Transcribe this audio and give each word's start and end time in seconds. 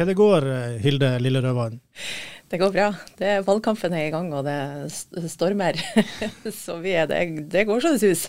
Hva 0.00 0.06
det 0.08 0.14
går, 0.16 0.44
Hilde 0.80 1.08
Lille 1.20 1.42
Rødvann? 1.44 1.74
Det 2.48 2.56
går 2.56 2.70
bra. 2.72 2.86
Det, 3.18 3.34
valgkampen 3.44 3.92
er 3.92 4.06
i 4.06 4.12
gang, 4.14 4.30
og 4.32 4.46
det 4.46 5.28
stormer. 5.28 5.76
Så 6.62 6.78
vi 6.80 6.94
er, 6.96 7.04
det, 7.10 7.18
det 7.52 7.66
går 7.68 7.84
så 7.84 7.92
det 7.92 8.00
sus. 8.00 8.22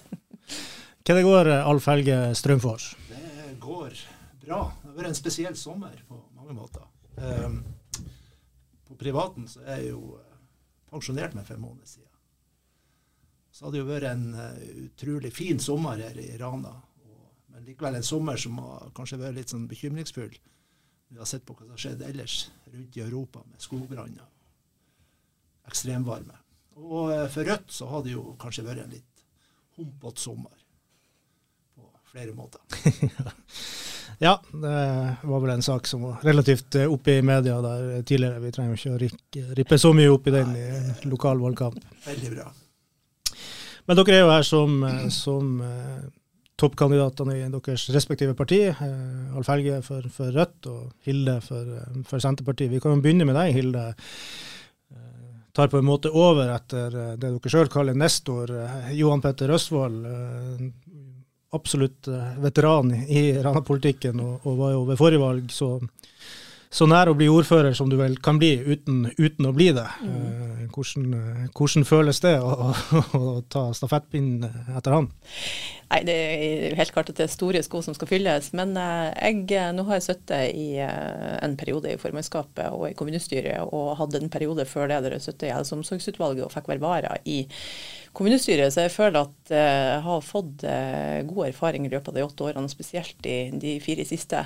Hva 1.08 1.16
det 1.16 1.24
går, 1.24 1.52
Alf 1.62 1.88
Helge 1.88 2.18
Strømfors? 2.36 2.90
Det 3.08 3.56
går 3.64 3.96
bra. 4.44 4.60
Det 4.82 4.90
har 4.90 5.00
vært 5.00 5.14
en 5.14 5.18
spesiell 5.22 5.56
sommer 5.56 5.96
på 6.10 6.20
mange 6.36 6.58
måter. 6.60 6.84
Um, 7.16 7.62
på 8.92 9.00
privaten 9.00 9.48
så 9.48 9.64
er 9.64 9.86
jeg 9.86 9.94
jo 9.94 10.20
eh, 10.20 10.38
pensjonert 10.92 11.40
med 11.40 11.48
fem 11.48 11.64
måneder 11.64 11.88
siden. 11.88 12.12
Så 13.56 13.70
hadde 13.70 13.78
det 13.80 13.86
jo 13.86 13.92
vært 13.94 14.12
en 14.12 14.30
eh, 14.36 14.64
utrolig 14.90 15.32
fin 15.40 15.64
sommer 15.72 16.04
her 16.04 16.20
i 16.20 16.34
Rana. 16.36 16.76
Men 17.48 17.64
likevel 17.64 17.96
en 17.96 18.12
sommer 18.12 18.36
som 18.36 18.60
har 18.60 18.92
kanskje 18.92 19.24
vært 19.24 19.40
litt 19.40 19.56
sånn 19.56 19.70
bekymringsfull. 19.72 20.36
Vi 21.12 21.20
har 21.20 21.28
sett 21.28 21.44
på 21.46 21.54
hva 21.54 21.66
som 21.66 21.76
har 21.76 21.82
skjedd 21.84 22.04
ellers 22.08 22.36
rundt 22.72 22.98
i 22.98 23.04
Europa 23.04 23.44
med 23.44 23.62
skogbranner 23.62 24.28
ekstremvarme. 25.68 26.38
Og 26.82 27.12
eh, 27.14 27.28
for 27.32 27.48
Rødt 27.48 27.72
så 27.72 27.88
har 27.92 28.04
det 28.06 28.16
jo 28.16 28.24
kanskje 28.42 28.66
vært 28.66 28.86
en 28.86 28.96
litt 28.96 29.26
humpete 29.78 30.24
sommer 30.24 30.56
på 31.76 31.88
flere 32.14 32.36
måter. 32.36 32.64
Ja, 34.22 34.36
det 34.52 35.16
var 35.24 35.40
vel 35.42 35.50
en 35.50 35.64
sak 35.66 35.88
som 35.90 36.04
var 36.06 36.20
relativt 36.22 36.76
eh, 36.78 36.92
oppe 36.94 37.16
i 37.18 37.22
media 37.26 37.56
der 37.62 38.04
tidligere. 38.06 38.42
Vi 38.44 38.52
trenger 38.54 38.76
jo 38.76 38.98
ikke 39.08 39.46
å 39.48 39.56
rippe 39.58 39.80
så 39.82 39.90
mye 39.98 40.12
opp 40.14 40.28
i 40.30 40.34
den 40.36 40.52
i 40.60 40.66
lokal 41.10 41.42
valgkamp. 41.42 41.80
Veldig 42.06 42.30
bra. 42.36 42.46
Men 43.90 43.98
dere 43.98 44.20
er 44.20 44.22
jo 44.22 44.30
her 44.30 44.46
som, 44.46 44.76
eh, 44.86 45.08
som 45.10 45.56
eh, 45.66 46.04
toppkandidatene 46.60 47.38
i 47.40 47.50
deres 47.52 47.88
respektive 47.96 48.36
parti. 48.38 48.64
Eh, 48.70 49.36
Alf 49.38 49.50
Helge 49.52 49.82
for, 49.86 50.06
for 50.14 50.34
Rødt 50.36 50.70
og 50.72 50.92
Hilde 51.08 51.40
for, 51.46 51.76
eh, 51.78 52.02
for 52.08 52.24
Senterpartiet. 52.24 52.72
Vi 52.72 52.82
kan 52.84 52.96
jo 52.96 53.04
begynne 53.04 53.28
med 53.28 53.38
deg, 53.40 53.54
Hilde. 53.56 53.86
Eh, 54.92 55.32
tar 55.54 55.72
på 55.72 55.82
en 55.82 55.88
måte 55.88 56.12
over 56.14 56.54
etter 56.54 56.96
eh, 56.96 57.16
det 57.18 57.32
dere 57.32 57.54
sjøl 57.54 57.72
kaller 57.72 57.98
nestor. 57.98 58.52
Eh, 58.52 58.94
Johan 59.00 59.24
Petter 59.24 59.54
Østvold. 59.58 60.06
Eh, 60.06 60.70
absolutt 61.52 62.08
veteran 62.40 62.94
i 62.96 63.34
Rana-politikken, 63.44 64.22
og, 64.24 64.46
og 64.48 64.54
var 64.56 64.70
jo 64.72 64.86
ved 64.88 65.00
forrige 65.02 65.20
valg 65.20 65.50
så, 65.52 65.74
så 66.72 66.88
nær 66.88 67.12
å 67.12 67.16
bli 67.20 67.28
ordfører 67.28 67.76
som 67.76 67.90
du 67.92 67.98
vel 68.00 68.16
kan 68.24 68.40
bli 68.40 68.54
uten, 68.56 69.04
uten 69.18 69.50
å 69.50 69.52
bli 69.56 69.72
det. 69.76 69.88
Mm. 70.02 70.70
hvordan, 70.72 71.14
eh, 71.18 71.50
hvordan 71.52 71.86
føles 71.88 72.22
det 72.24 72.38
å, 72.40 72.72
å, 72.72 73.04
å 73.20 73.36
ta 73.52 73.68
stafettpinnen 73.76 74.78
etter 74.78 74.96
han? 74.96 75.10
Nei, 75.92 76.00
det 76.08 76.14
er 76.16 76.76
helt 76.80 76.94
klart 76.96 77.10
at 77.12 77.18
det 77.20 77.26
er 77.26 77.32
store 77.34 77.60
sko 77.66 77.82
som 77.84 77.96
skal 77.98 78.08
fylles. 78.08 78.52
Men 78.56 78.72
eh, 78.80 79.10
jeg, 79.12 79.44
eh, 79.60 79.72
nå 79.76 79.84
har 79.90 80.00
jeg 80.00 80.08
sittet 80.08 80.56
i 80.56 80.78
eh, 80.80 81.34
en 81.44 81.58
periode 81.60 81.92
i 81.92 82.00
formannskapet 82.00 82.72
og 82.72 82.88
i 82.88 82.96
kommunestyret, 82.96 83.66
og 83.68 83.98
hadde 84.00 84.22
en 84.22 84.32
periode 84.32 84.66
før 84.70 84.88
det 84.92 85.02
der 85.04 85.18
jeg 85.18 85.26
sittet 85.28 85.50
i 85.50 85.56
helse- 85.56 85.76
og 85.76 85.82
omsorgsutvalget 85.82 86.48
og 86.48 86.54
fikk 86.54 86.72
være 86.72 86.86
vara 86.86 87.18
i 87.28 87.42
kommunestyret. 88.18 88.74
Så 88.74 88.86
jeg 88.86 88.94
føler 88.94 89.24
at 89.24 89.54
eh, 89.54 89.80
jeg 89.96 90.04
har 90.06 90.26
fått 90.26 90.66
eh, 90.68 91.22
god 91.30 91.48
erfaring 91.50 91.88
i 91.88 91.92
løpet 91.92 92.12
av 92.12 92.20
de 92.20 92.26
åtte 92.26 92.48
årene, 92.50 92.72
spesielt 92.72 93.28
i 93.30 93.38
de 93.62 93.78
fire 93.84 94.06
siste. 94.08 94.44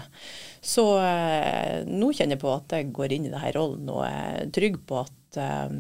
Så 0.66 0.86
eh, 1.02 1.84
nå 1.88 2.12
kjenner 2.14 2.38
jeg 2.38 2.44
på 2.46 2.54
at 2.54 2.78
jeg 2.78 2.92
går 2.96 3.16
inn 3.16 3.30
i 3.30 3.34
denne 3.34 3.54
rollen 3.56 3.92
og 3.94 4.04
er 4.08 4.50
trygg 4.56 4.80
på 4.90 5.02
at 5.04 5.40
eh, 5.42 5.76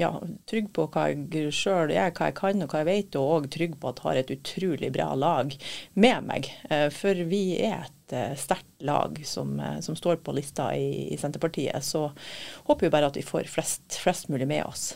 ja, 0.00 0.12
trygg 0.50 0.70
på 0.76 0.88
hva 0.94 1.08
jeg 1.12 1.52
sjøl 1.54 1.92
er, 1.94 2.12
hva 2.14 2.30
jeg 2.30 2.38
kan 2.38 2.62
og 2.64 2.72
hva 2.72 2.82
jeg 2.82 2.90
vet, 2.90 3.18
og 3.20 3.50
trygg 3.54 3.78
på 3.80 3.90
at 3.90 4.00
jeg 4.02 4.08
har 4.08 4.22
et 4.22 4.34
utrolig 4.38 4.92
bra 4.94 5.10
lag 5.18 5.56
med 5.94 6.30
meg. 6.30 6.50
Eh, 6.70 6.88
For 6.94 7.26
vi 7.30 7.44
er 7.58 7.88
et 7.88 8.16
eh, 8.16 8.36
sterkt 8.38 8.70
lag 8.86 9.18
som, 9.26 9.56
eh, 9.60 9.80
som 9.82 9.98
står 9.98 10.20
på 10.22 10.34
lista 10.36 10.70
i, 10.76 11.08
i 11.14 11.18
Senterpartiet. 11.20 11.82
Så 11.82 12.08
håper 12.68 12.86
vi 12.86 12.94
bare 12.94 13.10
at 13.10 13.18
vi 13.18 13.26
får 13.26 13.50
flest, 13.50 13.98
flest 14.02 14.30
mulig 14.32 14.48
med 14.50 14.66
oss. 14.66 14.94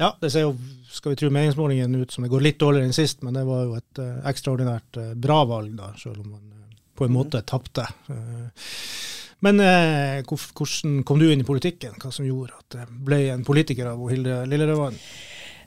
Ja, 0.00 0.10
det 0.20 0.30
ser 0.34 0.48
jo, 0.48 0.54
skal 0.90 1.12
vi 1.12 1.18
tro 1.20 1.30
meningsmålingen 1.30 1.94
ut 1.94 2.10
som 2.10 2.24
det 2.24 2.32
går 2.32 2.42
litt 2.42 2.58
dårligere 2.58 2.88
enn 2.88 2.96
sist, 2.96 3.22
men 3.22 3.36
det 3.36 3.44
var 3.46 3.62
jo 3.62 3.76
et 3.78 4.00
uh, 4.02 4.24
ekstraordinært 4.26 4.98
uh, 4.98 5.12
bra 5.14 5.44
valg, 5.46 5.70
da, 5.78 5.92
selv 6.00 6.24
om 6.24 6.32
man 6.32 6.48
uh, 6.50 6.80
på 6.98 7.06
en 7.06 7.14
måte 7.14 7.42
tapte. 7.46 7.86
Men 9.44 9.58
hvordan 9.58 11.00
kom 11.04 11.18
du 11.18 11.26
inn 11.26 11.42
i 11.42 11.46
politikken? 11.46 11.96
Hva 12.00 12.12
som 12.14 12.24
gjorde 12.24 12.54
at 12.54 12.76
det 12.76 12.84
ble 13.04 13.18
en 13.32 13.42
politiker 13.44 13.90
av 13.90 14.04
Hilde 14.08 14.36
Lillerødvann? 14.48 14.94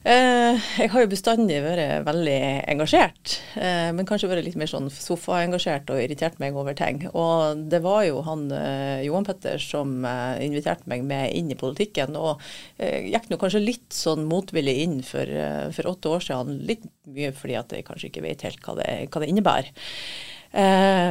Eh, 0.07 0.55
jeg 0.79 0.87
har 0.93 1.03
jo 1.03 1.09
bestandig 1.11 1.57
vært 1.65 2.05
veldig 2.07 2.35
engasjert, 2.71 3.33
eh, 3.59 3.89
men 3.91 4.07
kanskje 4.07 4.29
vært 4.31 4.45
litt 4.45 4.55
mer 4.55 4.69
sånn 4.71 4.85
sofaengasjert 4.93 5.89
og 5.91 5.99
irritert 5.99 6.37
meg 6.39 6.55
over 6.55 6.77
ting. 6.79 7.01
Og 7.11 7.65
det 7.67 7.81
var 7.83 8.05
jo 8.07 8.21
han 8.23 8.45
eh, 8.55 9.03
Johan 9.03 9.27
Petter 9.27 9.59
som 9.59 9.97
inviterte 10.07 10.87
meg 10.87 11.03
med 11.03 11.35
inn 11.35 11.51
i 11.51 11.57
politikken, 11.59 12.15
og 12.15 12.39
gikk 12.79 13.27
nå 13.27 13.39
kanskje 13.41 13.59
litt 13.65 13.91
sånn 13.91 14.23
motvillig 14.29 14.77
inn 14.85 14.95
for, 15.03 15.27
for 15.75 15.91
åtte 15.91 16.13
år 16.13 16.23
siden. 16.23 16.63
Litt 16.69 16.87
mye 17.11 17.33
fordi 17.35 17.59
at 17.59 17.75
jeg 17.75 17.87
kanskje 17.89 18.11
ikke 18.11 18.23
vet 18.23 18.47
helt 18.47 18.63
hva 18.63 18.77
det, 18.79 18.87
hva 19.11 19.23
det 19.23 19.31
innebærer. 19.33 19.91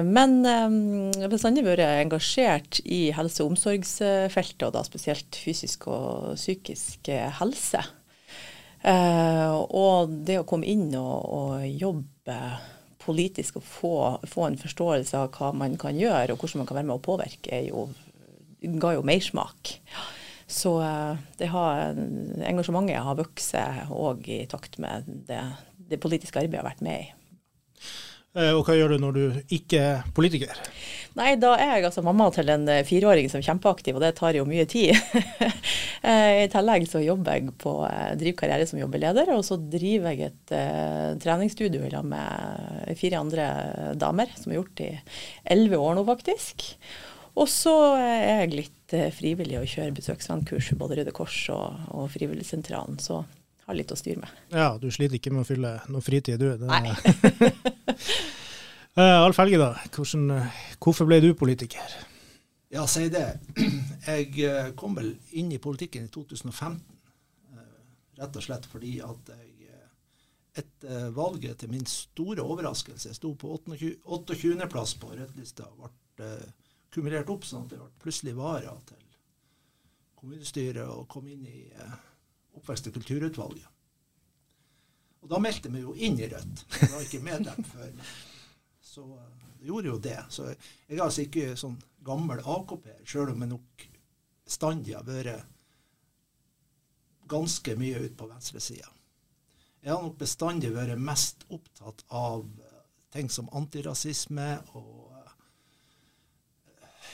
Men 0.06 0.38
jeg 0.46 1.26
har 1.26 1.32
bestandig 1.34 1.66
vært 1.66 1.84
engasjert 1.84 2.80
i 2.84 3.10
helse- 3.16 3.44
og 3.44 3.52
omsorgsfeltet, 3.52 4.64
og 4.70 4.74
da 4.78 4.86
spesielt 4.88 5.36
fysisk 5.44 5.88
og 5.92 6.32
psykisk 6.40 7.12
helse. 7.42 7.84
Eh, 8.86 9.54
og 9.74 10.12
det 10.26 10.38
å 10.40 10.46
komme 10.46 10.68
inn 10.70 10.92
og, 10.94 11.16
og 11.26 11.64
jobbe 11.66 12.36
politisk 13.02 13.58
og 13.60 13.66
få, 13.66 13.94
få 14.26 14.48
en 14.48 14.58
forståelse 14.60 15.18
av 15.18 15.32
hva 15.34 15.52
man 15.54 15.74
kan 15.80 15.98
gjøre, 15.98 16.34
og 16.34 16.42
hvordan 16.42 16.62
man 16.62 16.70
kan 16.70 16.80
være 16.80 16.88
med 16.90 16.98
å 16.98 17.06
påvirke, 17.06 17.60
jo, 17.66 17.88
ga 18.82 18.94
jo 18.96 19.04
mersmak. 19.06 19.76
Så 20.46 20.76
eh, 20.86 21.22
det 21.40 21.50
har, 21.50 21.98
engasjementet 22.46 23.02
har 23.02 23.18
vokst 23.18 23.58
òg 23.90 24.28
i 24.30 24.44
takt 24.50 24.78
med 24.82 25.08
det, 25.26 25.42
det 25.90 26.02
politiske 26.02 26.38
arbeidet 26.38 26.60
jeg 26.60 26.64
har 26.64 26.70
vært 26.70 26.86
med 26.86 27.06
i. 27.06 27.14
Eh, 28.36 28.52
og 28.52 28.66
hva 28.66 28.76
gjør 28.76 28.94
du 28.94 29.00
når 29.00 29.16
du 29.16 29.52
ikke 29.56 29.80
er 29.80 30.08
politiker? 30.16 30.58
Nei, 31.16 31.30
da 31.40 31.54
er 31.56 31.78
jeg 31.78 31.86
altså 31.88 32.02
mamma 32.04 32.28
til 32.34 32.50
en 32.52 32.66
eh, 32.68 32.84
fireåring 32.84 33.30
som 33.32 33.40
er 33.40 33.46
kjempeaktiv, 33.46 33.96
og 33.96 34.04
det 34.04 34.12
tar 34.18 34.36
jo 34.36 34.48
mye 34.48 34.68
tid. 34.70 34.96
Eh, 36.06 36.44
I 36.44 36.50
tillegg 36.52 36.84
så 36.86 37.00
jobber 37.02 37.34
jeg 37.34 37.50
på 37.58 37.70
driver 38.20 38.36
karriere 38.38 38.66
som 38.68 38.78
jobbeleder, 38.78 39.32
og 39.34 39.40
så 39.42 39.56
driver 39.58 40.12
jeg 40.12 40.28
et 40.28 40.52
uh, 40.54 41.16
treningsstudio 41.18 42.02
med 42.06 42.92
fire 43.00 43.22
andre 43.24 43.46
damer, 43.98 44.30
som 44.38 44.52
har 44.52 44.60
gjort 44.60 44.76
det 44.78 44.90
i 44.92 45.00
elleve 45.56 45.80
år 45.82 45.96
nå, 45.98 46.04
faktisk. 46.06 46.62
Og 47.34 47.50
så 47.50 47.74
er 47.98 48.44
jeg 48.44 48.54
litt 48.54 48.96
frivillig 49.16 49.58
og 49.58 49.66
kjører 49.72 49.96
besøksvennkurs 49.96 50.70
både 50.78 51.00
Røde 51.00 51.16
Kors 51.16 51.40
og, 51.56 51.90
og 51.90 52.06
Frivilligsentralen, 52.14 53.00
så 53.02 53.24
har 53.66 53.74
litt 53.74 53.92
å 53.92 53.98
styre 53.98 54.22
med. 54.22 54.42
Ja, 54.54 54.70
du 54.80 54.88
sliter 54.94 55.18
ikke 55.18 55.32
med 55.34 55.42
å 55.42 55.48
fylle 55.48 55.72
noe 55.90 56.04
fritid, 56.04 56.40
du. 56.40 56.52
Det, 56.60 56.70
Nei. 56.70 56.94
Eh, 58.96 59.12
Alf 59.20 59.36
Helge, 59.36 59.58
da. 59.60 59.74
Hvordan, 59.92 60.30
eh, 60.32 60.60
hvorfor 60.80 61.04
ble 61.04 61.18
du 61.20 61.34
politiker? 61.36 61.90
Ja, 62.72 62.86
si 62.88 63.10
det. 63.12 63.26
Jeg 64.06 64.30
eh, 64.40 64.70
kom 64.72 64.96
vel 64.96 65.10
inn 65.36 65.50
i 65.52 65.58
politikken 65.60 66.06
i 66.06 66.12
2015, 66.14 66.78
eh, 67.52 67.66
rett 68.22 68.38
og 68.40 68.46
slett 68.46 68.64
fordi 68.72 68.94
at 69.04 69.34
jeg 69.34 69.52
etter 70.56 71.10
valget 71.12 71.58
til 71.60 71.68
min 71.68 71.84
store 71.84 72.40
overraskelse 72.40 73.10
sto 73.12 73.34
på 73.36 73.50
28.-plass 73.58 74.94
på 75.02 75.10
rødlista 75.12 75.66
og 75.68 75.90
ble 76.16 76.30
kumulert 76.88 77.28
opp 77.28 77.44
sånn 77.44 77.66
at 77.66 77.74
jeg 77.74 77.82
ble 77.82 77.90
plutselig 78.00 78.32
vara 78.38 78.72
til 78.88 79.02
kommunestyret 80.16 80.88
og 80.88 81.04
kom 81.12 81.28
inn 81.28 81.44
i 81.44 81.66
oppvekst- 82.56 82.90
og 82.90 82.96
kulturutvalget. 82.98 83.66
Og 85.22 85.32
da 85.32 85.40
meldte 85.42 85.72
vi 85.74 85.82
jo 85.82 85.94
inn 85.94 86.20
i 86.22 86.28
Rødt. 86.30 86.64
Jeg 86.78 86.92
var 86.92 87.02
ikke 87.02 87.24
medlem 87.24 87.64
før. 87.74 87.90
Så 88.78 89.02
eh, 89.02 89.46
jeg 89.58 89.70
gjorde 89.72 89.90
jo 89.90 89.98
det. 89.98 90.18
Så 90.30 90.48
jeg 90.52 90.98
er 90.98 91.04
altså 91.04 91.24
ikke 91.26 91.56
sånn 91.58 91.78
gammel 92.06 92.42
AKP, 92.44 92.92
sjøl 93.08 93.32
om 93.32 93.42
jeg 93.42 93.50
nok 93.50 93.86
bestandig 94.46 94.94
har 94.94 95.06
vært 95.08 95.48
ganske 97.26 97.74
mye 97.74 98.04
ut 98.04 98.14
på 98.14 98.28
venstresida. 98.30 98.92
Jeg 99.82 99.94
har 99.94 100.02
nok 100.02 100.18
bestandig 100.20 100.70
vært 100.74 100.98
mest 101.02 101.42
opptatt 101.50 102.04
av 102.14 102.46
ting 103.14 103.28
som 103.30 103.50
antirasisme 103.54 104.46
og 104.78 105.02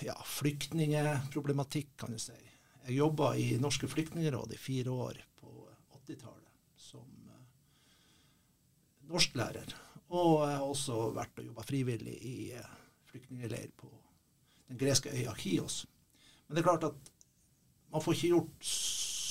ja, 0.04 0.16
flyktningeproblematikk, 0.26 1.94
kan 2.00 2.12
du 2.12 2.20
si. 2.20 2.36
Jeg 2.82 2.98
jobba 2.98 3.34
i 3.38 3.54
Norske 3.62 3.88
Flyktningeråd 3.88 4.52
i 4.52 4.60
fire 4.60 4.90
år 4.90 5.20
80-tallet 6.02 6.50
som 6.76 7.08
norsklærer. 9.08 9.74
Og 10.12 10.42
jeg 10.44 10.56
har 10.58 10.66
også 10.66 10.98
vært 11.16 11.40
og 11.40 11.48
jobba 11.48 11.64
frivillig 11.66 12.16
i 12.28 12.36
flyktningleir 13.08 13.72
på 13.76 13.88
den 14.68 14.80
greske 14.80 15.12
øya 15.12 15.34
Kios. 15.36 15.86
Men 16.46 16.56
det 16.56 16.62
er 16.62 16.68
klart 16.68 16.84
at 16.88 17.12
man 17.92 18.02
får 18.02 18.16
ikke 18.16 18.32
gjort 18.34 18.68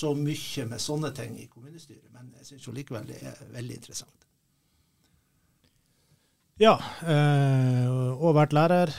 så 0.01 0.13
mye 0.17 0.65
med 0.69 0.81
sånne 0.81 1.11
ting 1.17 1.37
i 1.37 1.47
kommunestyret, 1.49 2.09
men 2.13 2.33
jeg 2.39 2.47
syns 2.51 2.67
likevel 2.73 3.07
det 3.09 3.19
er 3.21 3.37
veldig 3.53 3.77
interessant. 3.77 4.27
Ja, 6.61 6.75
øh, 7.09 8.21
og 8.21 8.35
vært 8.37 8.53
lærer? 8.53 8.91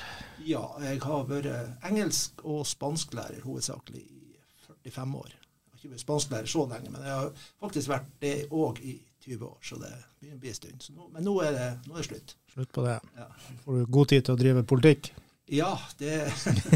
Ja, 0.46 0.64
jeg 0.82 0.98
har 1.04 1.28
vært 1.28 1.46
engelsk- 1.86 2.42
og 2.42 2.64
spansklærer 2.66 3.44
hovedsakelig 3.44 4.02
i 4.02 4.36
45 4.66 5.18
år. 5.18 5.41
Jeg 5.82 5.88
ikke 5.88 5.96
vært 5.96 6.04
spansklærer 6.04 6.50
så 6.50 6.60
lenge, 6.70 6.90
men 6.94 7.02
jeg 7.02 7.14
har 7.18 7.48
faktisk 7.58 7.90
vært 7.90 8.10
det 8.22 8.36
òg 8.54 8.76
i 8.86 8.92
20 9.24 9.46
år, 9.48 9.56
så 9.66 9.78
det 9.80 9.90
begynner 10.20 10.36
å 10.36 10.42
bli 10.44 10.52
en 10.52 10.58
stund. 10.58 10.84
Nå, 10.94 11.08
men 11.10 11.26
nå 11.26 11.32
er, 11.42 11.56
det, 11.56 11.66
nå 11.88 11.96
er, 11.96 11.98
det, 11.98 12.06
slutt. 12.06 12.34
Slutt 12.52 12.70
på 12.76 12.84
det. 12.86 12.94
Ja. 13.18 13.26
Får 13.64 13.80
du 13.80 13.90
god 13.98 14.12
tid 14.12 14.22
til 14.28 14.34
å 14.36 14.38
drive 14.38 14.62
politikk? 14.70 15.10
Ja, 15.50 15.72
det, 15.98 16.20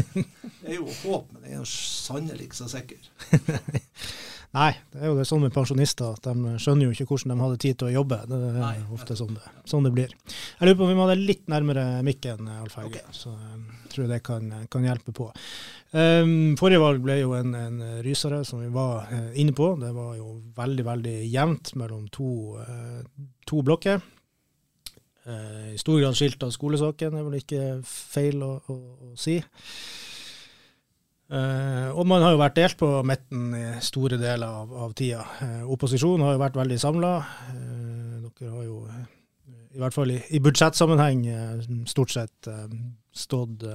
det 0.59 0.73
er 0.73 0.75
jo 0.75 0.89
håp, 1.05 1.31
men 1.31 1.45
det 1.45 1.55
er 1.55 1.63
sannelig 1.71 2.49
ikke 2.49 2.59
så 2.59 2.67
sikker. 2.75 3.07
Nei, 4.55 4.69
det 4.93 5.01
er 5.01 5.09
jo 5.11 5.17
det 5.17 5.25
sånn 5.27 5.41
med 5.43 5.51
pensjonister 5.51 6.15
at 6.15 6.23
de 6.23 6.53
skjønner 6.61 6.87
jo 6.87 6.93
ikke 6.95 7.05
hvordan 7.09 7.33
de 7.33 7.43
hadde 7.43 7.59
tid 7.61 7.77
til 7.77 7.89
å 7.89 7.95
jobbe. 7.97 8.19
Det 8.29 8.37
er 8.37 8.55
Nei, 8.61 8.77
ofte 8.95 9.17
sånn 9.19 9.35
det, 9.35 9.51
sånn 9.67 9.85
det, 9.85 9.91
blir. 9.93 10.13
Jeg 10.23 10.69
lurer 10.69 10.77
på 10.79 10.85
om 10.85 10.91
vi 10.91 10.95
må 10.97 11.03
ha 11.03 11.11
det 11.11 11.19
litt 11.19 11.43
nærmere 11.51 11.83
mikken, 12.07 12.47
Alf 12.55 12.77
Helge. 12.79 13.03
Okay. 13.03 13.17
Så 13.17 13.33
jeg 13.35 13.91
tror 13.91 14.09
det 14.13 14.21
kan, 14.25 14.47
kan 14.71 14.87
hjelpe 14.87 15.13
på. 15.15 15.27
Um, 15.91 16.55
forrige 16.59 16.81
valg 16.81 17.03
ble 17.03 17.19
jo 17.19 17.35
en, 17.37 17.53
en 17.59 17.83
rysere, 18.05 18.41
som 18.47 18.63
vi 18.63 18.71
var 18.71 19.11
uh, 19.11 19.29
inne 19.37 19.55
på. 19.57 19.73
Det 19.83 19.91
var 19.95 20.15
jo 20.17 20.37
veldig, 20.57 20.87
veldig 20.93 21.17
jevnt 21.27 21.75
mellom 21.79 22.07
to, 22.15 22.31
uh, 22.63 23.27
to 23.47 23.61
blokker. 23.67 23.99
Uh, 25.27 25.73
I 25.75 25.79
stor 25.81 25.99
grad 25.99 26.15
skilt 26.15 26.47
av 26.47 26.55
skolesaken, 26.55 27.19
er 27.19 27.27
vel 27.27 27.41
ikke 27.43 27.63
feil 27.85 28.39
å, 28.47 28.53
å, 28.71 28.81
å 29.11 29.15
si. 29.19 29.41
Uh, 31.27 31.91
og 31.91 32.05
man 32.07 32.23
har 32.23 32.31
jo 32.31 32.39
vært 32.39 32.55
delt 32.55 32.77
på 32.79 32.87
midten 33.03 33.49
i 33.57 33.65
store 33.83 34.15
deler 34.19 34.47
av, 34.47 34.71
av 34.85 34.93
tida. 34.95 35.25
Uh, 35.41 35.65
opposisjonen 35.75 36.23
har 36.23 36.37
jo 36.37 36.43
vært 36.45 36.59
veldig 36.59 36.77
samla. 36.79 37.11
Uh, 37.51 38.29
dere 38.29 38.51
har 38.53 38.63
jo, 38.63 38.77
i 39.75 39.81
hvert 39.81 39.95
fall 39.95 40.13
i, 40.13 40.21
i 40.37 40.39
budsjettsammenheng, 40.43 41.25
stort 41.89 42.13
sett 42.13 42.47
stått, 43.11 43.65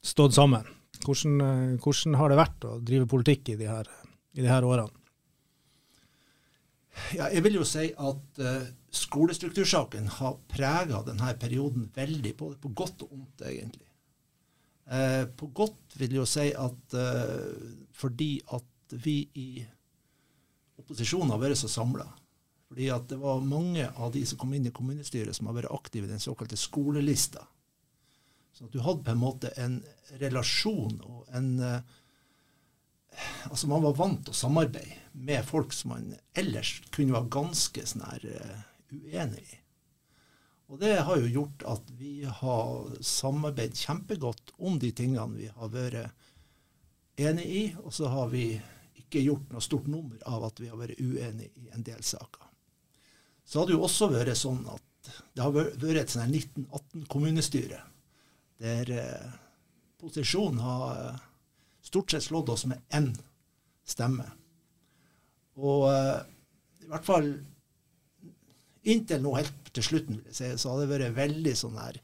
stått, 0.00 0.36
sammen. 0.36 0.68
Hvordan, 1.02 1.76
hvordan, 1.82 2.16
har 2.16 2.32
det 2.32 2.38
vært 2.38 2.66
å 2.68 2.76
drive 2.80 3.08
politikk 3.10 3.50
i 3.52 3.58
de 3.60 3.68
her, 3.68 3.90
i 4.38 4.44
de 4.44 4.48
her 4.48 4.64
årene? 4.64 4.94
Ja, 7.12 7.26
jeg 7.28 7.42
vil 7.44 7.58
jo 7.58 7.66
si 7.68 7.90
at 7.92 8.40
skolestruktursaken 8.96 10.06
har 10.16 10.38
prega 10.48 11.02
denne 11.04 11.34
perioden 11.40 11.90
veldig, 11.92 12.32
både 12.38 12.60
på 12.62 12.72
godt 12.78 13.04
og 13.04 13.18
ondt, 13.18 13.44
egentlig. 13.50 13.85
Eh, 14.86 15.24
på 15.26 15.48
godt 15.50 15.96
vil 15.98 16.14
jeg 16.14 16.20
jo 16.20 16.28
si 16.30 16.46
at 16.54 16.94
eh, 16.94 17.72
fordi 17.96 18.30
at 18.54 18.94
vi 19.02 19.16
i 19.34 19.48
opposisjonen 20.78 21.32
har 21.34 21.42
vært 21.42 21.58
så 21.58 21.70
samla. 21.70 22.06
Fordi 22.70 22.88
at 22.94 23.08
det 23.10 23.18
var 23.18 23.42
mange 23.42 23.88
av 23.88 24.12
de 24.14 24.22
som 24.26 24.38
kom 24.38 24.54
inn 24.54 24.68
i 24.68 24.74
kommunestyret 24.74 25.34
som 25.34 25.50
har 25.50 25.58
vært 25.58 25.74
aktive 25.74 26.06
i 26.06 26.12
den 26.12 26.22
såkalte 26.22 26.58
skolelista. 26.58 27.46
Så 28.54 28.66
at 28.66 28.74
du 28.74 28.80
hadde 28.82 29.04
på 29.06 29.12
en 29.12 29.22
måte 29.22 29.50
en 29.60 29.80
relasjon 30.22 31.00
og 31.04 31.24
en 31.36 31.54
eh, 31.60 31.94
Altså 33.48 33.64
man 33.70 33.80
var 33.80 33.94
vant 33.96 34.18
til 34.26 34.34
å 34.34 34.36
samarbeide 34.36 34.98
med 35.24 35.46
folk 35.48 35.72
som 35.72 35.94
man 35.94 36.10
ellers 36.36 36.74
kunne 36.92 37.14
være 37.14 37.30
ganske 37.32 37.84
sånn 37.88 38.02
her 38.04 38.26
uh, 38.28 38.58
uenig 38.92 39.40
i. 39.40 39.60
Og 40.66 40.80
det 40.82 40.96
har 41.06 41.20
jo 41.20 41.28
gjort 41.30 41.62
at 41.70 41.90
vi 41.98 42.24
har 42.26 42.96
samarbeidet 43.04 43.78
kjempegodt 43.78 44.50
om 44.58 44.80
de 44.82 44.90
tingene 44.90 45.38
vi 45.38 45.50
har 45.54 45.70
vært 45.70 47.20
enig 47.22 47.46
i, 47.46 47.62
og 47.84 47.94
så 47.94 48.10
har 48.10 48.32
vi 48.32 48.48
ikke 48.98 49.22
gjort 49.22 49.52
noe 49.54 49.62
stort 49.62 49.86
nummer 49.90 50.18
av 50.26 50.48
at 50.48 50.58
vi 50.60 50.70
har 50.72 50.80
vært 50.80 50.98
uenige 50.98 51.52
i 51.62 51.70
en 51.74 51.86
del 51.86 52.02
saker. 52.02 52.50
Så 53.46 53.60
har 53.60 53.68
det 53.68 53.76
jo 53.76 53.84
også 53.86 54.10
vært 54.10 54.34
sånn 54.38 54.64
at 54.72 54.82
det 55.36 55.44
har 55.44 55.54
vært 55.54 56.00
et 56.00 56.10
sånn 56.10 56.34
1918-kommunestyre, 56.34 57.78
der 58.58 58.90
eh, 58.90 59.34
posisjonen 60.02 60.58
har 60.64 60.86
eh, 60.96 61.20
stort 61.86 62.10
sett 62.10 62.26
slått 62.26 62.50
oss 62.50 62.66
med 62.66 62.82
én 62.96 63.12
stemme. 63.86 64.26
Og 65.62 65.86
eh, 65.92 66.18
i 66.82 66.90
hvert 66.90 67.06
fall 67.06 67.30
inntil 68.92 69.22
nå 69.24 69.34
helt 69.36 69.72
til 69.74 69.84
slutten 69.84 70.20
vil 70.20 70.30
jeg 70.30 70.38
si, 70.38 70.52
så 70.62 70.72
hadde 70.72 70.86
det 70.86 70.92
vært 70.94 71.18
veldig 71.18 71.54
sånn 71.58 71.80
her 71.80 71.98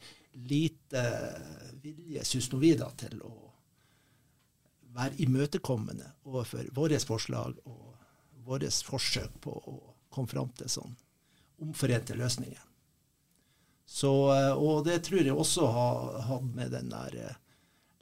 lite 0.49 1.05
vilje 1.83 2.25
Susnovida 2.25 2.89
til 3.01 3.21
å 3.27 3.33
være 4.93 5.17
imøtekommende 5.25 6.11
overfor 6.29 6.69
våre 6.77 6.99
forslag 7.01 7.57
og 7.69 7.95
våre 8.47 8.69
forsøk 8.71 9.39
på 9.45 9.55
å 9.55 9.79
komme 10.13 10.29
fram 10.29 10.51
til 10.59 10.69
sånn 10.73 10.95
omforente 11.63 12.17
løsninger. 12.19 12.61
Så, 13.87 14.11
og 14.57 14.85
det 14.87 15.03
tror 15.07 15.23
jeg 15.23 15.37
også 15.37 15.69
har 15.75 16.21
hatt 16.29 16.49
med 16.57 16.73
den 16.73 16.89
der 16.93 17.17
eh, 17.19 17.41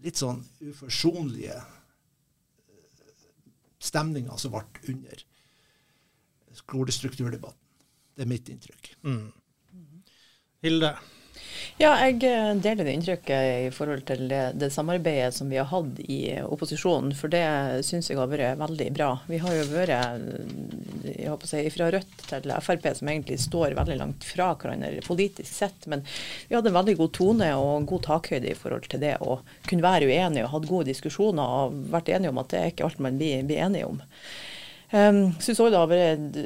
litt 0.04 0.20
sånn 0.20 0.42
uforsonlige 0.62 1.56
eh, 1.56 3.24
stemninga 3.82 4.36
som 4.38 4.54
ble 4.54 4.62
under 4.92 5.24
skolestrukturdebatten. 6.60 7.69
Det 8.14 8.26
er 8.26 8.30
mitt 8.30 8.50
inntrykk. 8.52 8.92
Mm. 9.06 9.30
Hilde? 10.64 10.94
Ja, 11.80 11.94
jeg 12.04 12.18
eh, 12.28 12.50
deler 12.60 12.84
det 12.84 12.92
inntrykket 12.92 13.68
i 13.68 13.70
forhold 13.72 14.02
til 14.08 14.26
det, 14.28 14.40
det, 14.60 14.68
samarbeidet 14.74 15.32
som 15.32 15.48
vi 15.48 15.56
har 15.56 15.68
hatt 15.70 16.00
i 16.04 16.20
opposisjonen. 16.44 17.14
For 17.16 17.32
det 17.32 17.44
syns 17.86 18.10
jeg 18.10 18.20
har 18.20 18.28
vært 18.28 18.60
veldig 18.60 18.88
bra. 18.96 19.08
Vi 19.30 19.40
har 19.40 19.56
jo 19.56 19.64
vært 19.70 19.94
jeg 21.06 21.30
håper 21.30 21.48
å 21.48 21.50
si, 21.50 21.62
fra 21.72 21.88
Rødt 21.94 22.26
til 22.28 22.52
Frp, 22.66 22.86
som 22.98 23.10
egentlig 23.12 23.40
står 23.40 23.76
veldig 23.78 23.96
langt 24.00 24.28
fra 24.28 24.50
hverandre 24.52 25.00
politisk 25.06 25.48
sett. 25.48 25.88
Men 25.90 26.04
vi 26.48 26.56
hadde 26.56 26.72
en 26.72 26.78
veldig 26.78 26.98
god 27.00 27.12
tone 27.16 27.50
og 27.56 27.88
god 27.88 28.06
takhøyde 28.10 28.52
i 28.52 28.58
forhold 28.58 28.90
til 28.92 29.02
det 29.02 29.16
å 29.24 29.40
kunne 29.68 29.86
være 29.86 30.10
uenige 30.10 30.46
og 30.46 30.54
hatt 30.56 30.70
gode 30.70 30.90
diskusjoner 30.92 31.56
og 31.64 31.82
vært 31.94 32.12
enige 32.12 32.34
om 32.34 32.44
at 32.44 32.52
det 32.52 32.60
er 32.60 32.72
ikke 32.74 32.88
alt 32.90 33.04
man 33.08 33.20
blir, 33.20 33.44
blir 33.48 33.64
enige 33.64 33.88
om. 33.88 34.02
Um, 34.90 35.28
Syns 35.38 35.60
òg 35.62 35.70
det 35.70 35.78
har 35.78 35.90
vært 35.90 36.38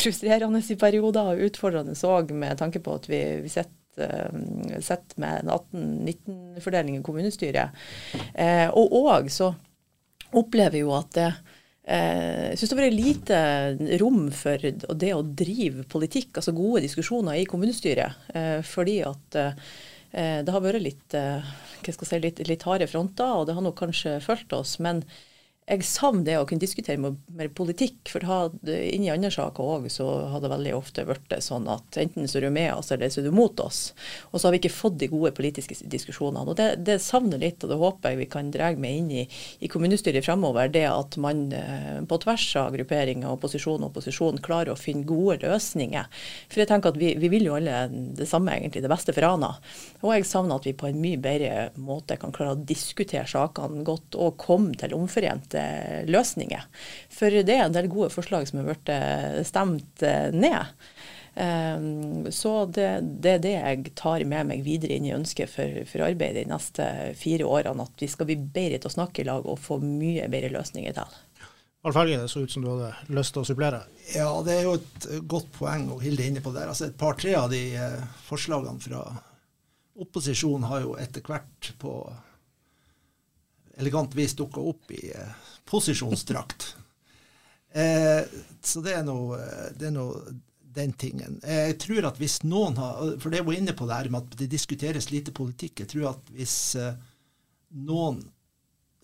frustrerende 0.00 0.62
i 0.64 0.76
perioder 0.80 1.34
og 1.34 1.42
utfordrende 1.48 1.96
òg 2.08 2.32
med 2.32 2.56
tanke 2.60 2.80
på 2.80 2.94
at 2.96 3.08
vi, 3.10 3.20
vi 3.44 3.52
sitter 3.52 3.84
uh, 4.00 4.80
sett 4.80 5.16
med 5.16 5.42
en 5.42 5.50
18-19-fordeling 5.50 6.98
i 6.98 7.02
kommunestyret. 7.04 7.84
Eh, 8.34 8.68
og 8.70 8.96
òg 9.04 9.30
så 9.32 9.52
opplever 10.34 10.78
vi 10.78 10.82
jo 10.82 10.94
at 10.96 11.12
det 11.14 11.28
uh, 11.28 12.50
jeg 12.54 12.58
syns 12.58 12.70
det 12.70 12.76
har 12.76 12.82
vært 12.82 12.96
lite 12.96 13.40
rom 14.00 14.22
for 14.32 14.70
det 15.02 15.12
å 15.12 15.24
drive 15.26 15.84
politikk, 15.90 16.38
altså 16.40 16.56
gode 16.56 16.84
diskusjoner 16.86 17.36
i 17.36 17.48
kommunestyret. 17.48 18.24
Eh, 18.32 18.60
fordi 18.64 19.02
at 19.04 19.38
uh, 19.40 19.76
det 20.14 20.54
har 20.54 20.62
vært 20.62 20.84
litt, 20.84 21.10
hva 21.10 21.42
skal 21.82 22.04
jeg 22.04 22.06
si, 22.06 22.18
litt, 22.22 22.42
litt 22.46 22.62
harde 22.62 22.86
fronter, 22.86 23.32
og 23.34 23.48
det 23.48 23.56
har 23.56 23.64
nok 23.66 23.80
kanskje 23.80 24.20
fulgt 24.22 24.52
oss. 24.54 24.76
men 24.78 25.02
jeg 25.64 25.84
savner 25.88 26.26
det 26.26 26.34
å 26.36 26.44
kunne 26.44 26.60
diskutere 26.60 27.00
mer 27.00 27.48
politikk. 27.56 28.10
For 28.12 28.24
inni 28.68 29.08
andre 29.08 29.30
saker 29.32 29.64
òg 29.64 29.86
så 29.92 30.06
har 30.28 30.42
det 30.44 30.50
veldig 30.52 30.74
ofte 30.76 31.06
blitt 31.08 31.32
sånn 31.44 31.70
at 31.72 31.96
enten 32.00 32.28
så 32.28 32.36
er 32.38 32.46
du 32.46 32.50
med 32.52 32.68
oss, 32.74 32.90
eller 32.92 33.08
så 33.08 33.22
er 33.22 33.30
du 33.30 33.36
mot 33.36 33.60
oss. 33.64 33.94
Og 34.30 34.36
så 34.36 34.46
har 34.46 34.54
vi 34.54 34.60
ikke 34.60 34.74
fått 34.76 34.98
de 35.00 35.08
gode 35.08 35.32
politiske 35.36 35.78
diskusjonene. 35.88 36.44
Og 36.52 36.58
det, 36.60 36.68
det 36.84 36.98
savner 37.00 37.40
litt, 37.40 37.64
og 37.64 37.72
det 37.72 37.80
håper 37.80 38.12
jeg 38.12 38.20
vi 38.20 38.28
kan 38.34 38.50
dra 38.52 38.68
med 38.76 38.98
inn 38.98 39.08
i, 39.22 39.24
i 39.64 39.70
kommunestyret 39.72 40.26
fremover. 40.26 40.68
Det 40.74 40.84
at 40.90 41.16
man 41.24 41.46
eh, 41.56 42.02
på 42.04 42.20
tvers 42.26 42.46
av 42.60 42.76
grupperinger, 42.76 43.30
opposisjon 43.32 43.80
og 43.80 43.94
opposisjon, 43.94 44.42
klarer 44.44 44.74
å 44.74 44.78
finne 44.80 45.08
gode 45.08 45.40
løsninger. 45.46 46.12
For 46.52 46.60
jeg 46.60 46.72
tenker 46.74 46.92
at 46.92 47.00
vi, 47.00 47.14
vi 47.16 47.32
vil 47.32 47.48
jo 47.48 47.56
alle 47.56 47.86
det 47.88 48.28
samme, 48.28 48.52
egentlig, 48.52 48.84
det 48.84 48.92
beste 48.92 49.16
for 49.16 49.24
Rana. 49.24 49.54
Og 50.04 50.12
jeg 50.12 50.26
savner 50.28 50.60
at 50.60 50.66
vi 50.68 50.74
på 50.76 50.90
en 50.90 51.00
mye 51.00 51.18
bedre 51.20 51.70
måte 51.80 52.18
kan 52.20 52.32
klare 52.34 52.52
å 52.52 52.60
diskutere 52.68 53.24
sakene 53.30 53.84
godt 53.86 54.18
og 54.20 54.36
komme 54.40 54.76
til 54.76 54.92
omforente 54.96 55.64
løsninger. 56.10 56.66
For 57.12 57.32
det 57.32 57.56
er 57.56 57.66
en 57.66 57.76
del 57.76 57.88
gode 57.92 58.12
forslag 58.12 58.48
som 58.50 58.60
har 58.60 58.68
blitt 58.68 58.92
eh, 58.92 59.40
stemt 59.48 60.04
eh, 60.04 60.28
ned. 60.36 60.74
Um, 61.34 62.30
så 62.30 62.66
det, 62.70 63.00
det, 63.24 63.30
er 63.32 63.40
det 63.42 63.54
jeg 63.56 63.94
tar 63.98 64.22
med 64.28 64.52
meg 64.52 64.60
videre 64.62 64.94
inn 64.94 65.08
i 65.08 65.14
ønsket 65.16 65.50
for, 65.50 65.80
for 65.88 66.04
arbeidet 66.06 66.44
de 66.44 66.52
neste 66.52 66.86
fire 67.18 67.48
årene. 67.48 67.88
At 67.88 68.04
vi 68.04 68.10
skal 68.12 68.28
bli 68.28 68.36
bedre 68.38 68.78
til 68.78 68.92
å 68.92 68.96
snakke 69.00 69.24
i 69.24 69.28
lag 69.30 69.48
og 69.48 69.58
få 69.64 69.80
mye 69.82 70.28
bedre 70.30 70.52
løsninger 70.54 70.94
til. 71.00 71.20
Alf 71.84 71.98
Helge, 72.00 72.20
det 72.22 72.30
så 72.32 72.44
ut 72.44 72.52
som 72.52 72.62
du 72.64 72.70
hadde 72.70 72.92
lyst 73.12 73.34
til 73.36 73.42
å 73.42 73.48
supplere? 73.48 73.82
Ja, 74.14 74.30
det 74.44 74.54
er 74.54 74.68
jo 74.68 74.78
et 74.78 75.08
godt 75.28 75.50
poeng, 75.52 75.90
og 75.92 76.04
Hilde 76.04 76.24
er 76.24 76.30
inne 76.32 76.44
på 76.44 76.52
det. 76.54 76.68
Altså, 76.70 76.88
et 76.88 76.96
par-tre 77.00 77.34
av 77.36 77.50
de 77.52 77.60
eh, 77.76 78.04
forslagene 78.28 78.80
fra 78.80 79.02
opposisjonen 79.94 80.68
har 80.70 80.84
jo 80.84 80.94
etter 80.98 81.22
hvert 81.26 81.72
på 81.78 81.92
elegant 83.76 84.14
vis 84.14 84.34
dukka 84.38 84.62
opp 84.62 84.90
i 84.94 85.10
eh, 85.10 85.36
posisjonsdrakt. 85.70 86.66
eh, 87.82 88.22
så 88.62 88.82
det 88.84 88.98
er 88.98 89.06
noe, 89.06 89.38
noe 89.90 90.34
den 90.74 90.92
tingen. 90.98 91.40
Jeg 91.46 91.78
tror 91.82 92.08
at 92.08 92.18
hvis 92.18 92.40
noen 92.42 92.78
har 92.80 93.16
For 93.22 93.30
det 93.30 93.40
er 93.40 93.46
jo 93.46 93.54
inne 93.54 93.76
på 93.78 93.86
det 93.86 93.98
her 94.00 94.10
med 94.10 94.24
at 94.24 94.38
det 94.40 94.50
diskuteres 94.50 95.12
lite 95.12 95.34
politikk. 95.34 95.84
Jeg 95.84 95.92
tror 95.92 96.14
at 96.14 96.32
hvis 96.34 96.56
eh, 96.80 96.96
noen 97.86 98.22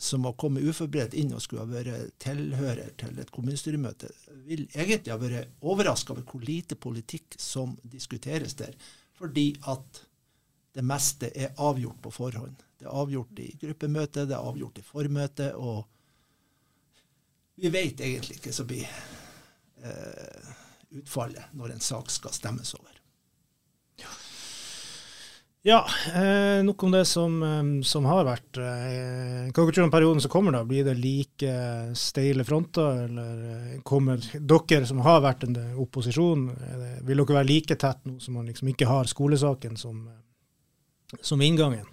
som 0.00 0.24
har 0.24 0.32
kommet 0.40 0.64
uforberedt 0.64 1.14
inn 1.20 1.34
og 1.36 1.42
skulle 1.44 1.66
ha 1.66 1.68
vært 1.68 2.14
tilhører 2.24 2.94
til 2.98 3.18
et 3.20 3.30
kommunestyremøte, 3.34 4.08
vil 4.48 4.62
egentlig 4.72 5.12
ha 5.12 5.18
vært 5.20 5.50
overraska 5.60 6.14
over 6.14 6.24
hvor 6.24 6.46
lite 6.46 6.78
politikk 6.80 7.36
som 7.36 7.74
diskuteres 7.84 8.56
der. 8.56 8.72
Fordi 9.20 9.50
at 9.68 10.00
det 10.74 10.84
meste 10.86 11.30
er 11.34 11.56
avgjort 11.58 12.00
på 12.02 12.12
forhånd. 12.14 12.62
Det 12.78 12.86
er 12.86 13.00
avgjort 13.02 13.42
i 13.42 13.48
gruppemøte, 13.60 14.26
det 14.28 14.36
er 14.36 14.50
avgjort 14.52 14.78
i 14.80 14.86
formøte, 14.86 15.50
og 15.56 15.84
vi 17.60 17.68
vet 17.68 18.00
egentlig 18.00 18.38
ikke 18.38 18.54
så 18.56 18.64
blir 18.64 18.86
eh, 19.84 20.54
utfallet 20.96 21.52
når 21.58 21.74
en 21.74 21.84
sak 21.84 22.08
skal 22.12 22.32
stemmes 22.32 22.72
over. 22.78 23.00
Ja, 25.62 25.86
eh, 26.14 26.62
nok 26.64 26.82
om 26.82 26.90
det 26.90 27.04
som, 27.04 27.42
eh, 27.42 27.82
som 27.84 28.04
har 28.08 28.24
vært. 28.24 28.56
Eh, 28.56 29.50
hva 29.52 29.52
tror 29.52 29.72
du 29.72 29.82
om 29.82 29.90
perioden 29.90 30.20
som 30.20 30.30
kommer? 30.30 30.52
da? 30.52 30.64
Blir 30.64 30.84
det 30.84 30.96
like 30.96 31.94
steile 31.94 32.44
fronter, 32.44 33.04
eller 33.04 33.74
eh, 33.74 33.80
kommer 33.84 34.16
dere 34.16 34.86
som 34.86 35.02
har 35.04 35.20
vært 35.20 35.44
en 35.44 35.58
opposisjon, 35.76 36.48
vil 37.04 37.20
dere 37.20 37.36
være 37.36 37.50
like 37.50 37.76
tett 37.76 38.00
nå 38.06 38.16
som 38.20 38.34
man 38.34 38.48
liksom 38.48 38.72
ikke 38.72 38.88
har 38.88 39.04
skolesaken 39.04 39.76
som, 39.76 40.08
som 41.20 41.42
inngangen? 41.42 41.86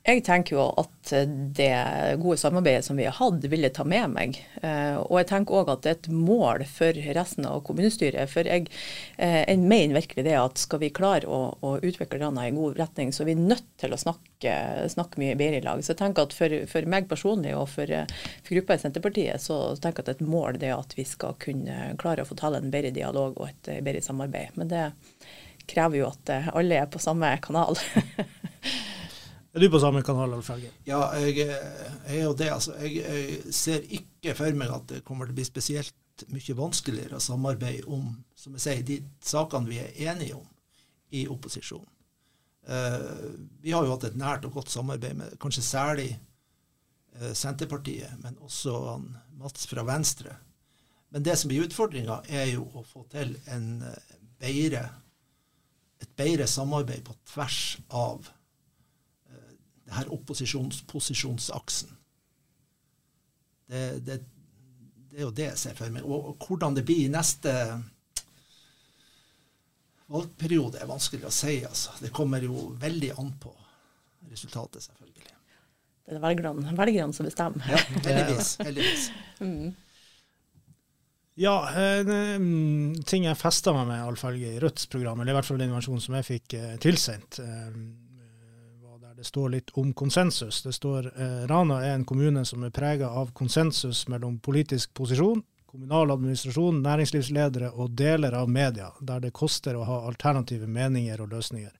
Jeg 0.00 0.22
tenker 0.24 0.56
jo 0.56 0.62
at 0.80 1.10
det 1.56 1.74
gode 2.22 2.38
samarbeidet 2.40 2.86
som 2.86 2.96
vi 2.96 3.04
har 3.04 3.12
hatt, 3.18 3.42
vil 3.52 3.66
jeg 3.66 3.74
ta 3.76 3.84
med 3.84 4.14
meg. 4.14 4.38
Eh, 4.64 4.96
og 4.96 5.18
jeg 5.20 5.26
tenker 5.28 5.58
òg 5.58 5.72
at 5.74 5.82
det 5.84 5.90
er 5.90 5.98
et 5.98 6.08
mål 6.14 6.64
for 6.70 6.96
resten 7.18 7.44
av 7.44 7.60
kommunestyret. 7.66 8.32
For 8.32 8.48
jeg, 8.48 8.70
eh, 9.20 9.42
jeg 9.44 9.60
mener 9.60 9.98
virkelig 9.98 10.24
det 10.24 10.38
at 10.40 10.62
skal 10.62 10.80
vi 10.80 10.88
klare 10.96 11.28
å, 11.28 11.40
å 11.60 11.74
utvikle 11.84 12.22
Rana 12.22 12.46
i 12.48 12.54
god 12.56 12.80
retning, 12.80 13.12
så 13.12 13.26
er 13.26 13.30
vi 13.34 13.36
nødt 13.42 13.68
til 13.82 13.92
å 13.92 14.00
snakke, 14.00 14.56
snakke 14.94 15.20
mye 15.20 15.36
bedre 15.36 15.60
i 15.60 15.66
lag. 15.68 15.84
Så 15.84 15.92
jeg 15.92 16.00
tenker 16.00 16.24
at 16.24 16.38
for, 16.38 16.56
for 16.72 16.90
meg 16.96 17.10
personlig 17.10 17.52
og 17.58 17.68
for, 17.74 17.92
for, 18.40 18.56
gruppa 18.56 18.80
i 18.80 18.84
Senterpartiet, 18.86 19.44
så 19.44 19.60
tenker 19.76 20.00
jeg 20.00 20.08
at 20.08 20.14
er 20.14 20.24
et 20.24 20.32
mål 20.32 20.62
det 20.64 20.72
at 20.78 20.96
vi 20.96 21.04
skal 21.12 21.36
kunne 21.44 21.92
klare 22.00 22.24
å 22.24 22.30
få 22.30 22.40
til 22.40 22.56
en 22.56 22.72
bedre 22.72 22.96
dialog 22.96 23.36
og 23.36 23.52
et 23.52 23.74
bedre 23.84 24.00
samarbeid. 24.08 24.56
Men 24.56 24.72
det 24.72 24.88
krever 25.70 26.02
jo 26.02 26.10
at 26.10 26.34
alle 26.52 26.82
er 26.82 26.90
på 26.90 27.02
samme 27.02 27.32
kanal. 27.44 27.78
Er 29.50 29.64
du 29.64 29.66
på 29.70 29.80
samme 29.82 30.02
kanal, 30.06 30.30
Alf 30.36 30.48
Helge? 30.52 30.68
Ja, 30.86 31.00
jeg, 31.18 31.40
jeg, 31.40 31.56
er 32.06 32.20
jo 32.22 32.34
det. 32.38 32.50
Altså, 32.54 32.76
jeg, 32.78 33.00
jeg, 33.02 33.54
ser 33.54 33.82
ikke 33.82 34.36
for 34.38 34.58
meg 34.60 34.70
at 34.70 34.84
det 34.92 35.00
kommer 35.06 35.26
til 35.26 35.34
å 35.34 35.38
bli 35.40 35.46
spesielt 35.48 36.24
mye 36.30 36.54
vanskeligere 36.54 37.18
å 37.18 37.24
samarbeide 37.24 37.88
om 37.90 38.12
som 38.38 38.54
jeg 38.54 38.62
sier, 38.62 38.84
de 38.86 39.00
sakene 39.24 39.66
vi 39.66 39.80
er 39.82 39.96
enige 40.12 40.36
om 40.38 40.46
i 41.16 41.24
opposisjon. 41.32 41.86
Uh, 42.68 43.34
vi 43.64 43.72
har 43.74 43.82
jo 43.82 43.96
hatt 43.96 44.06
et 44.06 44.20
nært 44.20 44.46
og 44.46 44.60
godt 44.60 44.70
samarbeid 44.70 45.18
med 45.18 45.34
kanskje 45.42 45.64
særlig 45.66 46.08
uh, 47.18 47.32
Senterpartiet, 47.34 48.20
men 48.22 48.38
også 48.44 48.76
han, 48.86 49.10
Mats 49.40 49.66
fra 49.66 49.82
Venstre. 49.88 50.36
Men 51.10 51.26
det 51.26 51.34
som 51.40 51.50
blir 51.50 51.66
utfordringa, 51.66 52.20
er 52.30 52.52
jo 52.52 52.68
å 52.76 52.84
få 52.86 53.02
til 53.10 53.34
en, 53.50 53.80
uh, 53.82 54.18
bedre, 54.38 54.84
et 56.00 56.12
bedre 56.16 56.46
samarbeid 56.48 57.04
på 57.06 57.16
tvers 57.32 57.78
av 57.88 58.28
det 59.90 59.96
her 59.96 60.12
opposisjonsposisjonsaksen. 60.14 61.96
Det, 63.66 64.06
det, 64.06 64.18
det, 65.10 65.16
er 65.18 65.24
jo 65.24 65.32
det 65.34 65.48
jeg 65.48 65.58
ser 65.58 65.74
for 65.78 65.90
meg. 65.90 66.04
Og, 66.06 66.28
og 66.30 66.46
hvordan 66.46 66.76
det 66.78 66.84
blir 66.86 67.08
i 67.08 67.10
neste 67.10 67.54
valgperiode, 70.10 70.78
er 70.78 70.90
vanskelig 70.90 71.26
å 71.26 71.34
si. 71.34 71.56
altså. 71.66 71.96
Det 71.98 72.12
kommer 72.14 72.46
jo 72.46 72.68
veldig 72.78 73.10
an 73.18 73.34
på 73.42 73.50
resultatet, 74.30 74.86
selvfølgelig. 74.86 75.34
Det 76.06 76.18
er 76.18 76.22
velgerne, 76.22 76.76
velgerne 76.78 77.14
som 77.14 77.26
bestemmer. 77.26 77.66
Ja, 77.70 77.82
heldigvis. 78.06 78.56
heldigvis. 78.62 79.10
mm. 79.42 79.74
Ja, 81.38 81.54
en 81.78 82.10
um, 82.10 82.94
ting 83.06 83.24
jeg 83.24 83.38
festa 83.38 83.72
meg 83.72 83.86
med 83.88 84.22
Helge 84.24 84.50
i 84.50 84.60
Rødts 84.60 84.88
program, 84.90 85.20
eller 85.20 85.32
i 85.32 85.38
hvert 85.38 85.48
fall 85.48 85.60
den 85.62 85.72
versjonen 85.72 86.02
som 86.02 86.16
jeg 86.18 86.26
fikk 86.26 86.56
tilsendt, 86.82 87.38
tilsendt, 87.38 87.40
der 89.10 89.16
det 89.16 89.24
står 89.24 89.48
litt 89.48 89.70
om 89.74 89.92
konsensus. 89.92 90.62
Det 90.62 90.72
står 90.72 91.06
eh, 91.16 91.46
Rana 91.50 91.80
er 91.84 91.94
en 91.94 92.04
kommune 92.04 92.44
som 92.44 92.62
er 92.64 92.70
prega 92.70 93.08
av 93.08 93.32
konsensus 93.36 94.06
mellom 94.08 94.38
politisk 94.38 94.92
posisjon, 94.94 95.42
kommunal 95.66 96.10
administrasjon, 96.14 96.82
næringslivsledere 96.84 97.72
og 97.74 97.92
deler 97.98 98.36
av 98.38 98.50
media, 98.50 98.90
der 99.00 99.20
det 99.24 99.32
koster 99.36 99.76
å 99.76 99.84
ha 99.88 99.98
alternative 100.08 100.66
meninger 100.66 101.20
og 101.20 101.34
løsninger. 101.34 101.74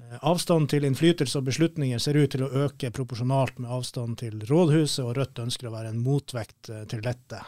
Eh, 0.00 0.16
avstanden 0.20 0.70
til 0.70 0.86
innflytelse 0.88 1.38
og 1.40 1.50
beslutninger 1.50 1.98
ser 1.98 2.18
ut 2.20 2.32
til 2.32 2.46
å 2.46 2.52
øke 2.66 2.92
proporsjonalt 2.94 3.58
med 3.58 3.70
avstanden 3.76 4.16
til 4.22 4.40
rådhuset, 4.48 5.04
og 5.04 5.16
Rødt 5.18 5.42
ønsker 5.44 5.68
å 5.68 5.74
være 5.74 5.94
en 5.94 6.02
motvekt 6.04 6.70
eh, 6.70 6.86
til 6.90 7.02
dette. 7.04 7.42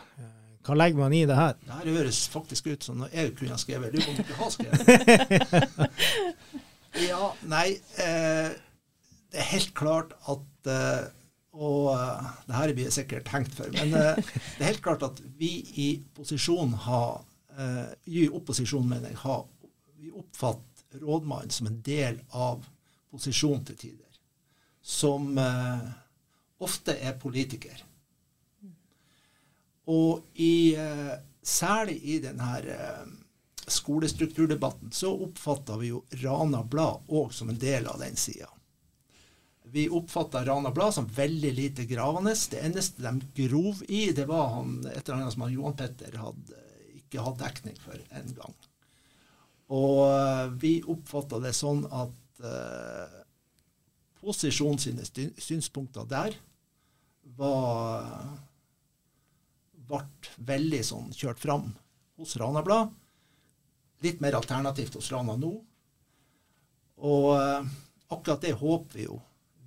Eh, 0.62 0.66
hva 0.66 0.76
legger 0.76 0.98
man 0.98 1.12
i 1.12 1.24
det 1.26 1.36
her? 1.36 1.56
Det 1.60 1.72
her 1.72 1.96
høres 1.98 2.28
faktisk 2.28 2.66
ut 2.66 2.84
som 2.84 3.00
noe 3.00 3.10
jeg 3.12 3.34
kunne 3.36 3.54
ha 3.54 3.58
skrevet. 3.58 3.92
Du 3.92 4.00
kan 4.00 4.14
ikke 4.18 4.38
ha 4.38 4.50
skrevet. 4.50 5.88
ja, 7.10 7.32
nei 7.48 7.66
eh, 7.98 8.54
det 9.32 9.40
er 9.40 9.50
helt 9.54 9.74
klart 9.74 10.14
at 10.28 10.70
eh, 10.70 11.10
Og 11.52 11.90
uh, 11.92 12.30
det 12.48 12.54
her 12.56 12.70
blir 12.72 12.86
jeg 12.86 12.94
sikkert 12.94 13.28
hengt 13.28 13.52
for, 13.52 13.68
men 13.74 13.90
uh, 13.92 14.16
det 14.16 14.62
er 14.62 14.70
helt 14.70 14.80
klart 14.80 15.02
at 15.04 15.18
vi 15.36 15.50
i 15.76 15.88
posisjon 16.16 16.72
har 16.86 17.20
I 18.08 18.22
opposisjon, 18.32 18.86
mener 18.88 19.10
jeg, 19.10 19.18
har 19.20 19.42
vi 20.00 20.08
oppfatter 20.16 21.02
rådmannen 21.04 21.52
som 21.52 21.66
en 21.68 21.76
del 21.84 22.22
av 22.32 22.64
posisjonen 23.12 23.66
til 23.68 23.76
tider. 23.76 24.16
Som 24.80 25.36
ofte 26.56 26.96
er 26.96 27.18
politiker. 27.20 27.84
Og 29.90 30.22
i, 30.38 30.76
særlig 31.42 31.96
i 32.06 32.18
denne 32.22 32.50
skolestrukturdebatten 33.66 34.92
så 34.94 35.10
oppfatta 35.24 35.76
vi 35.80 35.90
jo 35.90 36.02
Rana 36.22 36.62
Blad 36.62 37.08
òg 37.10 37.32
som 37.34 37.50
en 37.50 37.58
del 37.58 37.86
av 37.90 37.98
den 38.02 38.16
sida. 38.16 38.46
Vi 39.72 39.88
oppfatta 39.88 40.44
Rana 40.44 40.70
Blad 40.70 40.94
som 40.94 41.06
veldig 41.06 41.52
lite 41.52 41.84
gravende. 41.84 42.34
Det 42.50 42.60
eneste 42.60 43.02
de 43.02 43.46
grov 43.46 43.82
i, 43.88 44.10
det 44.12 44.26
var 44.28 44.50
han, 44.58 44.82
et 44.86 45.00
eller 45.06 45.22
annet 45.22 45.32
som 45.32 45.46
han 45.46 45.54
Johan 45.54 45.76
Petter 45.78 46.18
hadde, 46.20 46.58
ikke 46.98 47.24
hadde 47.24 47.44
dekning 47.44 47.78
for 47.80 48.02
en 48.20 48.34
gang. 48.36 48.58
Og 49.72 49.98
uh, 50.04 50.46
vi 50.60 50.74
oppfatta 50.82 51.40
det 51.40 51.54
sånn 51.56 51.86
at 51.88 52.42
eh, 52.44 53.20
posisjonen 54.20 54.80
sine 54.82 55.30
synspunkter 55.40 56.04
der 56.10 56.34
var 57.38 58.10
ble 59.88 60.04
veldig 60.52 60.82
sånn 60.86 61.10
kjørt 61.16 61.40
fram 61.42 61.70
hos 62.20 62.36
Rana 62.40 62.62
Blad. 62.64 62.92
Litt 64.02 64.22
mer 64.22 64.38
alternativt 64.38 64.96
hos 64.98 65.10
Rana 65.14 65.36
nå. 65.38 65.52
Og 67.02 67.28
uh, 67.34 67.66
akkurat 68.14 68.42
det 68.42 68.56
håper 68.58 68.98
vi 68.98 69.06
jo 69.06 69.20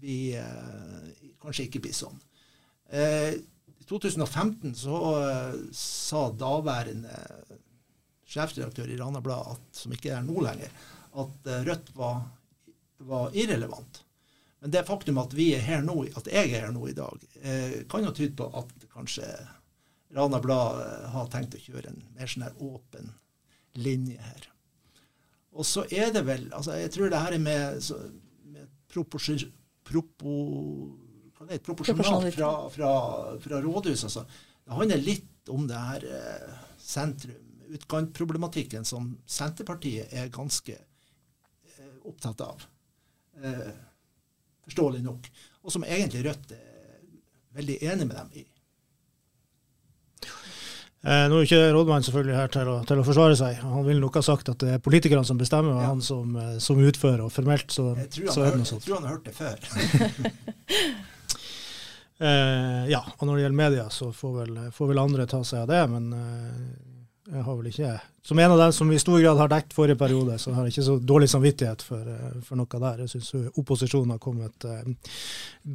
vi 0.06 0.36
eh, 0.38 1.28
kanskje 1.42 1.68
ikke 1.68 1.84
blir 1.86 1.96
sånn. 1.96 2.18
Eh, 2.94 3.34
I 3.36 3.88
2015 3.90 4.76
så 4.78 5.02
eh, 5.20 5.60
sa 5.76 6.28
daværende 6.38 7.20
sjefredaktør 8.26 8.90
i 8.92 8.98
Rana 9.00 9.22
Blad, 9.24 9.62
som 9.76 9.94
ikke 9.94 10.14
er 10.16 10.26
nå 10.26 10.42
lenger, 10.46 10.72
at 11.16 11.52
Rødt 11.66 11.92
var, 11.96 12.24
var, 13.08 13.30
irrelevant. 13.38 14.02
Men 14.60 14.74
det 14.74 14.88
faktum 14.88 15.22
at 15.22 15.34
vi 15.38 15.52
er 15.56 15.64
her 15.64 15.86
nå, 15.86 16.00
at 16.18 16.28
jeg 16.28 16.50
er 16.50 16.66
her 16.66 16.74
nå 16.74 16.90
i 16.90 16.96
dag, 16.98 17.22
kan 17.92 18.04
jo 18.04 18.12
tyde 18.18 18.34
på 18.40 18.50
at 18.60 18.88
kanskje 18.92 19.30
Rana 20.16 20.40
Blad 20.44 20.82
har 21.12 21.32
tenkt 21.34 21.58
å 21.58 21.62
kjøre 21.62 21.92
en 21.92 22.04
mer 22.16 22.32
sånn 22.32 22.46
her 22.48 22.60
åpen 22.64 23.12
linje 23.76 24.20
her. 24.22 24.50
Og 25.56 25.68
så 25.68 25.86
er 25.92 26.12
det 26.16 26.26
vel 26.28 26.48
altså 26.56 26.76
Jeg 26.80 26.92
tror 26.92 27.12
det 27.12 27.20
her 27.20 27.36
er 27.36 27.44
med, 27.44 27.80
så, 27.84 28.00
med 28.52 28.72
proporsjon 28.92 29.44
propo, 29.86 30.36
det, 31.46 31.60
proporsjonalt 31.64 32.34
fra, 32.34 32.52
fra, 32.74 32.92
fra 33.44 33.60
rådhuset. 33.62 34.08
Altså. 34.08 34.24
Det 34.66 34.78
handler 34.80 35.04
litt 35.04 35.52
om 35.54 35.68
det 35.70 35.82
her 35.90 36.06
eh, 36.10 36.56
sentrum, 36.82 37.42
utkantproblematikken, 37.76 38.86
som 38.86 39.12
Senterpartiet 39.30 40.14
er 40.14 40.32
ganske 40.34 40.74
eh, 40.74 41.94
opptatt 42.10 42.42
av. 42.46 42.66
Eh, 43.44 43.70
forståelig 44.66 45.04
nok. 45.06 45.30
Og 45.66 45.76
som 45.76 45.86
egentlig 45.86 46.26
Rødt 46.26 46.56
er 46.58 47.06
veldig 47.58 47.78
enig 47.92 48.10
med 48.10 48.18
dem 48.18 48.34
i. 48.42 48.46
Eh, 51.06 51.26
nå 51.30 51.38
er 51.38 51.46
ikke 51.46 51.66
rådmannen 51.70 52.06
selvfølgelig 52.08 52.38
her 52.40 52.48
til 52.50 52.70
å, 52.72 52.76
til 52.90 52.98
å, 52.98 53.04
forsvare 53.06 53.36
seg. 53.38 53.60
Han 53.62 53.84
vil 53.86 54.00
nok 54.02 54.16
ha 54.18 54.24
sagt 54.26 54.48
at 54.50 54.64
det 54.64 54.72
er 54.74 54.82
politikerne 54.82 55.28
som 55.28 55.38
bestemmer, 55.38 55.76
og 55.76 55.84
ja. 55.84 55.90
han 55.92 56.02
som, 56.02 56.32
eh, 56.42 56.56
som, 56.64 56.82
utfører. 56.82 57.28
Og 57.28 57.34
formelt 57.34 57.70
så, 57.76 57.92
så 58.26 58.42
er 58.42 58.56
det 58.56 58.64
noe 58.64 58.70
sånt. 58.70 58.82
Jeg 58.82 58.90
tror 58.90 58.98
han 58.98 59.06
har 59.06 59.14
hørt 59.14 59.28
det 59.30 59.36
før. 59.38 59.58
eh, 62.32 62.82
ja, 62.90 63.04
og 63.06 63.22
når 63.22 63.38
det 63.38 63.46
gjelder 63.46 63.60
media, 63.60 63.86
så 63.94 64.10
får 64.18 64.34
vel, 64.40 64.58
får 64.74 64.92
vel 64.96 65.04
andre 65.04 65.30
ta 65.30 65.44
seg 65.46 65.62
av 65.62 65.70
det. 65.76 65.84
Men 65.94 66.10
eh, 66.18 66.58
jeg 67.26 67.42
har 67.42 67.56
vel 67.58 67.68
ikke 67.72 67.92
Som 68.26 68.40
en 68.40 68.52
av 68.54 68.60
dem 68.60 68.74
som 68.74 68.92
i 68.94 69.00
stor 69.02 69.18
grad 69.22 69.40
har 69.40 69.50
dekket 69.50 69.74
forrige 69.74 69.98
periode, 69.98 70.38
så 70.42 70.54
har 70.54 70.66
jeg 70.66 70.76
ikke 70.76 70.86
så 70.86 70.96
dårlig 71.02 71.30
samvittighet 71.30 71.82
for, 71.86 72.02
eh, 72.02 72.38
for 72.46 72.58
noe 72.58 72.82
der. 72.82 73.04
Jeg 73.04 73.14
syns 73.14 73.52
opposisjonen 73.58 74.14
har 74.16 74.22
kommet 74.22 74.66
eh, 74.66 74.94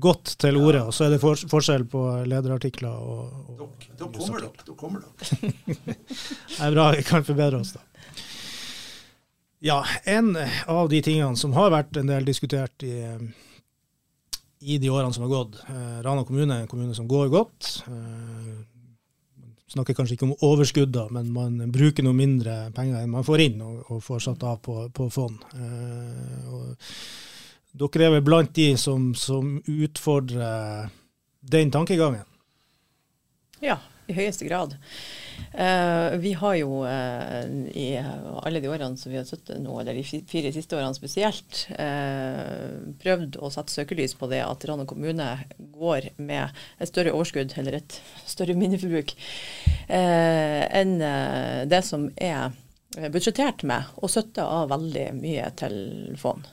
godt 0.03 0.35
til 0.39 0.59
orde. 0.59 0.85
Og 0.87 0.95
så 0.95 1.07
er 1.07 1.15
det 1.15 1.21
for, 1.23 1.39
forskjell 1.51 1.87
på 1.91 2.05
lederartikler 2.31 2.91
og, 2.91 3.53
og 3.55 3.63
Da 3.99 4.09
kommer 4.09 4.47
dere. 4.47 4.67
Da 4.67 4.75
kommer 4.79 5.05
dere. 5.05 5.53
det 6.57 6.65
er 6.67 6.75
bra 6.75 6.89
vi 6.97 7.07
kan 7.07 7.27
forbedre 7.27 7.63
oss, 7.63 7.77
da. 7.79 7.87
Ja, 9.61 9.85
en 10.09 10.33
av 10.67 10.89
de 10.89 11.03
tingene 11.05 11.37
som 11.37 11.53
har 11.53 11.71
vært 11.75 11.99
en 12.01 12.09
del 12.09 12.25
diskutert 12.25 12.81
i, 12.87 12.97
i 14.65 14.79
de 14.81 14.89
årene 14.89 15.13
som 15.13 15.27
har 15.27 15.33
gått. 15.35 15.59
Eh, 15.69 15.99
Rana 16.07 16.25
kommune 16.25 16.57
er 16.57 16.65
en 16.65 16.71
kommune 16.71 16.97
som 16.97 17.09
går 17.11 17.29
godt. 17.33 17.75
Eh, 17.91 18.80
snakker 19.71 19.95
kanskje 19.95 20.17
ikke 20.17 20.27
om 20.29 20.37
overskudd, 20.47 20.93
da, 20.95 21.07
men 21.15 21.31
man 21.35 21.73
bruker 21.73 22.05
noe 22.07 22.17
mindre 22.17 22.71
penger 22.77 23.03
enn 23.03 23.13
man 23.13 23.27
får 23.27 23.45
inn 23.47 23.61
og, 23.65 23.83
og 23.91 24.03
får 24.05 24.25
satt 24.27 24.47
av 24.47 24.59
på, 24.65 24.77
på 24.95 25.07
fond. 25.15 25.39
Eh, 25.55 26.81
dere 27.81 28.09
er 28.09 28.17
vel 28.17 28.25
blant 28.27 28.51
de 28.57 28.73
som, 28.81 29.13
som, 29.15 29.59
utfordrer 29.71 30.91
den 31.41 31.71
tankegangen? 31.71 32.27
Ja, 33.63 33.79
i 34.11 34.17
høyeste 34.17 34.49
grad. 34.49 34.75
Uh, 35.55 36.17
vi 36.23 36.33
har 36.39 36.55
jo 36.61 36.83
uh, 36.85 37.43
i 37.75 37.89
alle 38.43 38.61
de 38.63 38.71
årene 38.71 38.97
som 39.01 39.13
vi 39.13 39.19
har 39.19 39.27
sittet 39.29 39.59
nå, 39.63 39.75
eller 39.81 39.99
de 39.99 40.23
fire 40.31 40.53
siste 40.55 40.79
årene 40.79 40.97
spesielt, 40.97 41.65
uh, 41.75 42.79
prøvd 43.03 43.41
å 43.41 43.51
sette 43.53 43.75
søkelys 43.75 44.15
på 44.19 44.31
det 44.31 44.43
at 44.47 44.67
Rana 44.71 44.87
kommune 44.89 45.29
går 45.59 46.13
med 46.23 46.55
et 46.79 46.93
større 46.93 47.15
overskudd, 47.17 47.57
eller 47.61 47.81
et 47.81 47.99
større 48.31 48.57
minneforbruk, 48.59 49.17
enn 49.91 50.97
det 51.71 51.83
som 51.87 52.09
er 52.17 52.55
budsjettert 53.11 53.65
med, 53.67 53.91
og 53.99 54.13
støtter 54.13 54.47
av 54.47 54.71
veldig 54.73 55.11
mye 55.19 55.51
til 55.59 55.77
fond. 56.21 56.49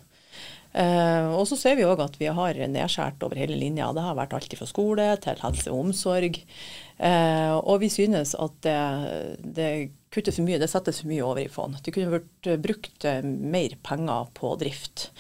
Uh, 0.78 1.34
og 1.34 1.48
så 1.50 1.58
ser 1.58 1.78
vi 1.80 1.86
òg 1.88 2.02
at 2.04 2.20
vi 2.20 2.28
har 2.30 2.58
nedskjært 2.70 3.24
over 3.26 3.40
hele 3.40 3.56
linja. 3.58 3.90
Det 3.96 4.04
har 4.04 4.18
vært 4.18 4.36
alt 4.38 4.54
fra 4.60 4.68
skole 4.70 5.08
til 5.24 5.40
helse 5.42 5.72
og 5.72 5.88
omsorg. 5.88 6.38
Uh, 6.98 7.58
og 7.62 7.84
vi 7.84 7.92
synes 7.94 8.34
at 8.42 8.56
det, 8.66 8.78
det 9.58 9.68
kuttes 10.14 10.40
for 10.40 10.48
mye, 10.48 10.58
det 10.62 10.70
settes 10.72 11.04
for 11.04 11.12
mye 11.12 11.26
over 11.26 11.44
i 11.44 11.52
fond. 11.52 11.78
Det 11.86 11.94
kunne 11.94 12.16
vært 12.16 12.50
brukt 12.64 13.06
mer 13.28 13.78
penger 13.86 14.32
på 14.38 14.56
drift. 14.62 15.12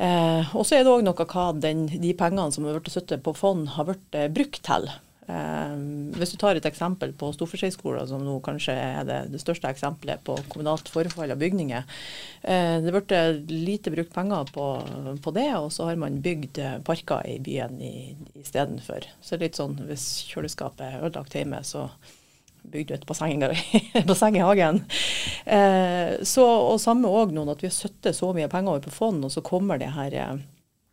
Uh, 0.00 0.42
og 0.56 0.66
så 0.66 0.78
er 0.78 0.84
det 0.84 0.92
òg 0.92 1.04
noe 1.06 1.28
hva 1.30 1.46
den, 1.54 1.86
de 1.92 2.12
pengene 2.18 2.50
som 2.54 2.66
har 2.66 2.80
blitt 2.80 2.94
satt 2.96 3.14
på 3.22 3.36
fond, 3.38 3.68
har 3.76 3.90
blitt 3.90 4.20
brukt 4.34 4.64
til. 4.66 4.90
Um, 5.26 6.10
hvis 6.18 6.32
du 6.32 6.38
tar 6.40 6.58
et 6.58 6.64
eksempel 6.66 7.12
på 7.14 7.28
Storforskjellsskolen, 7.36 8.08
som 8.10 8.24
nå 8.26 8.34
kanskje 8.42 8.74
er 8.74 9.04
det, 9.06 9.18
det, 9.30 9.38
største 9.38 9.70
eksempelet 9.70 10.22
på 10.26 10.34
kommunalt 10.50 10.90
forfall 10.90 11.30
av 11.30 11.38
bygninger. 11.38 11.84
Uh, 12.42 12.82
det 12.82 12.94
ble 12.96 13.20
lite 13.52 13.92
brukt 13.94 14.10
penger 14.14 14.50
på, 14.50 14.66
på, 15.22 15.34
det, 15.36 15.46
og 15.60 15.70
så 15.74 15.86
har 15.90 16.00
man 16.00 16.18
bygd 16.24 16.58
parker 16.86 17.22
i 17.30 17.38
byen 17.42 17.78
istedenfor. 18.42 19.06
Så 19.22 19.38
litt 19.38 19.60
sånn 19.60 19.78
hvis 19.86 20.08
kjøleskapet 20.32 20.88
er 20.88 21.06
ødelagt 21.06 21.38
hjemme, 21.38 21.62
så 21.62 21.86
bygde 22.62 22.94
du 22.94 22.98
et 22.98 23.06
basseng, 23.06 23.46
basseng 24.10 24.38
i 24.38 24.42
hagen. 24.42 24.82
Uh, 25.46 26.18
så, 26.26 26.48
og 26.72 26.82
samme 26.82 27.10
òg 27.10 27.30
nå, 27.34 27.46
at 27.46 27.62
vi 27.62 27.70
har 27.70 27.78
søttet 27.78 28.18
så 28.18 28.34
mye 28.34 28.50
penger 28.50 28.74
over 28.74 28.88
på 28.88 28.96
fond, 28.98 29.22
og 29.22 29.30
så 29.34 29.44
kommer 29.46 29.78
det 29.78 29.94
her 29.94 30.18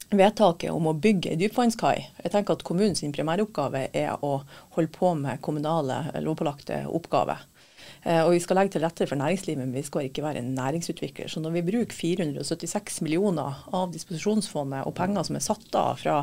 vedtaket 0.09 0.73
om 0.73 0.89
å 0.89 0.95
bygge 0.97 1.35
dypvannskai. 1.39 1.95
Jeg 2.23 2.33
tenker 2.33 2.57
at 2.57 2.65
kommunens 2.65 3.03
primæroppgave 3.15 3.87
er 3.93 4.25
å 4.25 4.39
holde 4.75 4.93
på 4.95 5.13
med 5.19 5.41
kommunale 5.45 6.01
lovpålagte 6.25 6.85
oppgaver. 6.89 7.45
Eh, 8.03 8.21
og 8.23 8.31
vi 8.31 8.39
skal 8.39 8.59
legge 8.59 8.75
til 8.75 8.83
rette 8.85 9.07
for 9.09 9.19
næringslivet, 9.19 9.59
men 9.59 9.75
vi 9.75 9.83
skal 9.83 10.07
ikke 10.07 10.23
være 10.23 10.41
en 10.41 10.53
næringsutvikler. 10.55 11.27
Så 11.31 11.43
når 11.43 11.57
vi 11.57 11.65
bruker 11.67 11.95
476 11.95 13.01
millioner 13.03 13.59
av 13.75 13.91
disposisjonsfondet 13.93 14.87
og 14.87 14.95
penger 14.95 15.27
som 15.27 15.35
er 15.35 15.43
satt 15.43 15.75
av 15.75 15.99
fra, 15.99 16.21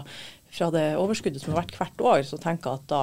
fra 0.57 0.71
det 0.73 0.87
overskuddet 0.97 1.43
som 1.43 1.53
har 1.53 1.63
vært 1.65 1.77
hvert 1.77 2.05
år, 2.13 2.25
så 2.29 2.41
tenker 2.41 2.73
jeg 2.73 2.81
at 2.81 2.89
da, 2.93 3.03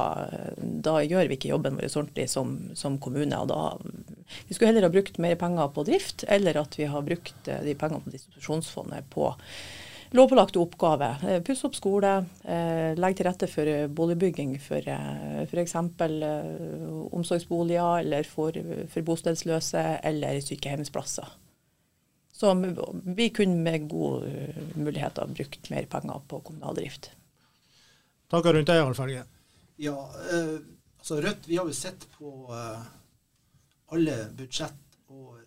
da 0.90 0.96
gjør 1.06 1.30
vi 1.30 1.38
ikke 1.38 1.54
jobben 1.54 1.78
vår 1.78 1.92
ordentlig 1.92 2.28
som, 2.34 2.58
som, 2.80 2.98
kommune. 3.04 3.38
og 3.38 3.54
da, 3.54 3.78
Vi 4.50 4.58
skulle 4.58 4.74
heller 4.74 4.90
ha 4.90 4.94
brukt 4.96 5.22
mer 5.22 5.38
penger 5.38 5.70
på 5.76 5.86
drift, 5.88 6.26
eller 6.28 6.64
at 6.66 6.80
vi 6.80 6.90
har 6.90 7.06
brukt 7.06 7.48
eh, 7.48 7.62
de 7.68 7.78
pengene 7.78 8.02
på 8.02 8.16
disposisjonsfondet 8.18 9.10
på 9.14 9.30
lovpålagte 10.14 10.62
oppgaver. 10.62 11.24
Eh, 11.30 11.42
pusse 11.46 11.68
opp 11.68 11.76
skole, 11.78 12.12
eh, 12.44 12.94
legge 12.98 13.20
til 13.20 13.28
rette 13.28 13.50
for 13.50 13.70
eh, 13.70 13.88
boligbygging 13.88 14.58
for 14.62 14.90
f.eks. 15.48 15.76
omsorgsboliger 17.14 18.04
eller 18.04 18.24
for, 18.30 18.60
for 18.94 19.08
bostedsløse 19.10 19.84
eller 20.04 20.42
sykehjemsplasser. 20.42 21.40
Så 22.34 22.54
vi 23.16 23.30
kunne 23.30 23.62
med 23.62 23.90
gode 23.90 24.54
muligheter 24.76 25.30
brukt 25.30 25.70
mer 25.70 25.86
penger 25.86 26.22
på 26.28 26.40
kommunal 26.42 26.76
drift. 26.76 27.12
Tanker 28.34 28.54
rundt 28.54 28.68
det, 28.68 28.82
Alf 28.82 29.00
Ja, 29.78 30.10
eh, 30.32 30.58
altså 30.98 31.22
Rødt 31.22 31.48
vi 31.48 31.58
har 31.58 31.70
jo 31.70 31.74
sett 31.74 32.08
på 32.18 32.50
eh, 32.50 32.86
alle 33.94 34.16
budsjett 34.34 34.98
og 35.14 35.38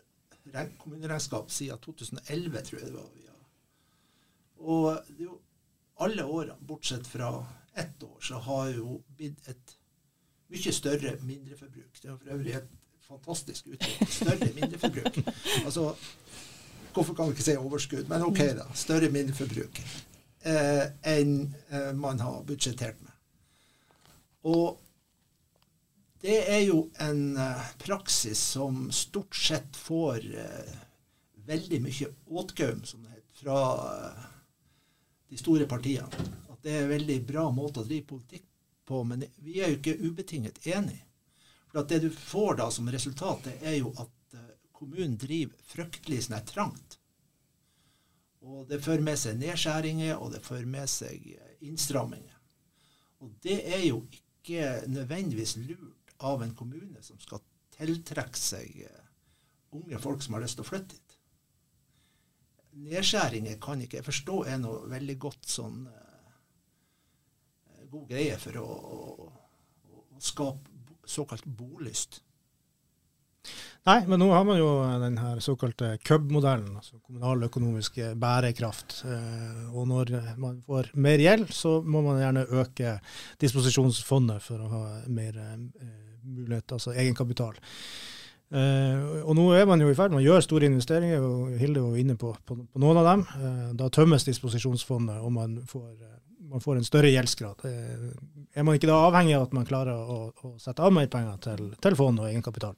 kommuneregnskap 0.79 1.51
siden 1.51 1.79
2011, 1.83 2.63
tror 2.63 2.81
jeg 2.81 2.87
det 2.87 2.95
var. 2.95 3.26
Og 4.59 4.97
jo, 5.19 5.39
alle 6.05 6.25
årene, 6.25 6.57
bortsett 6.61 7.07
fra 7.07 7.31
ett 7.77 8.03
år, 8.03 8.17
så 8.21 8.41
har 8.47 8.71
jo 8.73 9.01
blitt 9.17 9.49
et 9.49 9.77
mye 10.53 10.73
større 10.73 11.17
mindreforbruk. 11.27 12.01
Det 12.01 12.11
er 12.11 12.17
for 12.17 12.35
øvrig 12.37 12.57
et 12.57 12.71
fantastisk 13.07 13.67
uttrykk. 13.75 14.09
Større 14.11 14.51
mindreforbruk. 14.55 15.21
Altså, 15.65 15.95
hvorfor 16.95 17.15
kan 17.15 17.29
vi 17.29 17.37
ikke 17.37 17.47
si 17.51 17.57
overskudd? 17.57 18.09
Men 18.09 18.27
OK, 18.27 18.43
da. 18.59 18.67
Større 18.75 19.11
mindreforbruk 19.13 19.83
eh, 20.47 20.87
enn 21.17 21.37
eh, 21.69 21.93
man 21.95 22.21
har 22.21 22.43
budsjettert 22.49 23.01
med. 23.03 23.13
Og 24.47 24.79
det 26.23 26.39
er 26.51 26.63
jo 26.67 26.87
en 27.03 27.37
eh, 27.37 27.67
praksis 27.83 28.41
som 28.55 28.87
stort 28.95 29.37
sett 29.37 29.77
får 29.77 30.23
eh, 30.47 30.73
veldig 31.47 31.83
mye 31.85 32.13
åtgaum, 32.27 32.85
som 32.85 33.05
det 33.05 33.17
heter, 33.17 33.43
fra 33.43 33.61
eh, 33.93 34.25
de 35.29 35.39
store 35.39 35.67
partiene. 35.67 36.27
At 36.51 36.63
det 36.63 36.75
er 36.75 36.85
en 36.85 36.93
veldig 36.93 37.19
bra 37.27 37.47
måte 37.55 37.83
å 37.83 37.87
drive 37.87 38.07
politikk 38.11 38.47
på. 38.87 39.03
Men 39.05 39.25
vi 39.43 39.61
er 39.61 39.73
jo 39.73 39.81
ikke 39.81 39.97
ubetinget 40.03 40.61
enig. 40.67 41.01
For 41.71 41.83
at 41.83 41.91
det 41.91 42.05
du 42.07 42.11
får 42.11 42.61
da 42.61 42.69
som 42.71 42.91
resultat, 42.93 43.49
det 43.49 43.57
er 43.67 43.81
jo 43.81 43.93
at 43.99 44.39
eh, 44.39 44.55
kommunen 44.77 45.19
driver 45.21 45.59
fryktelig 45.73 46.27
sånn 46.27 46.39
trangt. 46.49 46.99
Og 48.47 48.69
det 48.71 48.79
fører 48.85 49.03
med 49.03 49.19
seg 49.19 49.41
nedskjæringer, 49.41 50.15
og 50.23 50.31
det 50.37 50.45
fører 50.47 50.69
med 50.71 50.91
seg 50.91 51.33
eh, 51.35 51.57
innstramminger. 51.67 52.39
Og 53.25 53.35
det 53.43 53.59
er 53.75 53.83
jo 53.89 54.05
ikke 54.13 54.87
nødvendigvis 54.93 55.57
lurt 55.65 56.15
av 56.25 56.45
en 56.45 56.55
kommune 56.55 57.03
som 57.03 57.19
skal 57.21 57.43
tiltrekke 57.77 58.41
seg 58.41 58.85
eh, 58.87 59.03
unge 59.77 59.99
folk 60.01 60.23
som 60.23 60.37
har 60.37 60.45
lyst 60.47 60.61
til 60.61 60.65
å 60.65 60.71
flytte 60.71 60.97
hit 60.97 61.16
nedskjæringer 62.85 63.59
kan 63.63 63.81
ikke 63.83 64.01
jeg 64.01 64.07
forstå 64.07 64.43
er 64.53 64.61
noe 64.63 64.85
veldig 64.91 65.17
godt 65.23 65.49
sånn 65.51 65.87
uh, 65.89 66.31
god 67.91 68.09
greie 68.11 68.37
for 68.43 68.61
å, 68.61 68.67
å, 68.67 69.29
å 69.97 70.23
skape 70.23 70.75
såkalt 71.07 71.47
bolyst. 71.47 72.21
Nei, 73.87 74.01
men 74.11 74.19
nå 74.19 74.27
har 74.33 74.43
man 74.43 74.59
jo 74.59 74.69
den 74.99 75.19
her 75.23 75.39
såkalte 75.45 75.93
CUB-modellen, 76.03 76.73
altså 76.75 76.99
kommunaløkonomisk 76.99 78.01
bærekraft. 78.19 78.97
Eh, 79.07 79.61
og 79.71 79.87
når 79.87 80.11
man 80.43 80.57
får 80.67 80.91
mer 80.99 81.23
gjeld, 81.23 81.53
så 81.55 81.77
må 81.87 82.03
man 82.03 82.19
gjerne 82.19 82.43
øke 82.51 82.97
disposisjonsfondet 83.43 84.43
for 84.43 84.65
å 84.65 84.73
ha 84.73 84.83
mer 85.07 85.39
eh, 85.39 85.55
mulighet, 86.27 86.75
altså 86.75 86.97
egenkapital. 86.99 87.61
Uh, 88.47 89.25
og 89.27 89.35
nå 89.35 89.49
er 89.59 89.65
man 89.67 89.81
jo 89.83 89.89
i 89.91 89.97
ferd 89.99 90.13
med 90.15 90.21
å 90.21 90.27
gjøre 90.29 90.45
store 90.45 90.69
investeringer, 90.71 91.23
og 91.25 91.57
Hilde 91.59 91.83
var 91.83 91.99
inne 91.99 92.15
på, 92.19 92.31
på, 92.47 92.55
på 92.63 92.83
noen 92.83 93.01
av 93.01 93.09
dem. 93.09 93.25
Uh, 93.35 93.65
da 93.81 93.91
tømmes 93.91 94.27
disposisjonsfondet, 94.29 95.19
og 95.19 95.33
man 95.35 95.57
får, 95.67 95.89
uh, 95.99 96.13
man 96.53 96.63
får 96.63 96.79
en 96.79 96.87
større 96.87 97.11
gjeldsgrad. 97.11 97.67
er 97.67 98.63
man 98.67 98.79
ikke 98.79 98.87
da 98.87 99.01
avhengig 99.09 99.35
av 99.35 99.49
at 99.49 99.57
man 99.57 99.67
klarer 99.67 99.99
å, 99.99 100.19
å 100.31 100.55
sette 100.63 100.85
av 100.85 100.95
mer 100.95 101.09
penger 101.11 101.41
til, 101.43 101.73
til 101.83 101.99
fond 101.99 102.23
og 102.23 102.29
egenkapital? 102.31 102.77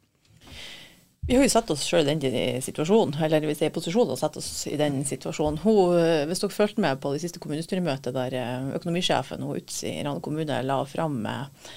Vi 1.28 1.36
har 1.36 1.44
jo 1.44 1.52
satt 1.52 1.68
oss 1.74 1.84
sjøl 1.84 2.08
i 2.08 2.16
den 2.16 2.62
situasjonen, 2.64 3.18
eller 3.26 3.44
hvis 3.44 3.60
det 3.60 3.66
er 3.66 3.72
i 3.74 3.74
posisjon 3.74 4.14
å 4.14 4.16
sette 4.16 4.40
oss 4.40 4.64
i 4.70 4.78
den 4.80 5.02
situasjonen. 5.04 5.60
Hun, 5.60 5.98
hvis 6.30 6.40
dere 6.40 6.54
fulgte 6.54 6.80
med 6.80 7.02
på 7.02 7.12
det 7.12 7.20
siste 7.20 7.42
kommunestyremøtet 7.44 8.16
der 8.16 8.38
økonomisjefen 8.78 9.44
hun 9.44 9.60
Utsi 9.60 9.90
i 9.92 10.00
Rana 10.00 10.24
kommune 10.24 10.62
la 10.64 10.80
fram 10.88 11.20
med 11.26 11.68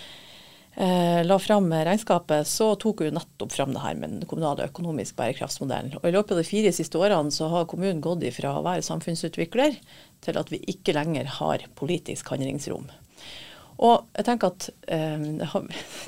la 0.72 1.36
fram 1.42 1.68
regnskapet, 1.74 2.48
så 2.48 2.70
tok 2.80 3.04
hun 3.04 3.18
nettopp 3.18 3.52
fram 3.52 3.74
det 3.76 3.82
her 3.84 3.98
med 4.00 4.14
den 4.14 4.30
kommunale 4.30 4.70
økonomisk 4.70 5.18
bærekraftsmodellen. 5.18 5.98
Og 6.00 6.08
I 6.08 6.14
løpet 6.16 6.32
av 6.32 6.40
de 6.40 6.48
fire 6.48 6.72
siste 6.74 6.98
årene 6.98 7.34
så 7.36 7.50
har 7.52 7.68
kommunen 7.70 8.00
gått 8.02 8.24
ifra 8.24 8.54
å 8.56 8.64
være 8.64 8.86
samfunnsutvikler 8.88 9.76
til 10.24 10.40
at 10.40 10.54
vi 10.54 10.62
ikke 10.72 10.96
lenger 10.96 11.28
har 11.42 11.68
politisk 11.76 12.32
handlingsrom. 12.32 12.88
Og 13.82 14.06
jeg 14.14 14.28
tenker 14.28 14.52
at 14.52 14.68
eh, 14.94 15.24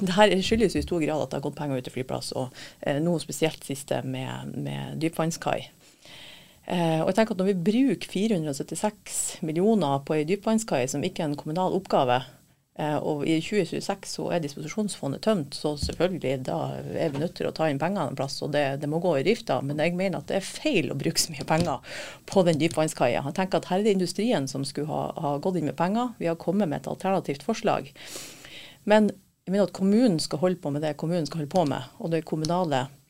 det 0.06 0.16
her 0.18 0.34
skyldes 0.46 0.78
i 0.78 0.84
stor 0.86 1.02
grad 1.02 1.24
at 1.24 1.32
det 1.32 1.40
har 1.40 1.46
gått 1.48 1.58
penger 1.58 1.80
ut 1.80 1.88
til 1.88 1.96
flyplass, 1.96 2.34
og 2.38 2.54
eh, 2.82 3.00
noe 3.02 3.22
spesielt 3.24 3.66
siste 3.66 4.04
med, 4.06 4.54
med 4.54 5.00
dypvannskai. 5.02 5.60
Eh, 6.64 7.00
og 7.02 7.10
jeg 7.10 7.18
tenker 7.18 7.36
at 7.36 7.42
Når 7.42 7.50
vi 7.50 7.64
bruker 7.72 8.14
476 8.14 9.44
millioner 9.44 10.00
på 10.06 10.16
ei 10.16 10.28
dypvannskai 10.30 10.86
som 10.88 11.04
ikke 11.04 11.26
er 11.26 11.32
en 11.32 11.40
kommunal 11.40 11.76
oppgave, 11.76 12.22
eh, 12.22 12.43
og 12.74 13.22
i 13.30 13.36
2026 13.38 14.08
så 14.10 14.24
er 14.34 14.42
disposisjonsfondet 14.42 15.22
tømt, 15.22 15.54
så 15.54 15.76
selvfølgelig 15.78 16.40
da 16.48 16.58
er 16.98 17.12
vi 17.14 17.22
nødt 17.22 17.36
til 17.38 17.46
å 17.46 17.54
ta 17.54 17.68
inn 17.70 17.82
pengene 17.82 18.08
en 18.10 18.18
plass, 18.18 18.40
og 18.42 18.50
det, 18.56 18.64
det, 18.82 18.90
må 18.90 18.98
gå 19.04 19.12
i 19.20 19.26
drifta. 19.28 19.60
Men 19.62 19.82
jeg 19.84 19.94
mener 20.00 20.24
at 20.24 20.32
det 20.32 20.40
er 20.40 20.48
feil 20.48 20.90
å 20.90 20.98
bruke 20.98 21.22
så 21.22 21.36
mye 21.36 21.46
penger 21.46 22.00
på 22.30 22.46
den 22.48 22.58
dypvannskaia. 22.62 23.22
Jeg 23.22 23.38
tenker 23.38 23.62
at 23.62 23.70
her 23.70 23.84
er 23.84 23.86
det 23.86 23.94
industrien 24.00 24.50
som 24.50 24.66
skulle 24.66 24.90
ha, 24.90 25.04
ha 25.22 25.36
gått 25.44 25.62
inn 25.62 25.70
med 25.70 25.78
penger. 25.78 26.16
Vi 26.18 26.32
har 26.32 26.40
kommet 26.42 26.72
med 26.72 26.82
et 26.82 26.90
alternativt 26.90 27.46
forslag. 27.46 27.94
Men 28.90 29.12
jeg 29.44 29.54
mener 29.54 29.70
at 29.70 29.78
kommunen 29.78 30.18
skal 30.24 30.42
holde 30.42 30.62
på 30.64 30.74
med 30.74 30.82
det 30.82 30.96
kommunen 30.98 31.30
skal 31.30 31.44
holde 31.44 31.54
på 31.54 31.68
med, 31.70 31.94
og 32.02 32.16
det 32.16 32.26
kommunale 32.26 32.88
Eh, 32.88 33.03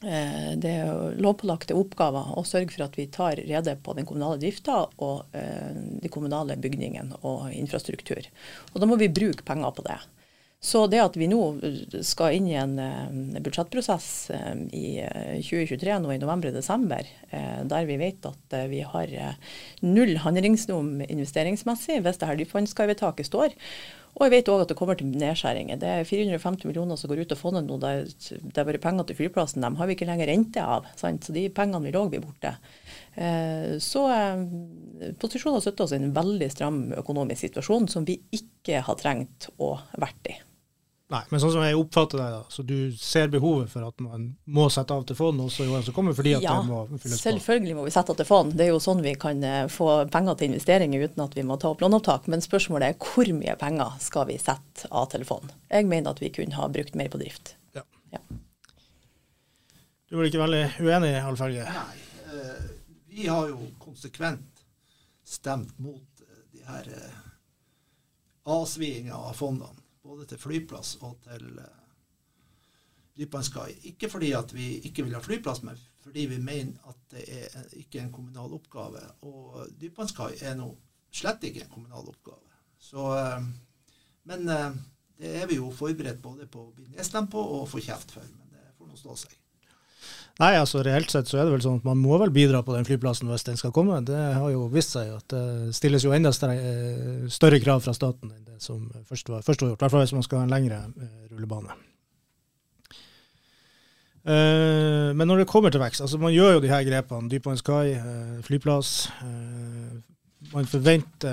det 0.00 0.70
er 0.70 1.16
lovpålagte 1.18 1.74
oppgaver 1.74 2.34
å 2.38 2.44
sørge 2.46 2.70
for 2.74 2.86
at 2.86 2.98
vi 2.98 3.08
tar 3.10 3.40
rede 3.48 3.74
på 3.82 3.96
den 3.98 4.06
kommunale 4.06 4.38
drifta 4.38 4.84
og 5.02 5.34
eh, 5.34 5.72
de 6.02 6.10
kommunale 6.12 6.54
bygningene 6.60 7.18
og 7.26 7.48
infrastruktur. 7.50 8.30
Og 8.72 8.78
Da 8.78 8.86
må 8.86 8.98
vi 9.00 9.10
bruke 9.10 9.46
penger 9.46 9.74
på 9.74 9.84
det. 9.88 9.98
Så 10.58 10.84
det 10.90 10.98
at 10.98 11.14
vi 11.14 11.28
nå 11.30 11.40
skal 12.06 12.34
inn 12.38 12.46
i 12.50 12.56
en 12.58 12.78
eh, 12.82 13.42
budsjettprosess 13.42 14.08
i 14.70 14.86
2023, 15.42 15.98
nå 16.02 16.14
i 16.14 16.22
november-desember, 16.22 17.10
der 17.70 17.90
vi 17.90 17.98
vet 17.98 18.26
at 18.30 18.58
vi 18.70 18.84
har 18.86 19.14
null 19.82 20.16
handlingsrom 20.22 21.00
investeringsmessig 21.06 22.00
hvis 22.06 22.22
det 22.22 22.30
her 22.30 22.38
dypvannskarvedtaket 22.38 23.30
står, 23.30 23.54
og 24.16 24.24
jeg 24.24 24.32
vet 24.32 24.50
òg 24.50 24.64
at 24.64 24.72
det 24.72 24.76
kommer 24.78 24.98
til 24.98 25.10
nedskjæringer. 25.12 25.78
Det 25.78 25.90
er 26.00 26.08
450 26.08 26.66
millioner 26.66 26.98
som 26.98 27.10
går 27.10 27.22
ut 27.22 27.34
av 27.34 27.38
fondet 27.38 27.68
nå. 27.68 27.76
Det 27.78 28.58
er 28.58 28.66
bare 28.66 28.80
penger 28.82 29.06
til 29.08 29.18
flyplassen. 29.20 29.62
Dem 29.62 29.78
har 29.78 29.88
vi 29.88 29.94
ikke 29.94 30.08
lenger 30.08 30.30
rente 30.30 30.64
av. 30.64 30.88
Sant? 30.98 31.28
Så 31.28 31.36
de 31.36 31.46
pengene 31.54 31.84
vil 31.86 32.00
òg 32.00 32.10
bli 32.14 32.22
borte. 32.24 32.56
Eh, 33.14 33.76
så 33.82 34.04
eh, 34.14 35.12
posisjonen 35.22 35.58
har 35.58 35.66
støtta 35.68 35.86
oss 35.86 35.94
i 35.94 36.00
en 36.00 36.12
veldig 36.16 36.50
stram 36.54 36.82
økonomisk 36.98 37.46
situasjon 37.46 37.88
som 37.92 38.08
vi 38.08 38.18
ikke 38.34 38.82
har 38.88 38.98
trengt 38.98 39.50
å 39.62 39.76
vært 40.00 40.32
i. 40.32 40.38
Nei, 41.08 41.22
men 41.32 41.40
sånn 41.40 41.54
som 41.54 41.62
jeg 41.64 41.76
oppfatter 41.78 42.20
deg, 42.20 42.32
da, 42.34 42.40
så 42.52 42.62
du 42.68 42.92
ser 43.00 43.30
behovet 43.32 43.70
for 43.72 43.86
at 43.86 44.02
man 44.04 44.26
må 44.52 44.66
sette 44.68 44.92
av 44.92 45.06
til 45.08 45.16
fond 45.16 45.40
også 45.40 45.64
i 45.64 45.70
årene 45.70 45.86
som 45.86 45.94
kommer, 45.96 46.12
fordi 46.12 46.34
at 46.36 46.44
ja, 46.44 46.58
det 46.58 46.68
må 46.68 46.82
fylles 46.90 47.14
på? 47.14 47.20
selvfølgelig 47.22 47.76
må 47.78 47.86
vi 47.86 47.92
sette 47.94 48.12
av 48.12 48.18
til 48.18 48.28
fond. 48.28 48.52
Det 48.52 48.66
er 48.66 48.74
jo 48.74 48.82
sånn 48.84 49.00
vi 49.06 49.14
kan 49.20 49.40
eh, 49.40 49.62
få 49.72 49.86
penger 50.12 50.36
til 50.36 50.50
investeringer 50.50 51.06
uten 51.08 51.24
at 51.24 51.38
vi 51.38 51.46
må 51.48 51.56
ta 51.56 51.70
opp 51.72 51.80
låneopptak. 51.80 52.28
Men 52.28 52.44
spørsmålet 52.44 52.92
er 52.92 53.00
hvor 53.00 53.32
mye 53.38 53.56
penger 53.56 53.96
skal 54.04 54.28
vi 54.28 54.36
sette 54.42 54.92
av 54.92 55.08
til 55.14 55.24
fond? 55.30 55.56
Jeg 55.72 55.88
mener 55.88 56.12
at 56.12 56.20
vi 56.20 56.28
kunne 56.36 56.60
ha 56.60 56.68
brukt 56.76 57.00
mer 57.00 57.08
på 57.08 57.22
drift. 57.24 57.54
Ja. 57.78 57.86
ja. 58.12 58.20
Du 60.12 60.20
var 60.20 60.28
ikke 60.28 60.44
veldig 60.44 60.62
uenig, 60.84 61.16
Alf 61.24 61.40
Helge? 61.46 61.72
Nei. 61.72 62.04
Uh, 62.28 62.68
vi 63.08 63.32
har 63.32 63.48
jo 63.48 63.72
konsekvent 63.80 64.64
stemt 65.24 65.72
mot 65.80 66.20
uh, 66.20 66.38
de 66.52 66.68
her 66.68 66.94
uh, 67.00 67.20
av 68.52 69.32
fondene 69.40 69.87
både 70.08 70.26
til 70.30 70.40
flyplass 70.40 70.96
og 71.04 71.20
til 71.28 71.60
Rypanskai. 73.18 73.72
Ikke 73.92 74.10
fordi 74.10 74.32
at 74.32 74.54
vi 74.54 74.78
ikke 74.88 75.04
vil 75.04 75.16
ha 75.18 75.22
flyplass, 75.22 75.62
men 75.66 75.78
fordi 76.08 76.26
vi 76.30 76.38
mener 76.40 76.88
at 76.88 77.00
det 77.10 77.24
er 77.28 77.64
ikke 77.76 78.00
en 78.00 78.12
kommunal 78.12 78.54
oppgave. 78.56 79.00
Og 79.28 79.66
Dypvannskai 79.80 80.38
er 80.40 80.54
nå 80.56 80.70
slett 81.12 81.44
ikke 81.44 81.66
en 81.66 81.72
kommunal 81.72 82.08
oppgave. 82.08 82.54
Så, 82.78 83.02
uh, 83.02 83.42
men 84.30 84.48
uh, 84.48 84.76
det 85.18 85.34
er 85.42 85.50
vi 85.50 85.58
jo 85.58 85.68
forberedt 85.74 86.22
både 86.22 86.46
på 86.46 86.68
å 86.68 86.72
bli 86.76 86.86
nedstemt 86.94 87.32
på 87.32 87.42
og 87.42 87.66
få 87.68 87.82
kjeft 87.82 88.14
for. 88.14 88.28
Men 88.38 88.54
det 88.54 88.72
får 88.78 88.88
nå 88.88 89.00
stå 89.00 89.16
seg. 89.24 89.34
Nei, 90.38 90.52
altså 90.54 90.84
reelt 90.86 91.10
sett 91.10 91.26
så 91.26 91.40
er 91.40 91.48
det 91.48 91.56
vel 91.56 91.62
sånn 91.64 91.80
at 91.80 91.86
man 91.88 91.98
må 91.98 92.14
vel 92.22 92.30
bidra 92.30 92.60
på 92.62 92.76
den 92.76 92.86
flyplassen 92.86 93.26
hvis 93.26 93.46
den 93.48 93.58
skal 93.58 93.72
komme. 93.74 93.98
Det 94.06 94.18
har 94.36 94.52
jo 94.52 94.68
vist 94.70 94.94
seg 94.94 95.10
at 95.16 95.34
det 95.34 95.74
stilles 95.74 96.04
jo 96.06 96.14
enda 96.14 96.30
større 96.30 97.58
krav 97.58 97.82
fra 97.82 97.94
staten 97.96 98.30
enn 98.30 98.44
det 98.46 98.60
som 98.62 98.84
først 99.08 99.32
var, 99.32 99.42
først 99.42 99.64
var 99.64 99.72
gjort. 99.72 99.80
I 99.80 99.84
hvert 99.84 99.96
fall 99.96 100.04
hvis 100.04 100.14
man 100.14 100.26
skal 100.26 100.38
ha 100.38 100.46
en 100.46 100.54
lengre 100.54 100.78
eh, 100.86 101.24
rullebane. 101.32 101.74
Uh, 104.28 105.10
men 105.16 105.24
når 105.26 105.42
det 105.42 105.48
kommer 105.50 105.72
til 105.72 105.80
vekst, 105.82 106.04
altså 106.04 106.20
man 106.20 106.34
gjør 106.34 106.58
jo 106.58 106.62
de 106.62 106.70
her 106.70 106.84
grepene. 106.86 107.30
Dypvann 107.32 107.58
Sky, 107.58 107.96
uh, 107.96 108.38
flyplass. 108.46 108.92
Uh, 109.24 109.98
man, 110.52 110.68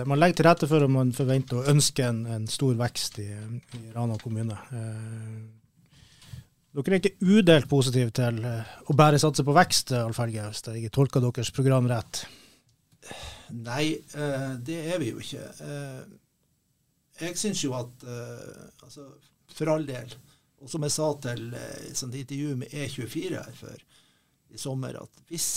man 0.10 0.22
legger 0.22 0.40
til 0.40 0.48
rette 0.50 0.70
for 0.72 0.82
og 0.82 0.90
man 0.96 1.14
forventer 1.14 1.62
og 1.62 1.70
ønsker 1.76 2.10
en, 2.10 2.24
en 2.40 2.50
stor 2.50 2.74
vekst 2.80 3.20
i, 3.22 3.28
i 3.30 3.84
Rana 3.94 4.18
kommune. 4.24 4.58
Dere 6.76 6.98
er 6.98 7.00
ikke 7.00 7.30
udelt 7.32 7.70
positive 7.72 8.12
til 8.16 8.42
eh, 8.44 8.72
å 8.92 8.94
bare 9.00 9.20
satse 9.22 9.46
på 9.48 9.54
vekst, 9.56 9.94
Alf 9.96 10.18
Helge, 10.20 10.44
hvis 10.52 10.64
jeg 10.66 10.82
ikke 10.82 10.96
tolker 10.98 11.24
deres 11.24 11.52
program 11.56 11.88
rett? 11.88 12.26
Nei, 13.56 13.94
eh, 13.96 14.50
det 14.60 14.82
er 14.92 15.00
vi 15.00 15.14
jo 15.14 15.22
ikke. 15.24 15.46
Eh, 15.64 16.02
jeg 17.22 17.40
syns 17.40 17.62
jo 17.64 17.72
at 17.78 18.04
altså, 18.84 19.06
For 19.56 19.72
all 19.72 19.86
del. 19.88 20.12
Og 20.60 20.68
som 20.68 20.84
jeg 20.84 20.92
sa 20.92 21.08
til 21.24 21.54
et 21.56 22.02
intervju 22.04 22.58
med 22.60 22.76
E24 22.76 23.38
her 23.38 23.56
før 23.56 23.86
i 24.52 24.60
sommer, 24.60 24.98
at 25.00 25.24
hvis 25.30 25.48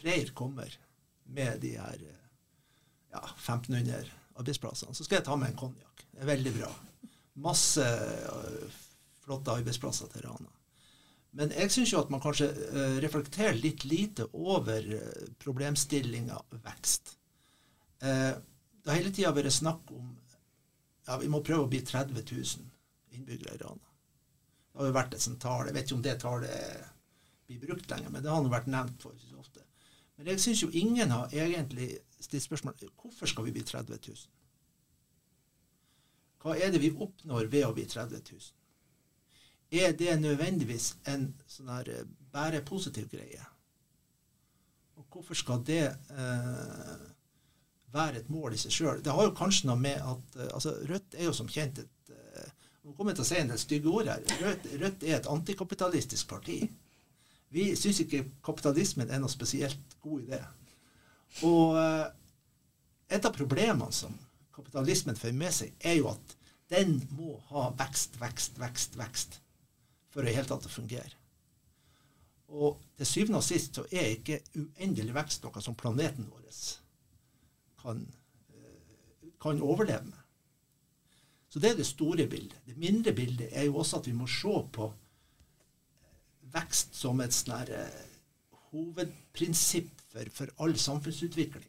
Freyr 0.00 0.32
kommer 0.34 0.74
med 1.30 1.60
de 1.62 1.76
her 1.78 2.02
ja, 2.02 3.22
1500 3.22 4.10
arbeidsplassene, 4.34 4.98
så 4.98 5.06
skal 5.06 5.20
jeg 5.20 5.28
ta 5.30 5.38
med 5.38 5.52
en 5.52 5.60
konjakk. 5.62 6.02
Det 6.10 6.24
er 6.24 6.32
veldig 6.32 6.56
bra. 6.58 6.74
Masse 7.46 7.86
flotte 9.22 9.54
arbeidsplasser 9.60 10.10
til 10.10 10.26
Rana. 10.26 10.55
Men 11.36 11.52
jeg 11.52 11.72
syns 11.72 11.92
jo 11.92 12.00
at 12.00 12.12
man 12.12 12.22
kanskje 12.24 12.48
uh, 12.48 12.96
reflekterer 13.04 13.58
litt 13.60 13.84
lite 13.84 14.24
over 14.32 14.86
uh, 14.96 15.26
problemstillinga 15.42 16.38
vekst. 16.64 17.16
Uh, 18.00 18.32
det 18.80 18.92
har 18.92 19.00
hele 19.00 19.12
tida 19.12 19.34
vært 19.36 19.52
snakk 19.52 19.90
om 19.92 20.14
ja, 21.06 21.18
vi 21.20 21.28
må 21.30 21.42
prøve 21.44 21.66
å 21.66 21.70
bli 21.70 21.82
30 21.84 22.16
000 22.16 23.16
innbyggere 23.18 23.54
i 23.54 23.60
Rana. 23.60 23.92
Det 24.72 24.80
har 24.80 24.90
jo 24.90 24.96
vært 24.96 25.14
et 25.16 25.24
sånt 25.24 25.40
tall. 25.42 25.68
Jeg 25.68 25.76
vet 25.76 25.86
ikke 25.86 25.98
om 25.98 26.04
det 26.04 26.16
tallet 26.22 26.88
blir 27.46 27.62
brukt 27.62 27.90
lenger, 27.92 28.10
men 28.10 28.24
det 28.24 28.32
har 28.32 28.42
nå 28.42 28.50
vært 28.52 28.70
nevnt 28.72 29.04
for 29.04 29.14
så 29.20 29.38
ofte. 29.40 29.62
Men 30.16 30.32
jeg 30.32 30.42
syns 30.42 30.64
jo 30.64 30.72
ingen 30.72 31.12
har 31.12 31.32
egentlig 31.32 31.90
stilt 32.20 32.46
spørsmål 32.46 32.88
hvorfor 32.96 33.30
skal 33.30 33.46
vi 33.46 33.54
bli 33.56 33.64
30 33.68 34.00
000? 34.08 34.26
Hva 36.42 36.56
er 36.56 36.72
det 36.72 36.80
vi 36.82 36.92
oppnår 36.92 37.50
ved 37.52 37.66
å 37.68 37.74
bli 37.76 37.84
30 37.90 38.22
000? 38.32 38.55
Er 39.70 39.92
det 39.98 40.14
nødvendigvis 40.20 40.94
en 41.10 41.28
sånn 41.50 41.70
her 41.72 41.90
eh, 41.90 42.08
bare 42.32 42.62
positiv 42.66 43.08
greie? 43.10 43.42
Og 44.96 45.04
hvorfor 45.12 45.36
skal 45.36 45.62
det 45.66 45.84
eh, 45.90 47.04
være 47.92 48.22
et 48.22 48.30
mål 48.32 48.54
i 48.54 48.60
seg 48.60 48.74
sjøl? 48.74 49.02
Det 49.04 49.12
har 49.12 49.28
jo 49.28 49.36
kanskje 49.36 49.70
noe 49.70 49.80
med 49.80 50.00
at 50.00 50.38
eh, 50.38 50.50
altså 50.52 50.76
Rødt 50.88 51.16
er 51.18 51.28
jo 51.28 51.34
som 51.36 51.50
kjent 51.50 51.82
et 51.82 52.12
eh, 52.14 52.50
Nå 52.86 52.94
kommer 52.94 53.12
jeg 53.12 53.18
til 53.18 53.26
å 53.26 53.28
si 53.28 53.38
en 53.40 53.48
del 53.50 53.58
stygge 53.58 53.90
ord 53.90 54.10
her. 54.12 54.22
Rødt, 54.40 54.68
Rødt 54.78 55.06
er 55.08 55.16
et 55.16 55.30
antikapitalistisk 55.30 56.28
parti. 56.30 56.60
Vi 57.50 57.64
syns 57.78 57.98
ikke 58.04 58.22
kapitalismen 58.46 59.10
er 59.10 59.18
noe 59.18 59.32
spesielt 59.32 59.96
god 60.04 60.22
idé. 60.22 60.38
Og 61.46 61.74
et 63.10 63.26
av 63.26 63.34
problemene 63.34 63.90
som 63.94 64.14
kapitalismen 64.54 65.18
får 65.18 65.34
med 65.34 65.56
seg, 65.56 65.74
er 65.82 65.98
jo 65.98 66.12
at 66.12 66.36
den 66.70 67.00
må 67.18 67.34
ha 67.50 67.66
vekst, 67.78 68.20
vekst, 68.22 68.62
vekst, 68.62 68.94
vekst 68.98 69.40
for 70.16 70.24
i 70.24 70.30
det 70.30 70.36
hele 70.38 70.48
tatt 70.48 70.64
å 70.64 70.72
fungere. 70.72 71.12
Og 72.56 72.78
til 72.96 73.08
syvende 73.08 73.42
og 73.42 73.44
sist 73.44 73.76
så 73.76 73.82
er 73.90 74.14
ikke 74.14 74.38
uendelig 74.56 75.12
vekst 75.12 75.44
noe 75.44 75.60
som 75.60 75.76
planeten 75.76 76.30
vår 76.30 76.46
kan, 77.82 78.00
eh, 78.48 79.28
kan 79.42 79.60
overleve 79.62 80.06
med. 80.08 80.22
Så 81.50 81.60
det 81.60 81.70
er 81.70 81.76
det 81.76 81.86
store 81.86 82.26
bildet. 82.26 82.56
Det 82.66 82.76
mindre 82.76 83.12
bildet 83.12 83.50
er 83.52 83.68
jo 83.68 83.76
også 83.76 84.00
at 84.00 84.06
vi 84.06 84.12
må 84.12 84.26
se 84.26 84.56
på 84.72 84.88
vekst 86.56 86.96
som 86.96 87.20
et 87.20 87.36
sånn 87.36 87.68
eh, 87.76 88.00
hovedprinsipp 88.72 89.92
for, 90.08 90.32
for, 90.32 90.54
all 90.56 90.76
samfunnsutvikling. 90.80 91.68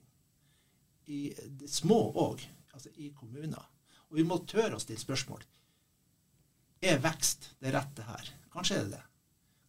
I 1.07 1.33
det 1.60 1.69
små 1.71 1.99
òg, 2.15 2.47
altså 2.73 2.89
i 2.95 3.12
kommuner. 3.15 3.67
Og 4.07 4.21
vi 4.21 4.23
må 4.23 4.39
tørre 4.47 4.79
å 4.79 4.79
stille 4.79 5.03
spørsmål. 5.03 5.43
Er 6.81 6.99
vekst 7.01 7.51
det 7.63 7.73
rette 7.73 8.05
her? 8.05 8.29
Kanskje 8.53 8.77
er 8.77 8.85
det 8.85 8.97
det. 8.97 9.03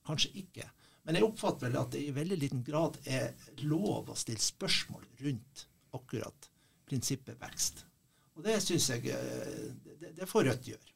Kanskje 0.09 0.33
ikke. 0.43 0.69
Men 1.09 1.17
jeg 1.17 1.25
oppfatter 1.25 1.69
vel 1.69 1.81
at 1.81 1.93
det 1.95 2.03
i 2.05 2.13
veldig 2.13 2.37
liten 2.41 2.65
grad 2.65 2.99
er 3.09 3.33
lov 3.65 4.11
å 4.13 4.17
stille 4.19 4.43
spørsmål 4.43 5.07
rundt 5.25 5.65
akkurat 5.97 6.51
prinsippet 6.89 7.39
vekst. 7.41 7.85
Og 8.37 8.45
det 8.45 8.59
syns 8.63 8.91
jeg 8.93 9.09
eh, 9.13 9.69
det, 9.99 10.15
det 10.19 10.29
får 10.29 10.51
Rødt 10.51 10.69
gjøre. 10.69 10.95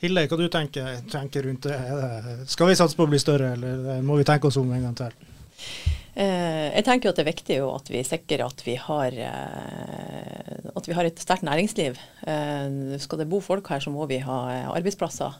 Hilde, 0.00 0.26
hva 0.28 0.36
du 0.40 0.46
tenker, 0.52 1.00
tenker 1.12 1.44
rundt 1.48 1.68
det? 1.68 1.76
Skal 2.48 2.70
vi 2.70 2.76
satse 2.78 2.96
på 2.96 3.04
å 3.04 3.10
bli 3.10 3.20
større, 3.20 3.52
eller 3.56 4.02
må 4.04 4.16
vi 4.20 4.24
tenke 4.28 4.48
oss 4.48 4.56
om 4.60 4.70
en 4.72 4.84
gang 4.86 4.96
til? 4.96 5.16
Eh, 6.16 6.70
jeg 6.72 6.84
tenker 6.86 7.10
at 7.10 7.18
det 7.18 7.26
er 7.26 7.28
viktig 7.28 7.56
at 7.60 7.90
vi 7.92 8.00
sikrer 8.06 8.46
at 8.46 8.62
vi 8.64 8.78
har, 8.80 9.12
eh, 9.12 10.70
at 10.72 10.88
vi 10.88 10.96
har 10.96 11.04
et 11.04 11.20
sterkt 11.20 11.44
næringsliv. 11.44 11.98
Eh, 12.26 12.96
skal 13.02 13.20
det 13.20 13.28
bo 13.28 13.42
folk 13.44 13.68
her, 13.68 13.84
så 13.84 13.92
må 13.92 14.08
vi 14.08 14.22
ha 14.24 14.38
arbeidsplasser. 14.72 15.36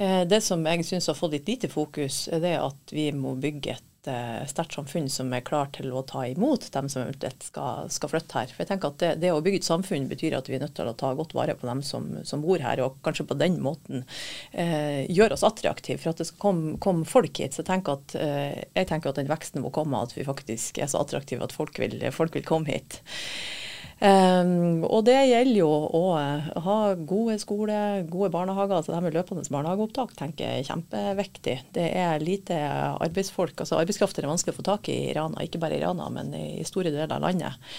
Det 0.00 0.38
som 0.40 0.62
jeg 0.64 0.84
syns 0.86 1.10
har 1.10 1.16
fått 1.18 1.34
litt 1.34 1.48
lite 1.50 1.68
fokus, 1.68 2.28
er 2.32 2.62
at 2.62 2.92
vi 2.94 3.10
må 3.12 3.34
bygge 3.36 3.74
et 3.74 3.89
et 4.08 4.50
sterkt 4.50 4.76
samfunn 4.76 5.08
som 5.12 5.32
er 5.36 5.44
klar 5.44 5.68
til 5.76 5.90
å 5.92 6.02
ta 6.08 6.22
imot 6.28 6.68
dem 6.72 6.88
som 6.88 7.02
eventuelt 7.02 7.44
skal, 7.44 7.90
skal 7.92 8.12
flytte 8.12 8.38
her. 8.38 8.52
For 8.52 8.64
jeg 8.64 8.70
tenker 8.70 8.92
at 8.92 8.98
det, 9.02 9.10
det, 9.20 9.32
å 9.34 9.42
bygge 9.44 9.60
et 9.60 9.68
samfunn 9.68 10.08
betyr 10.10 10.38
at 10.38 10.48
vi 10.48 10.56
er 10.56 10.64
nødt 10.64 10.76
til 10.78 10.88
å 10.88 10.96
ta 10.96 11.12
godt 11.18 11.34
vare 11.36 11.56
på 11.58 11.68
dem 11.68 11.82
som, 11.86 12.08
som 12.24 12.44
bor 12.44 12.62
her, 12.64 12.82
og 12.84 13.00
kanskje 13.06 13.28
på 13.28 13.38
den 13.40 13.60
måten 13.64 14.04
eh, 14.52 15.04
gjøre 15.10 15.36
oss 15.36 15.46
attraktive 15.46 16.00
for 16.00 16.14
at 16.14 16.22
det 16.22 16.30
skal 16.30 16.44
komme, 16.46 16.76
komme 16.82 17.08
folk 17.08 17.42
hit. 17.42 17.56
Så 17.56 17.64
jeg 17.64 17.70
tenker, 17.72 18.00
at, 18.00 18.16
eh, 18.16 18.62
jeg 18.78 18.90
tenker 18.90 19.12
at 19.12 19.20
den 19.20 19.30
veksten 19.30 19.64
må 19.64 19.72
komme, 19.74 20.00
at 20.00 20.16
vi 20.16 20.26
faktisk 20.28 20.80
er 20.80 20.90
så 20.90 21.04
attraktive 21.04 21.44
at 21.44 21.56
folk 21.56 21.80
vil, 21.82 21.98
folk 22.14 22.38
vil 22.38 22.46
komme 22.48 22.72
hit. 22.72 23.02
Um, 24.00 24.80
og 24.88 25.02
det 25.04 25.18
gjelder 25.28 25.58
jo 25.58 25.68
å 25.68 26.02
ha 26.64 26.76
gode 26.96 27.36
skoler, 27.42 28.06
gode 28.08 28.30
barnehager. 28.32 28.78
altså 28.78 28.94
Det 28.94 29.02
med 29.04 29.16
løpende 29.18 29.44
barnehageopptak 29.52 30.14
tenker 30.16 30.46
jeg 30.46 30.62
er 30.62 30.68
kjempeviktig. 30.70 31.56
Det 31.76 31.88
er 32.00 32.24
lite 32.24 32.56
arbeidsfolk. 32.96 33.60
altså 33.60 33.76
Arbeidskraft 33.76 34.18
er 34.18 34.30
vanskelig 34.30 34.56
å 34.56 34.60
få 34.60 34.68
tak 34.70 34.88
i 34.88 35.00
i 35.10 35.16
Rana, 35.16 35.44
ikke 35.44 35.60
bare 35.60 35.76
i 35.78 35.82
Rana, 35.82 36.08
men 36.12 36.32
i 36.36 36.64
store 36.68 36.92
deler 36.94 37.12
av 37.12 37.24
landet. 37.26 37.72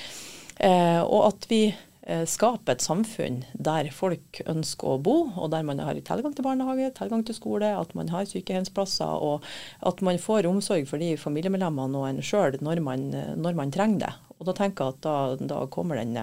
Uh, 0.61 1.01
og 1.01 1.31
at 1.31 1.47
vi 1.49 1.61
uh, 1.71 2.25
skaper 2.29 2.75
et 2.75 2.85
samfunn 2.85 3.41
der 3.53 3.89
folk 3.95 4.43
ønsker 4.45 4.93
å 4.93 5.01
bo, 5.01 5.17
og 5.33 5.51
der 5.53 5.65
man 5.65 5.81
har 5.81 5.97
tilgang 5.97 6.35
til 6.37 6.45
barnehage, 6.45 6.91
tilgang 6.97 7.25
til 7.25 7.37
skole, 7.37 7.73
at 7.77 7.95
man 7.97 8.11
har 8.13 8.29
sykehjemsplasser, 8.29 9.25
og 9.25 9.47
at 9.89 10.05
man 10.05 10.21
får 10.21 10.49
omsorg 10.49 10.85
for 10.89 11.01
de 11.01 11.15
familiemedlemmene 11.17 11.97
og 11.97 12.09
en 12.11 12.21
sjøl 12.25 12.61
når, 12.61 12.83
når, 12.85 13.57
man 13.57 13.73
trenger 13.73 14.05
det. 14.05 14.13
Og 14.41 14.49
da 14.49 14.57
tenker 14.57 14.89
jeg 14.89 14.97
at 14.97 15.05
da, 15.05 15.47
da 15.53 15.61
kommer 15.71 16.01
den, 16.01 16.17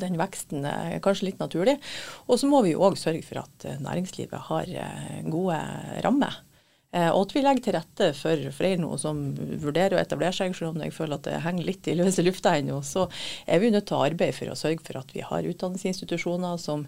den 0.00 0.18
veksten 0.20 0.64
kanskje 1.04 1.28
litt 1.28 1.44
naturlig. 1.44 1.76
Og 2.26 2.40
så 2.40 2.48
må 2.48 2.64
vi 2.64 2.72
jo 2.72 2.82
òg 2.88 2.96
sørge 3.00 3.22
for 3.26 3.44
at 3.44 3.68
næringslivet 3.84 4.48
har 4.48 4.74
eh, 4.88 5.22
gode 5.28 5.60
rammer. 6.06 6.42
Eh, 6.94 7.10
og 7.10 7.24
at 7.24 7.32
vi 7.34 7.42
legger 7.42 7.64
til 7.64 7.74
rette 7.74 8.08
for 8.14 8.42
flere 8.54 8.78
nå 8.78 8.92
som 9.02 9.22
vurderer 9.34 9.96
å 9.96 10.02
etablere 10.02 10.34
seg, 10.36 10.54
selv 10.54 10.76
om 10.76 10.84
jeg 10.84 10.94
føler 10.94 11.18
at 11.18 11.26
det 11.26 11.40
henger 11.42 11.66
litt 11.66 11.88
i 11.90 11.96
løse 11.98 12.22
lufta 12.22 12.54
ennå, 12.58 12.78
så 12.86 13.08
er 13.50 13.62
vi 13.62 13.72
nødt 13.74 13.88
til 13.90 13.98
å 13.98 14.04
arbeide 14.06 14.36
for 14.36 14.52
å 14.52 14.58
sørge 14.58 14.84
for 14.86 15.00
at 15.00 15.10
vi 15.14 15.24
har 15.26 15.48
utdanningsinstitusjoner 15.50 16.60
som 16.62 16.86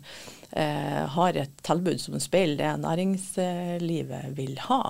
eh, 0.53 1.03
har 1.17 1.41
et 1.43 1.59
tilbud 1.67 1.99
som 2.03 2.21
speiler 2.23 2.61
det 2.61 2.71
næringslivet 2.85 4.31
vil 4.39 4.55
ha. 4.69 4.83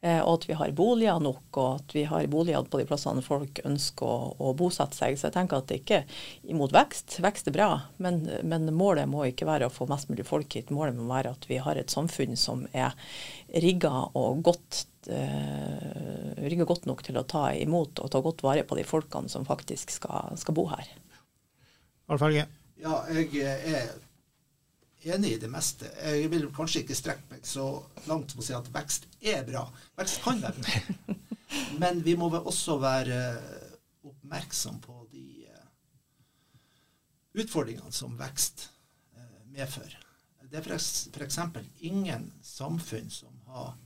Eh, 0.00 0.20
og 0.24 0.38
at 0.38 0.46
vi 0.48 0.54
har 0.56 0.70
boliger 0.72 1.18
nok, 1.20 1.42
og 1.60 1.66
at 1.82 1.92
vi 1.92 2.06
har 2.08 2.28
boliger 2.32 2.64
på 2.64 2.78
de 2.80 2.86
plassene 2.88 3.20
folk 3.24 3.60
ønsker 3.68 4.06
å, 4.08 4.30
å 4.40 4.52
bosette 4.56 4.96
seg. 4.96 5.18
Så 5.20 5.28
jeg 5.28 5.34
tenker 5.34 5.60
at 5.60 5.68
det 5.68 5.82
ikke 5.82 5.98
er 6.00 6.22
imot 6.48 6.72
vekst. 6.72 7.18
Vekst 7.20 7.50
er 7.50 7.56
bra, 7.58 7.68
men, 8.00 8.22
men, 8.48 8.64
målet 8.72 9.10
må 9.10 9.26
ikke 9.28 9.48
være 9.48 9.68
å 9.68 9.74
få 9.74 9.88
mest 9.90 10.08
mulig 10.08 10.24
folk 10.28 10.56
hit. 10.56 10.72
Målet 10.72 10.96
må 10.96 11.04
være 11.10 11.34
at 11.36 11.44
vi 11.50 11.60
har 11.60 11.76
et 11.76 11.92
samfunn 11.92 12.32
som 12.40 12.64
er 12.72 12.96
rigga 13.60 13.92
og 14.16 14.40
godt, 14.46 14.86
uh, 15.12 16.32
rigga 16.40 16.64
godt 16.68 16.88
nok 16.88 17.04
til 17.04 17.20
å 17.20 17.26
ta 17.28 17.50
imot 17.60 18.00
og 18.00 18.12
ta 18.14 18.24
godt 18.24 18.44
vare 18.46 18.64
på 18.64 18.80
de 18.80 18.86
folkene 18.88 19.28
som 19.28 19.44
faktisk 19.48 19.92
skal, 19.92 20.32
skal 20.40 20.56
bo 20.56 20.70
her. 20.72 20.94
Alf 22.08 22.24
Helge? 22.24 22.48
Ja, 22.80 23.02
jeg 23.12 23.44
er 23.44 23.92
enig 25.02 25.32
i 25.32 25.40
det 25.40 25.50
meste. 25.50 25.88
Jeg 26.02 26.30
vil 26.32 26.48
kanskje 26.54 26.84
ikke 26.84 26.98
strekke 26.98 27.34
meg 27.34 27.46
så 27.46 27.66
langt 28.10 28.32
som 28.32 28.42
å 28.42 28.46
si 28.46 28.56
at 28.56 28.68
vekst 28.74 29.08
er 29.20 29.44
bra. 29.48 29.64
Vekst 29.98 30.22
kan 30.24 30.42
være 30.42 30.64
bra. 30.64 31.16
Men 31.82 32.02
vi 32.04 32.16
må 32.18 32.28
vel 32.32 32.46
også 32.46 32.78
være 32.82 33.20
oppmerksom 34.06 34.80
på 34.84 34.96
de 35.12 35.24
eh, 35.48 35.66
utfordringene 37.42 37.92
som 37.94 38.16
vekst 38.18 38.68
eh, 39.16 39.40
medfører. 39.52 40.06
Det 40.50 40.58
er 40.58 40.74
f.eks. 40.74 41.38
ingen 41.86 42.30
samfunn 42.42 43.10
som 43.10 43.34
har 43.46 43.76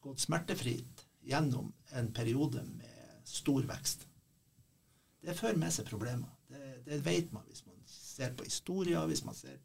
gått 0.00 0.22
smertefritt 0.24 1.04
gjennom 1.28 1.72
en 1.98 2.12
periode 2.16 2.62
med 2.64 3.26
stor 3.28 3.66
vekst. 3.68 4.06
Det 5.20 5.36
fører 5.36 5.58
med 5.60 5.74
seg 5.74 5.88
problemer. 5.90 6.30
Det, 6.48 6.62
det 6.86 7.02
vet 7.04 7.32
man 7.34 7.44
hvis 7.50 7.66
man 7.66 7.76
ser 7.84 8.32
på 8.36 8.46
historier, 8.48 9.04
hvis 9.10 9.24
man 9.26 9.36
ser 9.36 9.58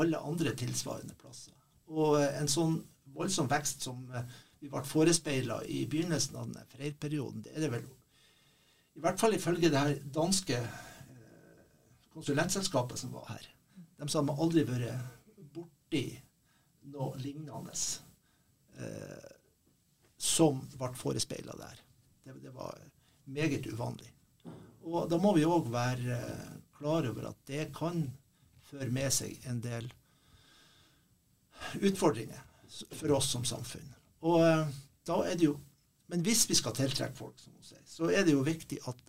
alle 0.00 0.20
andre 0.20 0.52
tilsvarende 0.58 1.16
plasser. 1.20 1.54
Og 1.92 2.18
eh, 2.20 2.32
en 2.40 2.50
sånn 2.50 2.80
voldsom 3.16 3.48
vekst 3.50 3.86
som 3.86 4.02
eh, 4.12 4.26
vi 4.60 4.70
ble 4.72 4.82
forespeila 4.86 5.60
i 5.68 5.84
begynnelsen 5.90 6.38
av 6.38 6.48
denne 6.48 6.64
freirperioden, 6.72 7.44
det 7.44 7.54
er 7.54 7.66
det 7.66 7.72
vel 7.76 7.86
I 8.96 9.02
hvert 9.04 9.20
fall 9.20 9.36
ifølge 9.36 9.70
det 9.72 9.82
her 9.82 9.98
danske 10.12 10.56
eh, 10.56 11.62
konsulentselskapet 12.14 13.00
som 13.00 13.12
var 13.16 13.28
her. 13.34 13.48
De 13.96 14.08
sa 14.12 14.22
de 14.24 14.32
aldri 14.32 14.64
vært 14.68 15.42
borti 15.52 16.04
noe 16.92 17.16
lignende 17.20 17.74
eh, 18.80 19.32
som 20.16 20.62
ble 20.76 20.92
forespeila 20.96 21.56
der. 21.60 21.82
Det, 22.24 22.36
det, 22.42 22.52
var 22.54 22.78
meget 23.24 23.66
uvanlig. 23.68 24.08
Og 24.86 25.10
da 25.10 25.18
må 25.20 25.34
vi 25.36 25.44
òg 25.44 25.68
være 25.70 26.16
klar 26.76 27.08
over 27.10 27.28
at 27.30 27.38
det 27.48 27.68
kan 27.76 28.04
fører 28.76 28.92
med 28.92 29.12
seg 29.14 29.48
en 29.48 29.60
del 29.64 29.88
utfordringer 31.80 32.42
for 32.92 33.14
oss 33.16 33.30
som 33.32 33.44
samfunn. 33.48 33.88
Og 34.26 34.42
eh, 34.44 34.66
da 35.06 35.22
er 35.24 35.38
det 35.38 35.48
jo 35.50 35.56
Men 36.06 36.20
hvis 36.22 36.44
vi 36.46 36.54
skal 36.54 36.70
tiltrekke 36.70 37.18
folk, 37.18 37.34
som 37.42 37.50
hun 37.50 37.64
sier, 37.66 37.80
så 37.82 38.06
er 38.14 38.22
det 38.22 38.30
jo 38.30 38.44
viktig 38.46 38.76
at 38.86 39.00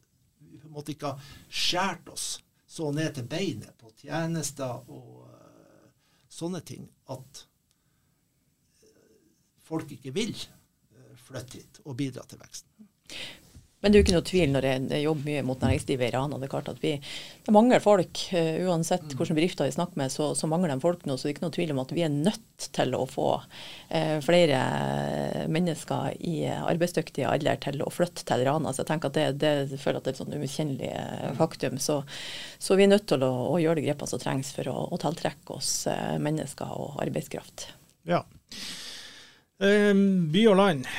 vi 0.42 0.58
på 0.58 0.66
en 0.66 0.74
måte 0.74 0.96
ikke 0.96 1.12
har 1.12 1.28
skåret 1.46 2.08
oss 2.10 2.40
så 2.66 2.88
ned 2.90 3.14
til 3.14 3.28
beinet 3.30 3.78
på 3.78 3.92
tjenester 4.02 4.82
og 4.90 5.28
uh, 5.30 5.92
sånne 6.26 6.64
ting 6.66 6.88
at 7.14 7.44
uh, 8.82 9.30
folk 9.62 9.94
ikke 9.94 10.16
vil 10.16 10.34
flytte 11.28 11.60
hit 11.60 11.78
og 11.86 12.00
bidra 12.02 12.26
til 12.26 12.42
veksten. 12.42 12.90
Men 13.78 13.94
det 13.94 13.98
er 13.98 14.02
jo 14.02 14.06
ikke 14.08 14.14
noe 14.16 14.26
tvil 14.26 14.54
når 14.56 14.66
jeg 14.66 15.00
jobber 15.04 15.28
mye 15.30 15.42
mot 15.46 15.62
næringslivet 15.62 16.08
i 16.08 16.14
Rana. 16.16 16.38
Det 16.42 16.48
er 16.48 16.50
klart 16.50 16.70
at 16.72 16.80
vi 16.82 16.96
det 16.98 17.54
mangler 17.54 17.84
folk. 17.84 18.22
Uh, 18.34 18.64
uansett 18.66 19.04
hvordan 19.06 19.20
hvilke 19.20 19.36
bedrifter 19.38 19.68
vi 19.70 19.76
snakker 19.76 20.00
med, 20.02 20.10
så, 20.12 20.32
så, 20.36 20.50
mangler 20.50 20.74
de 20.74 20.82
folk 20.82 21.06
nå. 21.06 21.14
Så 21.14 21.28
det 21.28 21.30
er 21.30 21.36
ikke 21.36 21.46
noe 21.46 21.56
tvil 21.56 21.74
om 21.76 21.82
at 21.84 21.94
vi 21.94 22.06
er 22.08 22.16
nødt 22.16 22.68
til 22.74 22.96
å 22.98 23.04
få 23.08 23.28
uh, 23.38 24.18
flere 24.26 24.62
mennesker 25.54 26.18
i 26.26 26.40
arbeidsdyktig 26.50 27.28
alder 27.30 27.62
til 27.68 27.86
å 27.86 27.92
flytte 27.94 28.26
til 28.26 28.48
Rana. 28.50 28.74
Så 28.74 28.82
jeg 28.82 28.90
tenker 28.90 29.14
at 29.14 29.20
det, 29.20 29.28
det 29.46 29.54
jeg 29.76 29.82
føler 29.84 30.02
at 30.02 30.10
det 30.10 30.14
er 30.14 30.18
et 30.18 30.24
sånn 30.24 30.34
umutkjennelig 30.34 30.92
uh, 30.98 31.30
faktum. 31.38 31.78
Så, 31.84 32.00
så, 32.58 32.80
vi 32.80 32.88
er 32.88 32.92
nødt 32.96 33.06
til 33.14 33.28
å, 33.30 33.32
å 33.54 33.62
gjøre 33.62 33.78
de 33.84 33.86
grepene 33.92 34.10
som 34.10 34.24
trengs 34.26 34.56
for 34.58 34.74
å, 34.74 34.88
å 34.90 35.02
tiltrekke 35.06 35.62
oss 35.62 35.72
mennesker 36.18 36.74
og 36.82 36.98
arbeidskraft. 37.06 37.70
Ja. 38.10 38.24
by 39.62 40.44
og 40.50 40.58
land. 40.58 40.90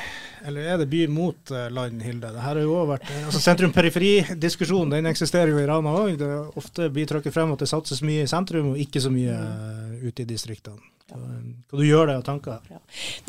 Eller 0.47 0.73
er 0.75 0.83
det 0.83 0.89
by 0.91 1.05
mot 1.13 1.53
eh, 1.55 1.71
land, 1.75 2.03
Hilde? 2.05 2.33
Det 2.35 2.45
her 2.45 2.55
har 2.55 2.63
jo 2.63 2.75
også 2.77 2.91
vært, 2.93 3.09
eh, 3.15 3.25
altså 3.29 3.43
Sentrum-periferi-diskusjonen 3.47 4.95
den 4.97 5.11
eksisterer 5.11 5.53
jo 5.53 5.63
i 5.63 5.67
Rana 5.69 5.95
òg. 6.03 6.23
Ofte 6.59 6.91
blir 6.93 7.09
trukket 7.11 7.35
frem 7.35 7.55
at 7.55 7.65
det 7.65 7.71
satses 7.71 8.05
mye 8.07 8.27
i 8.27 8.31
sentrum 8.31 8.73
og 8.75 8.81
ikke 8.83 9.03
så 9.03 9.13
mye 9.13 9.35
uh, 9.35 9.99
ute 10.05 10.25
i 10.25 10.29
distriktene. 10.29 10.81
Hva 11.09 11.79
du 11.81 11.85
gjør 11.87 12.11
deg 12.11 12.19
av 12.19 12.25
tanker? 12.27 12.65
Ja. 12.69 12.79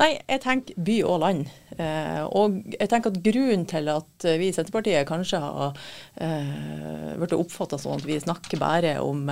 Nei, 0.02 0.10
jeg 0.28 0.42
tenker 0.44 0.80
by 0.84 0.96
og 1.08 1.22
land. 1.24 1.52
Eh, 1.80 2.26
og 2.28 2.58
jeg 2.74 2.90
tenker 2.92 3.14
at 3.14 3.22
grunnen 3.24 3.64
til 3.72 3.88
at 3.94 4.26
vi 4.42 4.50
i 4.50 4.56
Senterpartiet 4.56 5.08
kanskje 5.08 5.40
har 5.40 5.80
eh, 6.20 7.14
blitt 7.22 7.38
oppfatta 7.38 7.80
sånn 7.80 8.02
at 8.02 8.08
vi 8.08 8.20
snakker 8.20 8.60
bare 8.60 8.98
om, 9.00 9.24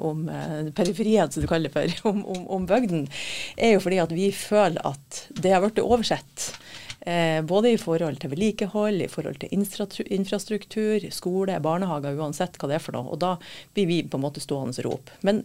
om 0.00 0.24
periferien, 0.76 1.28
som 1.28 1.44
du 1.44 1.50
kaller 1.50 1.68
det 1.68 1.76
for, 1.76 2.08
om, 2.14 2.24
om, 2.24 2.46
om 2.56 2.68
bygden, 2.70 3.04
er 3.60 3.74
jo 3.76 3.84
fordi 3.84 4.00
at 4.00 4.16
vi 4.16 4.30
føler 4.32 4.80
at 4.80 5.24
det 5.36 5.52
har 5.52 5.64
blitt 5.66 5.84
oversett. 5.84 6.54
Eh, 7.00 7.40
både 7.42 7.72
i 7.72 7.78
forhold 7.80 8.20
til 8.20 8.32
vedlikehold, 8.34 9.00
i 9.00 9.08
forhold 9.08 9.40
til 9.40 10.12
infrastruktur, 10.12 11.06
skole, 11.14 11.56
barnehager, 11.64 12.18
uansett 12.20 12.58
hva 12.60 12.68
det 12.68 12.76
er 12.76 12.84
for 12.84 12.96
noe. 12.96 13.08
Og 13.14 13.22
da 13.22 13.36
blir 13.74 13.88
vi 13.88 14.02
på 14.04 14.20
en 14.20 14.26
måte 14.26 14.42
stående 14.44 14.76
og 14.82 14.86
rope. 14.88 15.18
Men 15.24 15.42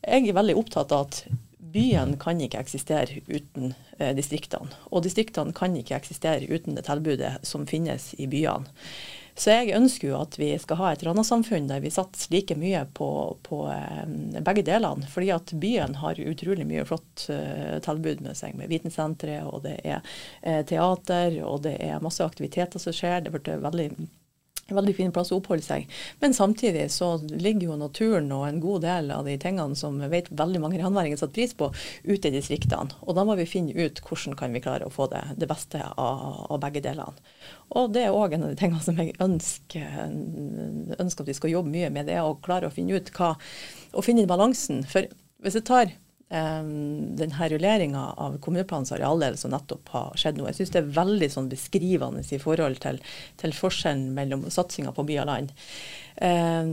jeg 0.00 0.30
er 0.30 0.38
veldig 0.38 0.56
opptatt 0.56 0.94
av 0.96 1.08
at 1.08 1.22
byen 1.70 2.16
kan 2.20 2.40
ikke 2.40 2.62
eksistere 2.64 3.20
uten 3.28 3.74
eh, 3.98 4.14
distriktene. 4.16 4.72
Og 4.90 5.04
distriktene 5.04 5.54
kan 5.56 5.76
ikke 5.76 5.98
eksistere 6.00 6.48
uten 6.48 6.78
det 6.78 6.86
tilbudet 6.88 7.36
som 7.46 7.68
finnes 7.68 8.14
i 8.18 8.28
byene. 8.30 8.72
Så 9.40 9.54
jeg 9.54 9.72
ønsker 9.72 10.10
jo 10.10 10.18
at 10.20 10.36
vi 10.36 10.50
skal 10.60 10.76
ha 10.82 10.90
et 10.92 11.02
Rana-samfunn 11.06 11.70
der 11.70 11.80
vi 11.80 11.92
satser 11.94 12.34
like 12.34 12.56
mye 12.60 12.82
på, 12.96 13.08
på 13.46 13.62
um, 13.70 14.16
begge 14.44 14.66
delene. 14.66 15.08
Fordi 15.08 15.30
at 15.32 15.54
byen 15.62 15.96
har 16.02 16.20
utrolig 16.20 16.66
mye 16.68 16.84
flott 16.88 17.24
uh, 17.32 17.78
tilbud 17.80 18.20
med 18.26 18.36
seg, 18.36 18.58
med 18.58 18.68
vitensenteret, 18.72 19.48
og 19.48 19.64
det 19.64 19.78
er 19.80 20.04
uh, 20.44 20.60
teater, 20.68 21.38
og 21.46 21.64
det 21.64 21.78
er 21.80 22.04
masse 22.04 22.24
aktiviteter 22.24 22.82
som 22.82 22.92
skjer. 22.96 23.24
Det 23.24 23.32
ble 23.32 23.56
veldig 23.64 23.88
veldig 24.76 24.94
fin 24.96 25.12
plass 25.14 25.32
å 25.32 25.38
oppholde 25.40 25.64
seg. 25.64 25.86
Men 26.22 26.34
samtidig 26.36 26.88
så 26.94 27.12
ligger 27.30 27.70
jo 27.70 27.78
naturen 27.80 28.30
og 28.36 28.46
en 28.48 28.60
god 28.62 28.84
del 28.86 29.10
av 29.14 29.28
de 29.28 29.36
tingene 29.40 29.78
som 29.78 29.98
vet 30.12 30.30
veldig 30.30 30.62
mange 30.62 30.80
ranværinger 30.80 31.20
setter 31.20 31.36
pris 31.36 31.54
på, 31.56 31.70
ute 32.04 32.30
i 32.30 32.34
distriktene. 32.34 32.96
Og 33.06 33.16
da 33.18 33.24
må 33.26 33.36
vi 33.38 33.48
finne 33.48 33.74
ut 33.76 34.02
hvordan 34.06 34.36
kan 34.38 34.54
vi 34.54 34.62
klare 34.64 34.88
å 34.88 34.94
få 34.94 35.08
det, 35.12 35.22
det 35.40 35.48
beste 35.50 35.82
av, 35.90 36.46
av, 36.48 36.58
begge 36.62 36.84
delene. 36.84 37.30
Og 37.78 37.92
det 37.94 38.06
er 38.06 38.16
òg 38.16 38.34
en 38.34 38.48
av 38.48 38.52
de 38.52 38.60
tingene 38.60 38.82
som 38.84 38.98
jeg 38.98 39.16
ønsker, 39.22 39.88
ønsker, 40.98 41.24
at 41.24 41.30
vi 41.30 41.38
skal 41.38 41.54
jobbe 41.54 41.72
mye 41.72 41.90
med, 41.94 42.08
det 42.10 42.18
er 42.18 42.26
å 42.26 42.38
klare 42.42 42.70
å 42.70 42.74
finne 42.74 42.98
ut 42.98 43.12
hva 43.16 43.34
Å 43.90 44.02
finne 44.06 44.22
balansen. 44.30 44.84
For 44.86 45.08
hvis 45.42 45.56
jeg 45.58 45.66
tar 45.66 45.88
um, 46.30 47.32
her 47.38 47.50
rulleringa 47.52 48.04
av 48.16 48.38
kommuneplanens 48.42 48.92
arealdel 48.96 49.38
som 49.38 49.54
nettopp 49.54 49.90
har 49.94 50.20
skjedd 50.20 50.38
nå. 50.38 50.46
Jeg 50.50 50.60
syns 50.60 50.74
det 50.74 50.82
er 50.82 50.92
veldig 51.00 51.30
sånn 51.34 51.50
beskrivende 51.50 52.22
i 52.22 52.42
forhold 52.42 52.80
til, 52.84 53.00
til 53.40 53.56
forskjellen 53.56 54.14
mellom 54.16 54.46
satsinga 54.50 54.94
på 54.96 55.06
by 55.08 55.18
og 55.24 55.30
land. 55.32 55.56
Um, 56.20 56.72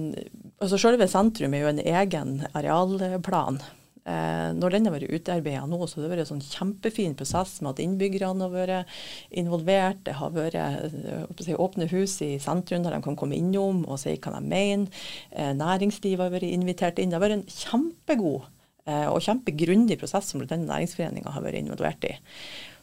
altså 0.62 0.80
Selve 0.82 1.10
sentrum 1.12 1.56
er 1.56 1.66
jo 1.66 1.74
en 1.74 1.84
egen 1.84 2.40
arealplan. 2.58 3.62
Eh, 4.08 4.50
når 4.56 4.72
den 4.72 4.86
har 4.88 4.94
vært 4.96 5.12
utarbeida 5.12 5.66
nå, 5.68 5.82
så 5.84 5.98
har 5.98 6.06
det 6.06 6.12
vært 6.14 6.22
en 6.24 6.30
sånn 6.30 6.46
kjempefin 6.46 7.16
prosess 7.20 7.58
med 7.60 7.74
at 7.74 7.82
innbyggerne 7.84 8.46
har 8.46 8.54
vært 8.54 8.94
involvert. 9.36 10.00
Det 10.08 10.16
har 10.16 10.32
vært 10.32 10.56
eh, 10.56 11.52
åpne 11.60 11.90
hus 11.92 12.16
i 12.24 12.38
sentrum 12.40 12.86
der 12.86 12.96
de 12.96 13.02
kan 13.04 13.20
komme 13.20 13.36
innom 13.36 13.84
og 13.84 14.00
si 14.00 14.16
hva 14.16 14.38
de 14.38 14.48
mener. 14.48 15.10
Næringslivet 15.36 16.24
har 16.24 16.32
vært 16.38 16.48
invitert 16.48 17.04
inn. 17.04 17.12
Det 17.12 17.20
har 17.20 17.26
vært 17.26 17.42
en 17.42 17.50
kjempegod 17.52 18.48
Eh, 18.48 18.57
og 18.88 19.20
kjempegrundig 19.20 19.98
prosess 20.00 20.30
som 20.32 20.40
denne 20.46 20.70
næringsforeninga 20.70 21.34
har 21.36 21.44
vært 21.44 21.60
involvert 21.60 22.06
i. 22.08 22.14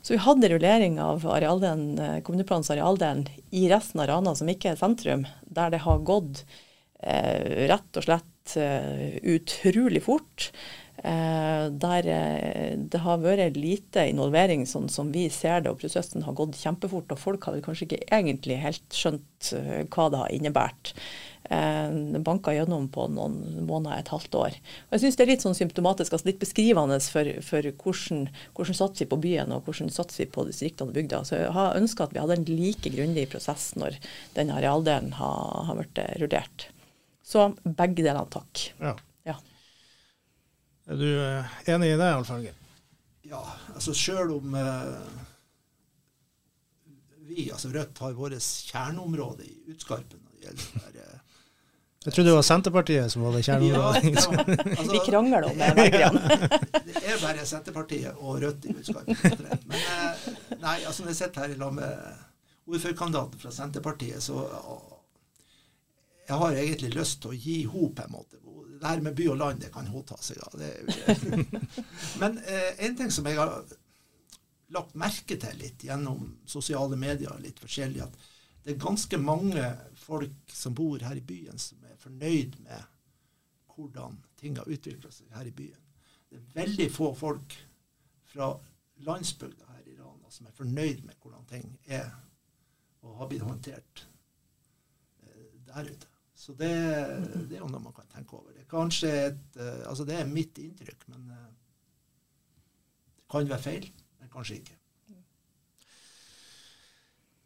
Så 0.05 0.13
vi 0.13 0.21
hadde 0.21 0.51
rullering 0.53 0.99
av 1.01 1.25
arealdelen, 1.33 1.99
eh, 1.99 2.21
kommuneplanens 2.21 2.69
arealdelen 2.75 3.25
i 3.57 3.65
resten 3.73 4.03
av 4.05 4.11
Rana 4.11 4.35
som 4.37 4.51
ikke 4.53 4.75
er 4.75 4.77
sentrum, 4.81 5.25
der 5.49 5.73
det 5.73 5.81
har 5.87 6.05
gått 6.05 6.43
eh, 7.01 7.65
rett 7.71 7.97
og 7.97 8.05
slett 8.05 8.57
eh, 8.61 9.17
utrolig 9.23 10.03
fort. 10.05 10.51
Eh, 11.01 11.65
der 11.73 12.11
eh, 12.13 12.77
det 12.77 13.01
har 13.01 13.25
vært 13.25 13.57
lite 13.57 14.05
involvering 14.13 14.67
sånn 14.69 14.91
som 14.93 15.09
vi 15.15 15.31
ser 15.33 15.65
det, 15.65 15.73
og 15.73 15.81
prosessen 15.81 16.29
har 16.29 16.37
gått 16.37 16.61
kjempefort. 16.61 17.09
Og 17.09 17.23
folk 17.25 17.49
har 17.49 17.65
kanskje 17.65 17.89
ikke 17.89 18.05
egentlig 18.13 18.61
helt 18.61 18.85
skjønt 18.93 19.55
hva 19.89 20.11
det 20.13 20.21
har 20.21 20.37
innebært 20.37 20.93
eh, 20.93 21.01
banka 22.25 22.55
gjennom 22.55 22.87
på 22.89 23.07
noen 23.13 23.67
måneder, 23.69 23.99
et 24.01 24.13
halvt 24.13 24.35
år. 24.41 24.57
Og 24.89 24.97
jeg 24.97 25.03
synes 25.03 25.17
Det 25.17 25.25
er 25.25 25.31
litt 25.33 25.45
sånn 25.45 25.57
symptomatisk, 25.59 26.13
altså 26.13 26.29
litt 26.31 26.41
beskrivende 26.41 26.97
for, 27.05 27.29
for 27.45 27.69
hvordan, 27.83 28.29
hvordan 28.57 28.79
satser 28.79 29.05
vi 29.05 29.11
på 29.13 29.21
byen 29.27 29.53
og 29.53 29.69
hvordan 29.69 29.93
satser 29.93 30.25
vi 30.25 30.31
på 30.33 30.47
distriktene 30.49 30.89
og 30.89 30.97
bygda. 30.97 31.25
Så 31.29 31.37
jeg 31.43 31.53
har 31.53 31.77
ønska 31.77 32.07
at 32.07 32.15
vi 32.15 32.23
hadde 32.23 32.39
en 32.41 32.49
like 32.49 32.95
grundig 32.95 33.27
prosess 33.33 33.75
når 33.77 33.99
den 34.39 34.53
arealdelen 34.55 35.13
har, 35.19 35.69
har 35.69 35.81
blitt 35.81 36.01
rullert. 36.23 36.69
Så 37.25 37.51
begge 37.65 38.03
delene, 38.05 38.27
takk. 38.33 38.65
Ja. 38.81 38.97
ja. 39.25 39.37
Er 40.89 41.01
du 41.01 41.09
eh, 41.09 41.55
enig 41.73 41.95
i 41.95 42.01
det, 42.01 42.11
Alf 42.13 42.33
Helge? 42.33 42.53
Ja, 43.25 43.41
altså 43.73 43.95
sjøl 43.97 44.35
om 44.35 44.57
eh, 44.61 45.23
vi, 47.25 47.49
altså 47.51 47.73
Rødt, 47.73 47.99
har 48.05 48.17
vårt 48.19 48.37
kjerneområde 48.69 49.47
i 49.49 49.55
Utskarpen 49.73 50.21
når 50.21 50.35
det 50.35 50.45
gjelder 50.45 51.23
jeg 52.05 52.13
trodde 52.13 52.29
det 52.29 52.37
var 52.37 52.45
Senterpartiet 52.45 53.13
som 53.13 53.23
var 53.25 53.33
det 53.33 53.43
kjerneområdet. 53.47 54.03
Ja, 54.05 54.11
ja, 54.13 54.57
altså, 54.79 54.93
Vi 54.93 54.99
krangler 55.07 55.47
om 55.49 55.59
det 55.59 55.69
det 56.85 57.01
er 57.01 57.23
bare 57.23 57.47
Senterpartiet 57.49 58.19
og 58.21 58.43
Rødt 58.43 58.67
i 58.69 58.75
budskapet. 58.77 59.23
Men 59.65 59.79
eh, 59.79 60.27
nei, 60.61 60.79
altså 60.85 61.05
når 61.05 61.15
jeg 61.15 61.21
sitter 61.23 61.47
her 61.47 61.55
i 61.55 61.61
lag 61.63 61.73
med 61.79 61.95
ordførerkandidaten 62.69 63.41
fra 63.41 63.53
Senterpartiet, 63.57 64.23
så 64.23 64.45
jeg 66.29 66.41
har 66.41 66.59
egentlig 66.61 66.93
lyst 66.95 67.23
til 67.23 67.33
å 67.33 67.39
gi 67.39 67.57
henne 67.69 67.95
på 67.97 68.05
en 68.05 68.15
måte. 68.19 68.41
Det 68.75 68.91
her 68.91 69.01
med 69.01 69.17
by 69.17 69.31
og 69.33 69.41
land, 69.41 69.63
det 69.65 69.73
kan 69.73 69.89
hun 69.89 70.05
ta 70.05 70.17
seg 70.21 70.43
av. 70.45 70.61
Men 72.21 72.37
eh, 72.45 72.71
en 72.85 72.97
ting 72.99 73.13
som 73.13 73.25
jeg 73.29 73.41
har 73.41 73.63
lagt 74.75 74.97
merke 74.99 75.39
til 75.41 75.61
litt 75.61 75.85
gjennom 75.87 76.35
sosiale 76.49 76.99
medier, 77.01 77.33
litt 77.41 77.61
forskjellig, 77.63 78.05
at 78.05 78.31
det 78.65 78.75
er 78.75 78.81
ganske 78.81 79.21
mange 79.21 79.65
folk 80.05 80.53
som 80.53 80.77
bor 80.77 81.01
her 81.05 81.17
i 81.17 81.25
byen, 81.25 81.61
som 81.61 81.84
fornøyd 82.05 82.61
med 82.65 82.91
hvordan 83.75 84.21
ting 84.39 84.59
har 84.61 84.71
utvikla 84.71 85.11
seg 85.13 85.33
her 85.35 85.49
i 85.49 85.55
byen. 85.57 85.81
Det 86.31 86.39
er 86.39 86.53
veldig 86.55 86.89
få 86.93 87.11
folk 87.19 87.57
fra 88.31 88.53
landsbygda 89.07 89.71
her 89.73 89.89
i 89.91 89.97
Rana 89.99 90.31
som 90.31 90.49
er 90.49 90.57
fornøyd 90.57 91.05
med 91.07 91.19
hvordan 91.23 91.47
ting 91.51 91.79
er 91.87 92.11
og 93.05 93.19
har 93.21 93.29
blitt 93.29 93.45
håndtert 93.45 94.05
eh, 95.25 95.49
der 95.69 95.91
ute. 95.91 96.11
Så 96.35 96.55
det, 96.59 96.71
det, 97.49 97.57
er 97.57 97.61
jo 97.63 97.69
noe 97.71 97.83
man 97.85 97.95
kan 97.95 98.09
tenke 98.11 98.37
over. 98.39 98.53
Det 98.53 98.65
er 98.65 98.71
kanskje 98.71 99.11
et, 99.29 99.59
eh, 99.61 99.83
altså 99.89 100.07
det 100.09 100.17
er 100.19 100.31
mitt 100.31 100.59
inntrykk, 100.61 101.05
men 101.13 101.29
eh, 101.31 101.51
det 103.19 103.29
kan 103.31 103.51
være 103.51 103.67
feil. 103.67 103.91
Men 104.21 104.33
kanskje 104.33 104.59
ikke. 104.63 104.79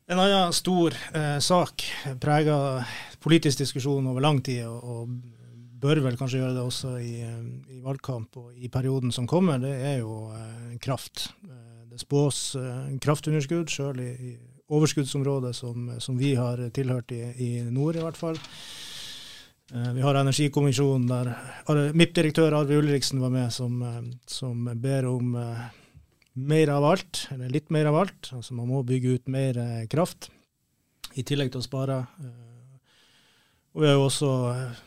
En 0.08 0.16
annen 0.16 0.54
stor 0.56 0.94
eh, 1.12 1.36
sak 1.38 1.82
preger 2.20 2.86
politisk 3.20 3.60
diskusjon 3.60 4.06
over 4.08 4.24
lang 4.24 4.38
tid, 4.40 4.62
og, 4.64 4.78
og, 4.80 5.34
bør 5.78 6.00
vel 6.02 6.16
kanskje 6.18 6.40
gjøre 6.40 6.54
det 6.56 6.62
også 6.64 6.92
i, 6.98 7.10
eh, 7.22 7.42
i, 7.76 7.80
valgkamp 7.84 8.38
og 8.40 8.54
i 8.56 8.70
perioden 8.72 9.12
som 9.14 9.28
kommer, 9.30 9.60
det 9.62 9.74
er 9.76 9.98
jo 10.00 10.30
eh, 10.34 10.72
kraft. 10.82 11.28
Eh, 11.44 11.84
det 11.92 12.00
spås 12.00 12.56
eh, 12.58 12.88
kraftunderskudd, 13.04 13.68
sjøl 13.70 14.00
i, 14.02 14.08
i, 14.30 14.32
overskuddsområdet 14.74 15.52
som, 15.56 15.92
som, 16.00 16.16
vi 16.18 16.32
har 16.40 16.60
tilhørt 16.74 17.12
i, 17.14 17.20
i 17.44 17.50
nord, 17.68 18.00
i 18.00 18.02
hvert 18.02 18.18
fall. 18.18 18.40
Eh, 19.70 19.92
vi 19.92 20.02
har 20.02 20.18
energikommisjonen 20.18 21.06
der 21.12 21.92
MIP-direktør 21.92 22.56
Arve 22.58 22.80
Ulriksen 22.80 23.20
var 23.22 23.36
med, 23.36 23.52
som, 23.52 23.78
som 24.26 24.72
ber 24.80 25.12
om 25.12 25.36
mer 26.38 26.68
av 26.68 26.84
alt, 26.84 27.26
eller 27.34 27.50
litt 27.50 27.70
mer 27.74 27.88
av 27.90 27.96
alt. 28.02 28.30
Altså 28.34 28.56
man 28.56 28.70
må 28.70 28.82
bygge 28.86 29.16
ut 29.18 29.30
mer 29.32 29.58
eh, 29.58 29.86
kraft, 29.90 30.30
i 31.18 31.24
tillegg 31.26 31.52
til 31.52 31.62
å 31.62 31.66
spare. 31.66 32.02
Eh, 32.22 32.76
og 33.74 33.82
vi 33.82 33.88
har 33.88 33.98
jo 33.98 34.06
også 34.06 34.32
eh, 34.52 34.82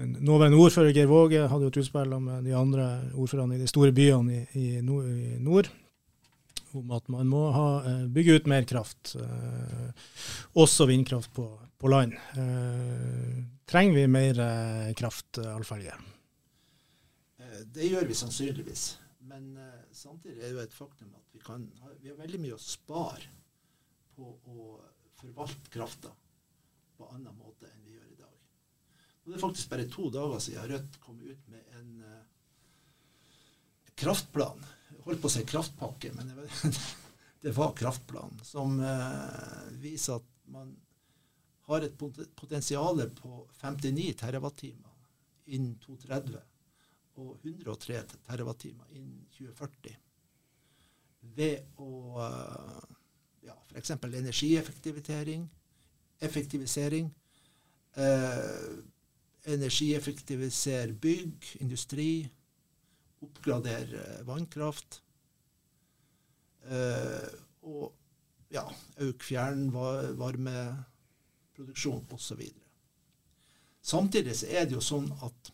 nåværende 0.00 0.60
ordfører 0.60 0.94
Geir 0.96 1.10
Våge 1.10 1.46
hadde 1.50 1.66
jo 1.66 1.72
et 1.72 1.80
utspill 1.82 2.16
med 2.22 2.46
de 2.48 2.56
andre 2.56 2.88
ordførerne 3.14 3.56
i 3.56 3.62
de 3.62 3.70
store 3.70 3.94
byene 3.96 4.36
i, 4.36 4.44
i, 4.60 4.66
nord, 4.84 5.08
i, 5.10 5.36
nord, 5.42 5.70
om 6.76 6.92
at 6.94 7.08
man 7.10 7.26
må 7.26 7.48
ha, 7.50 7.66
bygge 8.06 8.36
ut 8.38 8.46
mer 8.46 8.62
kraft, 8.62 9.16
også 10.54 10.86
vindkraft 10.86 11.32
på, 11.34 11.48
på 11.82 11.90
land. 11.90 12.14
trenger 13.66 13.96
vi 13.96 14.04
mer 14.06 14.38
kraft, 14.94 15.40
Alf 15.42 15.72
Helge? 15.74 15.96
Det 17.74 17.90
gjør 17.90 18.06
vi 18.06 18.14
sannsynligvis. 18.14 18.84
Men 19.26 19.50
samtidig 20.00 20.40
er 20.40 20.48
det 20.48 20.56
jo 20.56 20.64
et 20.64 20.74
faktum 20.76 21.12
at 21.18 21.34
vi, 21.34 21.42
kan, 21.44 21.66
vi 22.00 22.10
har 22.10 22.18
veldig 22.18 22.40
mye 22.42 22.56
å 22.56 22.62
spare 22.62 23.28
på 24.16 24.30
å 24.52 24.66
forvalte 25.20 25.72
krafta 25.72 26.12
på 26.96 27.08
annen 27.14 27.36
måte 27.36 27.68
enn 27.68 27.84
vi 27.84 27.96
gjør 27.96 28.08
i 28.14 28.18
dag. 28.20 28.36
Og 29.22 29.30
Det 29.30 29.36
er 29.36 29.44
faktisk 29.44 29.72
bare 29.72 29.88
to 29.92 30.08
dager 30.12 30.42
siden 30.42 30.68
Rødt 30.72 31.00
kom 31.04 31.20
ut 31.20 31.48
med 31.52 31.76
en 31.78 31.90
uh, 32.04 32.20
kraftplan. 34.00 34.64
Jeg 34.90 35.04
holdt 35.06 35.22
på 35.22 35.30
å 35.30 35.34
si 35.36 35.46
kraftpakke, 35.48 36.12
men 36.16 36.32
det 37.44 37.54
var, 37.56 37.74
kraftplan. 37.76 38.40
Som 38.44 38.80
uh, 38.80 39.68
viser 39.80 40.20
at 40.20 40.30
man 40.50 40.72
har 41.70 41.86
et 41.86 41.96
potensial 42.36 43.04
på 43.20 43.44
59 43.60 44.14
TWh 44.18 44.70
innen 45.50 45.76
2030 45.84 46.40
og 47.20 47.44
103 47.44 48.00
TWh 48.08 48.72
innen 48.96 49.26
2040 49.36 50.00
ved 51.36 51.60
å 51.80 52.20
eh, 52.24 52.80
ja, 53.48 53.56
f.eks. 53.70 53.90
energieffektivisering, 53.92 55.50
effektivisering, 56.20 57.14
eh, 57.96 58.78
energieffektivisere 59.50 60.92
bygg, 61.00 61.56
industri, 61.60 62.30
oppgradere 63.24 64.24
vannkraft. 64.28 65.02
Eh, 66.68 67.28
og 67.68 67.92
ja, 68.52 68.64
øke 69.00 69.24
fjernvarmeproduksjon 69.24 72.06
osv. 72.16 72.42
Samtidig 73.80 74.36
så 74.36 74.46
er 74.48 74.64
det 74.68 74.74
jo 74.76 74.80
sånn 74.84 75.12
at 75.24 75.52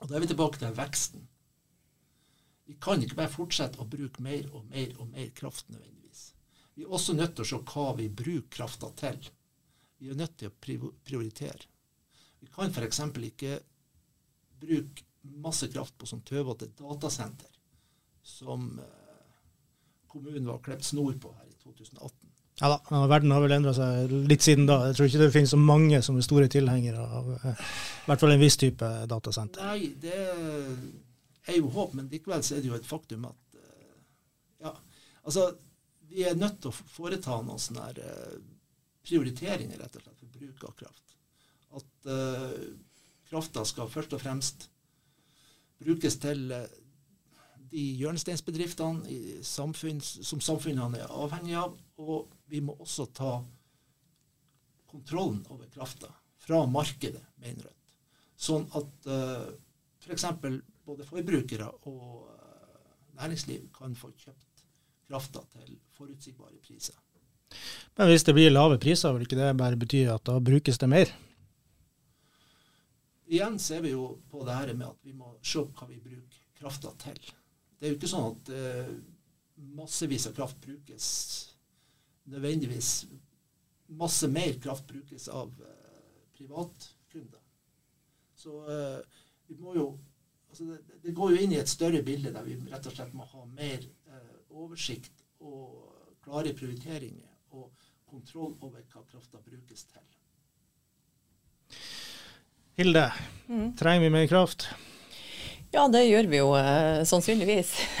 og 0.00 0.08
Da 0.08 0.16
er 0.16 0.20
vi 0.20 0.28
tilbake 0.30 0.60
til 0.60 0.76
veksten. 0.76 1.28
Vi 2.66 2.74
kan 2.82 3.02
ikke 3.02 3.16
bare 3.16 3.32
fortsette 3.32 3.80
å 3.80 3.88
bruke 3.88 4.22
mer 4.22 4.48
og 4.52 4.66
mer 4.70 4.92
og 4.98 5.08
mer 5.12 5.30
kraft 5.34 5.68
nødvendigvis. 5.70 6.34
Vi 6.74 6.84
er 6.84 6.92
også 6.92 7.14
nødt 7.14 7.36
til 7.36 7.46
å 7.46 7.48
se 7.48 7.60
hva 7.72 7.86
vi 7.96 8.08
bruker 8.08 8.50
krafta 8.58 8.90
til. 8.98 9.30
Vi 9.98 10.10
er 10.10 10.18
nødt 10.18 10.36
til 10.36 10.50
å 10.50 10.90
prioritere. 11.06 11.70
Vi 12.42 12.50
kan 12.52 12.70
f.eks. 12.74 13.00
ikke 13.30 13.60
bruke 14.60 15.06
masse 15.42 15.68
kraft 15.72 15.96
på 15.98 16.06
sånn 16.06 16.24
tøvete 16.26 16.68
datasenter 16.78 17.50
som 18.26 18.68
eh, 18.82 19.30
kommunen 20.10 20.46
var 20.50 20.62
klept 20.62 20.84
snor 20.84 21.14
på 21.22 21.32
her 21.38 21.48
i 21.48 21.56
2018. 21.62 22.25
Ja 22.56 22.70
da, 22.72 23.00
verden 23.10 23.34
har 23.34 23.42
vel 23.44 23.52
endra 23.58 23.74
seg 23.76 24.12
litt 24.30 24.44
siden 24.44 24.64
da. 24.68 24.78
Jeg 24.88 24.96
tror 24.96 25.10
ikke 25.10 25.20
det 25.20 25.32
finnes 25.34 25.52
så 25.52 25.60
mange 25.60 26.00
som 26.04 26.16
er 26.16 26.24
store 26.24 26.48
tilhengere 26.52 27.02
av 27.04 27.28
eh, 27.36 27.50
i 27.52 28.06
hvert 28.08 28.22
fall 28.22 28.32
en 28.32 28.40
viss 28.40 28.56
type 28.60 28.88
datasenter. 29.10 29.66
Nei, 29.66 29.90
det 30.00 30.16
er 30.16 31.58
jo 31.58 31.68
håp, 31.74 31.92
men 31.98 32.08
likevel 32.12 32.44
så 32.46 32.56
er 32.56 32.64
det 32.64 32.70
jo 32.70 32.78
et 32.78 32.88
faktum 32.88 33.26
at 33.28 33.58
eh, 33.60 33.98
ja, 34.64 34.72
altså 35.26 35.50
vi 36.08 36.24
er 36.24 36.38
nødt 36.38 36.62
til 36.62 36.72
å 36.72 36.86
foreta 36.96 37.36
noen 37.44 37.60
sånne 37.60 37.90
her, 37.90 38.00
eh, 38.08 38.38
prioriteringer 39.06 39.82
rett 39.82 40.00
og 40.00 40.06
slett 40.06 40.22
for 40.22 40.38
bruk 40.40 40.64
av 40.70 40.72
kraft. 40.80 41.16
At 41.76 42.08
uh, 42.08 42.54
krafta 43.28 43.62
skal 43.68 43.90
først 43.92 44.14
og 44.16 44.22
fremst 44.22 44.64
brukes 45.84 46.16
til 46.22 46.48
de 47.70 47.84
hjørnesteinsbedriftene 48.00 49.42
samfunn, 49.46 50.00
som 50.00 50.42
samfunnene 50.44 51.02
er 51.02 51.12
avhengige 51.12 51.62
av. 51.64 51.76
Og 52.02 52.28
vi 52.50 52.62
må 52.64 52.76
også 52.80 53.08
ta 53.16 53.32
kontrollen 54.90 55.42
over 55.50 55.68
krafta 55.72 56.10
fra 56.46 56.62
markedet, 56.70 57.24
mener 57.42 57.66
Rødt. 57.66 57.94
Sånn 58.36 58.66
at 58.76 59.08
uh, 59.10 59.48
f.eks. 60.04 60.26
For 60.40 60.60
både 60.86 61.06
forbrukere 61.08 61.66
og 61.90 62.28
uh, 62.28 63.16
næringsliv 63.18 63.64
kan 63.74 63.96
få 63.98 64.12
kjøpt 64.14 64.66
krafta 65.08 65.42
til 65.56 65.74
forutsigbare 65.96 66.60
priser. 66.62 66.94
Men 67.96 68.10
hvis 68.10 68.26
det 68.26 68.34
blir 68.36 68.52
lave 68.52 68.78
priser, 68.82 69.14
vil 69.14 69.24
ikke 69.26 69.38
det 69.38 69.54
bare 69.58 69.78
bety 69.80 70.04
at 70.10 70.26
da 70.28 70.36
brukes 70.42 70.78
det 70.82 70.90
mer? 70.90 71.10
Igjen 73.26 73.58
ser 73.58 73.82
vi 73.82 73.94
jo 73.94 74.20
på 74.30 74.44
det 74.46 74.54
her 74.54 74.72
med 74.74 74.86
at 74.92 74.98
vi 75.02 75.14
må 75.16 75.32
se 75.42 75.64
hva 75.64 75.88
vi 75.88 75.98
bruker 75.98 76.42
krafta 76.60 76.92
til. 77.02 77.18
Det 77.76 77.86
er 77.86 77.92
jo 77.92 77.98
ikke 77.98 78.10
sånn 78.10 78.30
at 78.32 78.50
uh, 78.56 78.90
massevis 79.76 80.26
av 80.30 80.36
kraft 80.36 80.60
brukes 80.64 81.06
nødvendigvis 82.32 83.06
Masse 83.96 84.26
mer 84.26 84.56
kraft 84.58 84.88
brukes 84.90 85.28
av 85.30 85.52
uh, 85.62 85.66
privatkunder. 86.34 87.38
Så 88.34 88.56
uh, 88.66 89.20
vi 89.46 89.54
må 89.62 89.76
jo 89.76 89.84
altså 90.50 90.66
det, 90.72 90.96
det, 91.04 91.12
går 91.14 91.36
jo 91.36 91.44
inn 91.44 91.54
i 91.54 91.60
et 91.60 91.70
større 91.70 92.00
bilde 92.02 92.32
der 92.34 92.48
vi 92.48 92.56
rett 92.66 92.88
og 92.90 92.96
slett 92.96 93.14
må 93.14 93.28
ha 93.30 93.44
mer 93.52 93.86
oversikt 94.56 95.22
og 95.44 96.16
klare 96.24 96.54
prioriteringer 96.56 97.54
og 97.54 97.70
kontroll 98.10 98.56
over 98.64 98.82
hva 98.90 99.04
krafta 99.06 99.38
brukes 99.44 99.86
til. 99.92 100.10
Hilde, 102.76 103.06
mm. 103.46 103.76
trenger 103.78 104.06
vi 104.06 104.12
mer 104.18 104.26
kraft? 104.26 104.68
Ja, 105.76 105.82
det 105.92 106.06
gjør 106.06 106.24
vi 106.32 106.38
jo 106.38 106.52
eh, 106.56 107.02
sannsynligvis. 107.04 107.70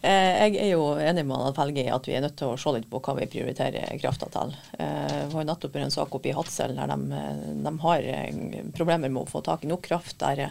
eh, 0.00 0.46
jeg 0.48 0.54
er 0.62 0.70
jo 0.70 0.94
enig 0.96 1.26
med 1.28 1.36
Alf 1.36 1.58
i 1.68 1.82
at 1.92 2.06
vi 2.08 2.14
er 2.16 2.22
nødt 2.24 2.38
til 2.40 2.54
å 2.54 2.56
se 2.56 2.72
litt 2.72 2.86
på 2.88 3.02
hva 3.04 3.14
vi 3.18 3.26
prioriterer 3.28 3.98
krafta 4.00 4.30
til. 4.32 4.54
Eh, 4.80 5.26
vi 5.28 5.36
har 5.36 5.44
nettopp 5.44 5.76
en 5.76 5.92
sak 5.92 6.16
oppe 6.16 6.30
i 6.30 6.32
Hadsel 6.32 6.72
der 6.78 6.94
de, 6.94 7.20
de, 7.66 7.74
har 7.84 8.08
problemer 8.78 9.12
med 9.12 9.26
å 9.26 9.28
få 9.28 9.44
tak 9.44 9.66
i 9.66 9.70
nok 9.74 9.84
kraft. 9.90 10.16
Der 10.24 10.46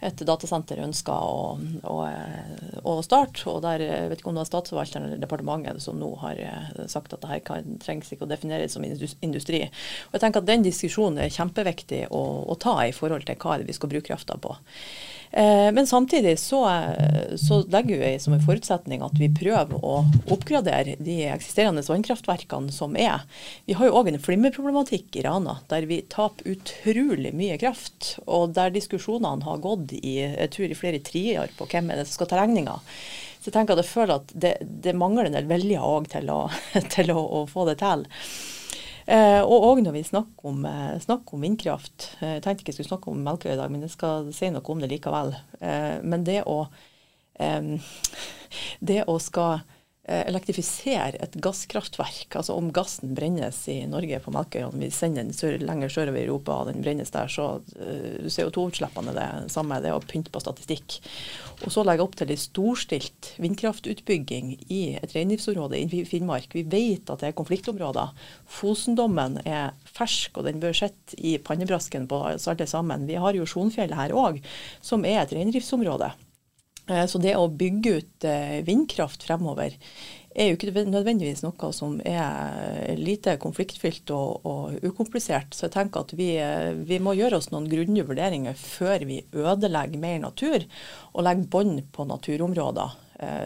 et 0.00 0.24
datasenter 0.24 0.80
ønsker 0.80 1.12
å, 1.12 1.60
å, 1.84 2.00
å 2.88 2.98
starte. 3.04 3.44
Og 3.52 3.60
der 3.68 3.84
jeg 3.84 4.08
vet 4.14 4.24
ikke 4.24 4.32
om 4.32 4.40
det 4.40 4.46
er 4.46 4.52
statsforvalteren 4.54 5.10
eller 5.10 5.20
departementet 5.20 5.84
som 5.84 6.00
nå 6.00 6.14
har 6.24 6.40
sagt 6.88 7.12
at 7.12 7.20
det 7.20 7.34
her 7.34 7.44
kan, 7.52 7.76
trengs 7.84 8.16
ikke 8.16 8.24
å 8.24 8.32
defineres 8.32 8.78
som 8.78 8.88
industri. 8.88 9.66
Og 10.08 10.16
jeg 10.16 10.24
tenker 10.24 10.40
at 10.40 10.48
Den 10.48 10.64
diskusjonen 10.64 11.20
er 11.20 11.36
kjempeviktig 11.36 12.06
å, 12.08 12.26
å 12.48 12.56
ta 12.56 12.80
i 12.86 12.96
forhold 12.96 13.28
til 13.28 13.36
hva 13.44 13.60
vi 13.60 13.76
skal 13.76 13.92
bruke 13.92 14.08
krafta 14.08 14.40
på. 14.40 14.56
Eh, 15.32 15.72
men 15.72 15.86
samtidig 15.86 16.38
så, 16.38 16.60
så, 17.36 17.62
legger 17.72 17.98
vi 17.98 18.18
som 18.20 18.34
en 18.36 18.44
forutsetning 18.44 19.00
at 19.04 19.16
vi 19.16 19.30
prøver 19.32 19.80
å 19.80 20.02
oppgradere 20.34 20.98
de 21.00 21.22
eksisterende 21.32 21.84
vannkraftverkene 21.86 22.72
som 22.74 22.98
er. 23.00 23.24
Vi 23.64 23.76
har 23.78 23.88
jo 23.88 23.96
òg 23.96 24.12
en 24.12 24.20
flimmerproblematikk 24.20 25.16
i 25.16 25.24
Rana, 25.24 25.56
der 25.72 25.88
vi 25.88 26.02
taper 26.12 26.52
utrolig 26.52 27.32
mye 27.36 27.56
kraft. 27.62 28.18
Og 28.26 28.52
der 28.58 28.74
diskusjonene 28.76 29.48
har 29.48 29.64
gått 29.64 29.96
i 30.02 30.18
jeg 30.22 30.52
tror 30.52 30.72
i 30.72 30.78
flere 30.78 31.00
trier 31.04 31.52
på 31.56 31.68
hvem 31.70 31.88
er 31.90 32.02
det 32.02 32.08
som 32.10 32.20
skal 32.20 32.32
ta 32.32 32.42
regninga. 32.42 32.76
Så 33.40 33.48
jeg 33.48 33.56
tenker 33.56 33.74
at 33.74 33.82
jeg 33.82 33.90
føler 33.90 34.18
at 34.20 34.34
det, 34.38 34.56
det 34.84 34.92
mangler 34.94 35.26
en 35.26 35.34
del 35.38 35.48
vilje 35.48 35.80
òg 35.80 36.12
til, 36.12 36.28
å, 36.30 36.44
til 36.94 37.14
å, 37.14 37.22
å 37.40 37.46
få 37.50 37.64
det 37.70 37.80
til. 37.80 38.04
Eh, 39.06 39.40
og 39.42 39.66
òg 39.66 39.82
når 39.82 39.96
vi 39.96 40.04
snakker 40.06 40.48
om, 40.48 40.64
eh, 40.66 40.98
snakker 41.02 41.34
om, 41.34 41.42
vindkraft. 41.42 42.16
Eh, 42.20 42.38
jeg 42.38 42.42
tenkte 42.42 42.62
ikke 42.62 42.72
jeg 42.72 42.78
skulle 42.80 42.92
snakke 42.92 43.10
om 43.10 43.22
Melkøy 43.22 43.52
i 43.52 43.58
dag, 43.58 43.70
men 43.70 43.82
jeg 43.82 43.94
skal 43.96 44.32
si 44.32 44.50
noe 44.50 44.62
om 44.62 44.80
det 44.80 44.90
likevel. 44.92 45.34
Men 46.02 46.24
det 46.24 46.42
å, 46.46 46.66
det 48.80 49.04
å 49.06 49.18
skal 49.18 49.62
elektrifisere 50.02 51.20
et 51.22 51.34
gasskraftverk. 51.38 52.34
Altså 52.34 52.56
om 52.58 52.72
gassen 52.74 53.14
brennes 53.14 53.68
i 53.70 53.86
Norge 53.86 54.18
på 54.18 54.32
Melkøya, 54.34 54.72
vi 54.74 54.90
sender 54.90 55.22
den 55.22 55.32
sør, 55.32 55.54
lenger 55.62 55.88
sørover 55.88 56.18
i 56.18 56.26
Europa 56.26 56.56
og 56.58 56.72
den 56.72 56.82
brennes 56.82 57.14
der, 57.14 57.30
så 57.30 57.62
uh, 57.62 58.26
CO2-utslippene 58.26 59.14
er 59.14 59.20
det 59.20 59.52
samme. 59.54 59.78
Det 59.78 59.92
er 59.92 59.94
å 59.94 60.02
pynte 60.02 60.34
på 60.34 60.42
statistikk. 60.42 60.98
Og 61.62 61.70
så 61.70 61.84
legger 61.86 62.02
jeg 62.02 62.08
opp 62.08 62.16
til 62.18 62.32
en 62.32 62.40
storstilt 62.40 63.28
vindkraftutbygging 63.42 64.48
i 64.74 64.80
et 64.98 65.14
reindriftsområde 65.14 65.78
i 65.78 66.02
Finnmark. 66.08 66.50
Vi 66.56 66.64
vet 66.66 67.10
at 67.12 67.22
det 67.22 67.30
er 67.30 67.36
konfliktområder. 67.38 68.10
Fosendommen 68.50 69.38
er 69.46 69.76
fersk, 69.86 70.40
og 70.40 70.48
den 70.48 70.58
bør 70.62 70.74
sitte 70.74 71.18
i 71.22 71.36
pannebrasken 71.38 72.08
på 72.10 72.18
alle 72.32 72.66
sammen. 72.66 73.06
Vi 73.06 73.20
har 73.22 73.38
jo 73.38 73.46
Sjonfjellet 73.46 73.98
her 73.98 74.16
òg, 74.18 74.42
som 74.82 75.06
er 75.06 75.22
et 75.22 75.34
reindriftsområde. 75.36 76.10
Eh, 76.90 77.04
så 77.06 77.20
det 77.22 77.36
å 77.38 77.46
bygge 77.46 77.94
ut 77.98 78.26
eh, 78.26 78.58
vindkraft 78.66 79.22
fremover 79.28 79.76
er 80.34 80.50
jo 80.50 80.56
ikke 80.56 80.84
nødvendigvis 80.88 81.42
noe 81.44 81.70
som 81.76 81.98
er 82.08 82.96
lite 82.98 83.36
konfliktfylt 83.42 84.10
og, 84.14 84.46
og 84.48 84.84
ukomplisert. 84.86 85.54
Så 85.54 85.66
jeg 85.66 85.74
tenker 85.76 86.06
at 86.06 86.14
vi, 86.18 86.32
eh, 86.40 86.72
vi, 86.88 86.98
må 87.02 87.14
gjøre 87.18 87.40
oss 87.40 87.50
noen 87.52 87.68
grundige 87.70 88.08
vurderinger 88.08 88.58
før 88.58 89.06
vi 89.08 89.22
ødelegger 89.32 90.02
mer 90.02 90.20
natur 90.24 90.66
og 91.12 91.26
legger 91.26 91.50
bånd 91.52 91.86
på 91.92 92.08
naturområder 92.08 92.98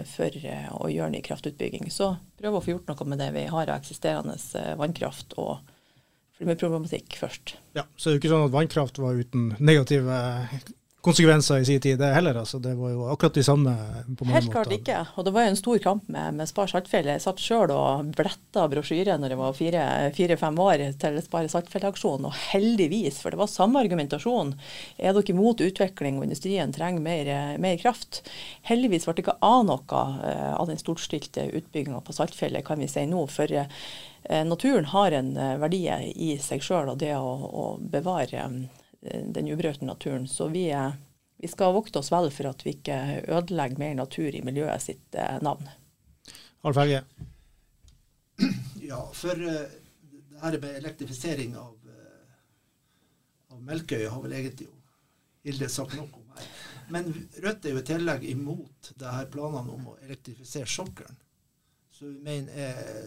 for 0.08 0.32
å 0.72 0.86
gjøre 0.88 1.12
ny 1.12 1.18
kraftutbygging. 1.20 1.90
Så 1.92 2.14
prøv 2.40 2.54
å 2.56 2.60
få 2.64 2.70
gjort 2.70 2.86
noe 2.88 3.06
med 3.12 3.20
det 3.20 3.26
vi 3.34 3.42
har 3.50 3.68
av 3.68 3.82
eksisterende 3.82 4.38
vannkraft 4.80 5.34
og 5.36 5.58
problematikk 6.38 7.16
først. 7.20 7.56
Ja, 7.76 7.84
Så 7.96 8.08
det 8.08 8.10
er 8.10 8.16
jo 8.16 8.22
ikke 8.22 8.32
sånn 8.32 8.46
at 8.46 8.54
vannkraft 8.54 8.98
var 9.02 9.20
uten 9.20 9.50
negative 9.58 10.16
konsekvenser 11.06 11.62
i 11.62 11.66
sin 11.68 11.80
tid, 11.80 11.98
det 12.00 12.10
heller. 12.14 12.34
altså. 12.42 12.58
Det 12.58 12.74
var 12.74 12.90
jo 12.90 13.06
akkurat 13.12 13.34
de 13.34 13.44
samme 13.46 13.72
på 14.18 14.26
mange 14.26 14.34
Helt 14.34 14.52
klart 14.52 14.72
ikke. 14.74 14.98
Og 15.14 15.26
det 15.26 15.32
var 15.36 15.46
jo 15.46 15.52
en 15.52 15.58
stor 15.60 15.78
kamp 15.84 16.08
med, 16.12 16.34
med 16.40 16.50
Spar 16.50 16.70
Saltfjell. 16.70 17.10
Jeg 17.12 17.22
satt 17.22 17.42
sjøl 17.42 17.72
og 17.74 18.10
bletta 18.16 18.66
brosjyre 18.72 19.18
når 19.20 19.34
jeg 19.34 19.40
var 19.40 20.10
fire-fem 20.16 20.58
år 20.66 20.84
til 21.02 21.20
Spar 21.24 21.46
Saltfjell-aksjonen, 21.52 22.26
og 22.30 22.40
heldigvis, 22.52 23.20
for 23.22 23.34
det 23.34 23.40
var 23.40 23.50
samme 23.52 23.82
argumentasjon. 23.84 24.54
Er 24.98 25.14
dere 25.14 25.34
imot 25.34 25.62
utvikling 25.62 26.18
og 26.18 26.26
industrien 26.26 26.74
trenger 26.74 27.04
mer, 27.04 27.30
mer 27.62 27.78
kraft? 27.82 28.24
Heldigvis 28.66 29.06
ble 29.06 29.16
det 29.16 29.26
ikke 29.26 29.38
av 29.46 29.62
noe 29.68 30.02
eh, 30.26 30.52
av 30.56 30.66
den 30.70 30.80
storstilte 30.80 31.46
utbygginga 31.52 32.02
på 32.02 32.16
Saltfjellet, 32.16 32.66
kan 32.66 32.82
vi 32.82 32.90
si 32.90 33.06
nå. 33.06 33.26
for 33.30 33.52
eh, 33.52 33.68
Naturen 34.46 34.90
har 34.90 35.14
en 35.14 35.36
eh, 35.36 35.54
verdi 35.62 35.84
i 36.14 36.34
seg 36.42 36.64
sjøl, 36.66 36.90
og 36.94 36.98
det 37.02 37.14
å, 37.14 37.30
å 37.46 37.66
bevare 37.78 38.48
den 39.08 39.48
uberørte 39.50 39.86
naturen. 39.86 40.26
Så 40.28 40.48
vi, 40.52 40.66
vi, 41.40 41.48
skal 41.48 41.74
vokte 41.76 42.00
oss 42.00 42.12
vel 42.12 42.30
for 42.34 42.50
at 42.50 42.64
vi 42.66 42.76
ikke 42.76 42.98
ødelegger 43.26 43.80
mer 43.82 43.96
natur 43.98 44.34
i 44.34 44.44
miljøet 44.46 44.84
sitt 44.84 45.18
eh, 45.18 45.38
navn. 45.44 45.68
Alf 46.66 46.80
Helge? 46.80 47.02
Ja, 48.82 49.00
for 49.14 49.34
uh, 49.34 49.66
det 50.30 50.40
her 50.42 50.58
med 50.62 50.78
elektrifisering 50.80 51.54
av, 51.58 51.76
uh, 51.86 53.54
av 53.54 53.62
Melkøya 53.62 54.10
har 54.12 54.24
vel 54.24 54.34
egentlig 54.36 54.68
jo 54.68 54.74
Hilde 55.46 55.68
sagt 55.70 55.94
noe 55.94 56.10
om 56.10 56.34
her. 56.34 56.46
Men 56.90 57.08
Rødt 57.42 57.66
er 57.66 57.74
jo 57.74 57.80
i 57.80 57.86
tillegg 57.86 58.24
imot 58.26 58.90
det 58.98 59.14
her 59.14 59.28
planene 59.30 59.74
om 59.74 59.92
å 59.92 59.96
elektrifisere 60.02 60.66
sokkelen. 60.70 61.18
Så 61.94 62.10
vi 62.10 62.18
mener 62.22 62.58
er 62.66 63.06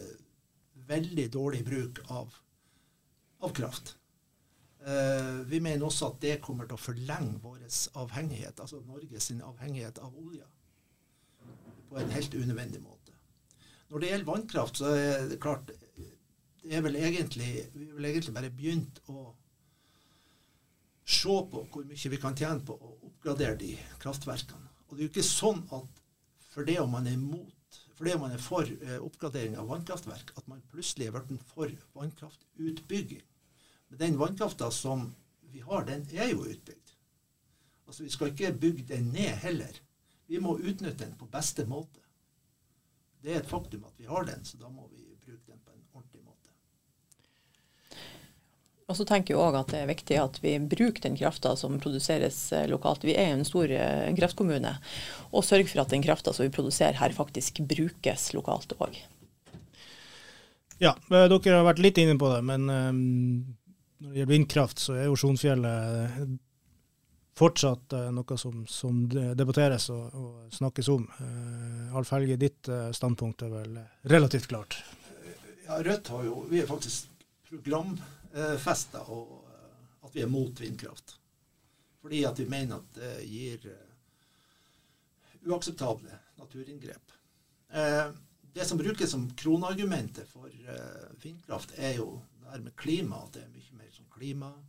veldig 0.88 1.26
dårlig 1.32 1.60
bruk 1.64 2.00
av, 2.08 2.32
av 3.44 3.52
kraft. 3.56 3.94
Uh, 4.80 5.42
vi 5.50 5.60
mener 5.60 5.84
også 5.84 6.08
at 6.08 6.22
det 6.22 6.38
kommer 6.40 6.68
til 6.68 6.78
å 6.78 6.80
forlenge 6.80 7.36
vår 7.42 7.66
avhengighet, 8.00 8.62
altså 8.62 8.80
Norges 8.86 9.28
avhengighet 9.36 10.00
av 10.00 10.14
olje, 10.16 10.46
på 11.90 11.98
en 12.00 12.14
helt 12.14 12.34
unødvendig 12.34 12.80
måte. 12.80 13.12
Når 13.90 14.00
det 14.00 14.10
gjelder 14.10 14.30
vannkraft, 14.30 14.80
så 14.80 14.94
er 14.94 15.28
det 15.28 15.40
klart 15.42 15.70
det 16.60 16.76
er 16.76 16.82
vel 16.84 16.96
egentlig, 16.96 17.66
Vi 17.74 17.86
har 17.88 17.96
vel 17.96 18.08
egentlig 18.10 18.34
bare 18.36 18.50
begynt 18.50 19.00
å 19.08 19.30
se 21.04 21.36
på 21.52 21.64
hvor 21.72 21.86
mye 21.88 22.12
vi 22.12 22.20
kan 22.22 22.36
tjene 22.36 22.62
på 22.64 22.76
å 22.76 22.92
oppgradere 23.08 23.56
de 23.58 23.72
kraftverkene. 24.02 24.68
Og 24.88 24.96
det 24.96 25.02
er 25.02 25.08
jo 25.08 25.12
ikke 25.12 25.26
sånn 25.26 25.64
at 25.76 26.04
for 26.50 26.66
det 26.66 26.78
om 26.82 26.92
man 26.94 27.06
er 27.06 27.16
imot, 27.16 27.80
for 27.96 28.08
om 28.14 28.24
man 28.24 28.34
er 28.34 28.42
for 28.42 28.66
uh, 28.66 28.98
oppgradering 29.06 29.56
av 29.60 29.68
vannkraftverk, 29.70 30.32
at 30.36 30.46
man 30.50 30.62
plutselig 30.72 31.08
er 31.08 31.16
blitt 31.16 31.44
for 31.52 31.72
vannkraftutbygging. 31.96 33.26
Men 33.90 33.98
den 33.98 34.18
vannkrafta 34.18 34.70
som 34.70 35.10
vi 35.52 35.60
har, 35.60 35.84
den 35.84 36.06
er 36.14 36.30
jo 36.30 36.44
utbygd. 36.46 36.94
Altså 37.86 38.06
Vi 38.06 38.12
skal 38.14 38.30
ikke 38.30 38.52
bygge 38.52 38.84
den 38.94 39.10
ned 39.10 39.34
heller. 39.42 39.80
Vi 40.30 40.38
må 40.38 40.54
utnytte 40.58 41.04
den 41.04 41.16
på 41.18 41.26
beste 41.26 41.66
måte. 41.66 41.98
Det 43.20 43.34
er 43.34 43.42
et 43.42 43.50
faktum 43.50 43.82
at 43.88 43.96
vi 43.98 44.06
har 44.06 44.24
den, 44.28 44.44
så 44.46 44.60
da 44.60 44.70
må 44.70 44.86
vi 44.92 45.02
bruke 45.18 45.50
den 45.50 45.58
på 45.58 45.74
en 45.74 45.82
ordentlig 45.92 46.22
måte. 46.22 46.54
Og 48.86 48.96
så 48.96 49.06
tenker 49.06 49.34
jeg 49.34 49.42
òg 49.42 49.58
at 49.58 49.74
det 49.74 49.82
er 49.82 49.90
viktig 49.90 50.20
at 50.22 50.38
vi 50.42 50.54
bruker 50.62 51.02
den 51.04 51.18
krafta 51.18 51.56
som 51.58 51.80
produseres 51.82 52.38
eh, 52.56 52.68
lokalt. 52.70 53.04
Vi 53.06 53.18
er 53.18 53.32
jo 53.32 53.40
en 53.40 53.48
stor 53.48 53.74
eh, 53.74 54.08
kraftkommune, 54.16 54.76
og 55.30 55.46
sørger 55.46 55.68
for 55.74 55.82
at 55.82 55.92
den 55.92 56.06
krafta 56.06 56.34
som 56.34 56.46
vi 56.46 56.54
produserer 56.54 56.98
her, 57.02 57.14
faktisk 57.14 57.60
brukes 57.70 58.30
lokalt 58.38 58.78
òg. 58.78 59.02
Ja, 60.80 60.94
eh, 61.10 61.26
dere 61.26 61.58
har 61.58 61.66
vært 61.68 61.82
litt 61.84 61.98
inne 62.00 62.16
på 62.22 62.30
det, 62.32 62.40
men 62.46 62.70
um, 62.70 63.00
når 64.00 64.10
det 64.10 64.22
gjelder 64.22 64.32
vindkraft, 64.32 64.80
så 64.82 64.96
er 64.96 65.08
jo 65.08 65.16
fortsatt 67.40 67.94
uh, 67.96 68.08
noe 68.12 68.36
som, 68.36 68.64
som, 68.68 69.04
debatteres 69.08 69.86
og, 69.94 70.16
og 70.16 70.54
snakkes 70.56 70.88
om. 70.92 71.06
Uh, 71.20 71.96
Alf 71.96 72.10
Helge, 72.12 72.36
ditt 72.40 72.68
uh, 72.68 72.90
standpunkt 72.92 73.46
er 73.46 73.52
vel 73.54 73.78
relativt 74.12 74.50
klart? 74.50 74.76
Ja, 75.66 75.78
Rødt 75.80 76.10
har 76.12 76.24
jo, 76.26 76.42
vi 76.50 76.60
er 76.60 76.68
faktisk 76.68 77.08
program 77.48 77.94
Eh, 78.34 78.56
festa 78.62 79.02
og 79.10 79.30
eh, 79.50 79.70
at 80.06 80.14
vi 80.14 80.22
er 80.22 80.30
mot 80.30 80.60
vindkraft. 80.60 81.16
Fordi 82.00 82.22
at 82.24 82.38
vi 82.38 82.46
mener 82.46 82.78
at 82.78 82.92
det 82.94 83.14
gir 83.26 83.64
eh, 83.72 83.88
uakseptable 85.48 86.18
naturinngrep. 86.38 87.16
Det 88.50 88.64
som 88.66 88.78
brukes 88.78 89.10
som 89.10 89.28
kronargumentet 89.38 90.26
for 90.28 90.50
vindkraft, 91.22 91.70
er 91.76 91.92
jo 92.00 92.16
det 92.40 92.48
her 92.50 92.64
med 92.64 92.74
klima. 92.76 93.20
At 93.22 93.36
det 93.36 93.44
er 93.44 93.52
mye 93.52 93.76
mer 93.78 93.89
sånn 94.20 94.64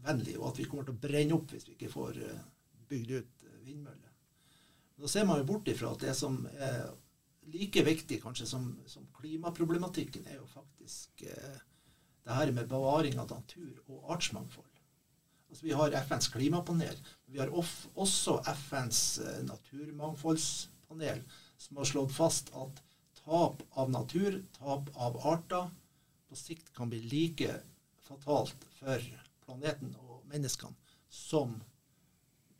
klimavennlig, 0.00 0.38
og 0.38 0.48
at 0.50 0.58
vi 0.58 0.66
kommer 0.68 0.84
til 0.86 0.96
å 0.96 1.02
brenne 1.02 1.36
opp 1.36 1.48
hvis 1.54 1.68
vi 1.68 1.72
ikke 1.76 1.92
får 1.92 2.12
bygd 2.90 3.10
ut 3.18 3.34
vindmøller. 3.64 4.10
Da 5.00 5.08
ser 5.08 5.24
man 5.24 5.38
jo 5.40 5.46
bort 5.48 5.68
ifra 5.70 5.94
at 5.94 6.02
det 6.04 6.14
som 6.18 6.42
er 6.58 6.90
like 7.50 7.82
viktig 7.86 8.20
kanskje 8.22 8.46
som, 8.46 8.66
som 8.86 9.06
klimaproblematikken 9.16 10.26
er 10.28 10.36
jo 10.38 10.46
faktisk 10.50 11.22
eh, 11.24 11.60
det 12.26 12.36
her 12.36 12.52
med 12.52 12.68
bevaring 12.68 13.16
av 13.18 13.30
natur 13.32 13.80
og 13.88 14.12
artsmangfold. 14.14 14.68
Altså, 15.50 15.64
vi 15.64 15.72
har 15.74 15.96
FNs 16.04 16.28
klimapanel. 16.30 16.98
Vi 17.26 17.40
har 17.40 17.50
også 17.50 18.36
FNs 18.52 19.00
eh, 19.24 19.40
naturmangfoldspanel, 19.48 21.24
som 21.56 21.80
har 21.80 21.90
slått 21.90 22.14
fast 22.14 22.52
at 22.54 22.82
tap 23.24 23.64
av 23.78 23.90
natur, 23.90 24.42
tap 24.58 24.92
av 24.94 25.18
arter, 25.32 25.72
på 26.30 26.38
sikt 26.38 26.70
kan 26.76 26.90
bli 26.92 27.00
like 27.10 27.56
fatalt 28.06 28.68
for 28.78 29.08
planeten 29.44 29.96
og 30.06 30.22
menneskene 30.30 30.94
som 31.10 31.56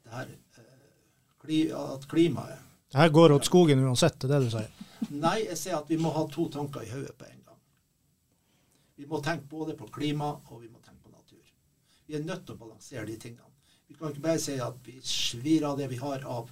det 0.02 0.10
her, 0.10 0.34
eh, 0.58 1.78
at 1.78 2.08
klimaet 2.10 2.66
det 2.90 2.98
her 2.98 3.08
går 3.08 3.32
åt 3.32 3.44
skogen 3.46 3.84
uansett, 3.86 4.16
det 4.20 4.26
er 4.26 4.40
det 4.40 4.48
du 4.48 4.50
sier? 4.50 4.86
Nei, 5.14 5.36
jeg 5.44 5.58
sier 5.58 5.76
at 5.76 5.90
vi 5.90 5.98
må 6.00 6.10
ha 6.10 6.24
to 6.26 6.48
tanker 6.50 6.82
i 6.82 6.88
hodet 6.90 7.12
på 7.14 7.28
en 7.28 7.44
gang. 7.46 7.58
Vi 8.98 9.06
må 9.06 9.20
tenke 9.22 9.46
både 9.52 9.76
på 9.78 9.86
klima 9.94 10.32
og 10.48 10.56
vi 10.64 10.66
må 10.66 10.80
tenke 10.82 11.04
på 11.04 11.12
natur. 11.14 11.52
Vi 12.08 12.18
er 12.18 12.24
nødt 12.26 12.42
til 12.48 12.56
å 12.56 12.62
balansere 12.64 13.06
de 13.06 13.14
tingene. 13.22 13.46
Vi 13.86 13.94
kan 13.94 14.10
ikke 14.10 14.24
bare 14.24 14.42
si 14.42 14.56
at 14.58 14.82
vi 14.86 14.96
svir 15.06 15.68
av 15.68 15.78
det 15.78 15.86
vi 15.92 16.00
har 16.02 16.26
av 16.26 16.50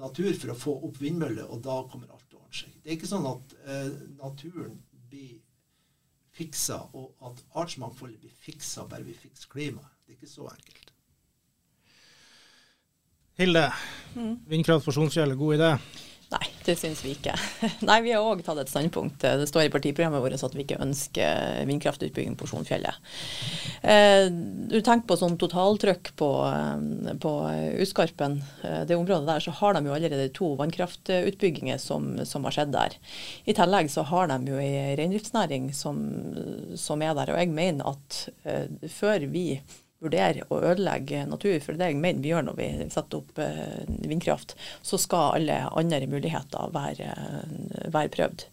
natur 0.00 0.32
for 0.34 0.50
å 0.50 0.58
få 0.58 0.74
opp 0.88 0.98
vindmøller, 1.02 1.46
og 1.46 1.62
da 1.62 1.78
kommer 1.86 2.10
alt 2.10 2.26
til 2.26 2.40
å 2.40 2.42
ordne 2.42 2.58
seg. 2.64 2.74
Det 2.82 2.90
er 2.90 2.98
ikke 2.98 3.12
sånn 3.12 3.30
at 3.30 3.54
eh, 3.62 3.88
naturen 4.18 4.74
blir 5.10 5.38
fiksa, 6.40 6.80
og 6.96 7.30
at 7.30 7.42
artsmangfoldet 7.60 8.20
blir 8.22 8.36
fiksa 8.44 8.86
bare 8.88 9.04
vi 9.06 9.16
fikser 9.16 9.50
klimaet. 9.52 9.96
Det 10.06 10.16
er 10.16 10.20
ikke 10.20 10.32
så 10.32 10.48
enkelt. 10.50 10.94
Hilde, 13.40 13.66
mm. 14.16 14.32
vindkraft 14.50 14.84
på 14.84 14.92
Sjonfjellet, 14.92 15.38
god 15.38 15.56
idé? 15.56 15.70
Det 16.70 16.76
syns 16.78 17.00
vi 17.02 17.16
ikke. 17.16 17.32
Nei, 17.88 17.98
Vi 18.04 18.12
har 18.14 18.22
òg 18.22 18.44
tatt 18.46 18.60
et 18.62 18.70
standpunkt. 18.70 19.24
Det 19.24 19.48
står 19.50 19.66
i 19.66 19.72
partiprogrammet 19.74 20.22
vårt 20.22 20.44
at 20.46 20.54
vi 20.54 20.62
ikke 20.62 20.78
ønsker 20.84 21.64
vindkraftutbygging 21.66 22.36
på 22.38 22.46
Sjonfjellet. 22.46 23.00
Eh, 23.82 24.28
du 24.70 24.78
tenker 24.78 25.08
på 25.10 25.18
sånn 25.18 25.34
totaltrykk 25.40 26.12
på, 26.20 26.30
eh, 26.46 27.16
på 27.24 27.32
Uskarpen, 27.82 28.38
eh, 28.62 28.84
det 28.86 28.98
området 28.98 29.26
der, 29.26 29.42
så 29.42 29.56
har 29.58 29.74
de 29.74 29.90
jo 29.90 29.96
allerede 29.96 30.30
to 30.36 30.52
vannkraftutbygginger 30.60 31.82
som, 31.82 32.12
som 32.28 32.46
har 32.46 32.54
skjedd 32.54 32.74
der. 32.76 32.94
I 33.50 33.56
tillegg 33.58 33.90
så 33.90 34.06
har 34.06 34.30
de 34.30 34.54
jo 34.54 34.62
ei 34.62 34.94
reindriftsnæring 35.00 35.72
som, 35.74 35.98
som, 36.78 37.02
er 37.02 37.18
der. 37.18 37.34
Og 37.34 37.42
jeg 37.42 37.54
mener 37.56 37.96
at 37.96 38.20
eh, 38.44 38.90
før 38.94 39.26
vi 39.32 39.46
vurdere 40.00 40.46
å 40.48 40.60
ødelegge 40.62 41.26
natur, 41.28 41.58
for 41.64 41.76
det 41.76 41.90
jeg 41.90 42.00
mener 42.00 42.24
vi 42.24 42.32
gjør 42.32 42.46
når 42.48 42.58
vi 42.58 42.68
setter 42.92 43.20
opp 43.20 43.40
eh, 43.42 43.84
vindkraft, 44.08 44.56
så 44.86 44.98
skal 45.00 45.36
alle 45.38 45.60
andre 45.76 46.08
muligheter 46.10 46.72
være, 46.74 47.12
være 47.92 48.12
prøvd. 48.16 48.46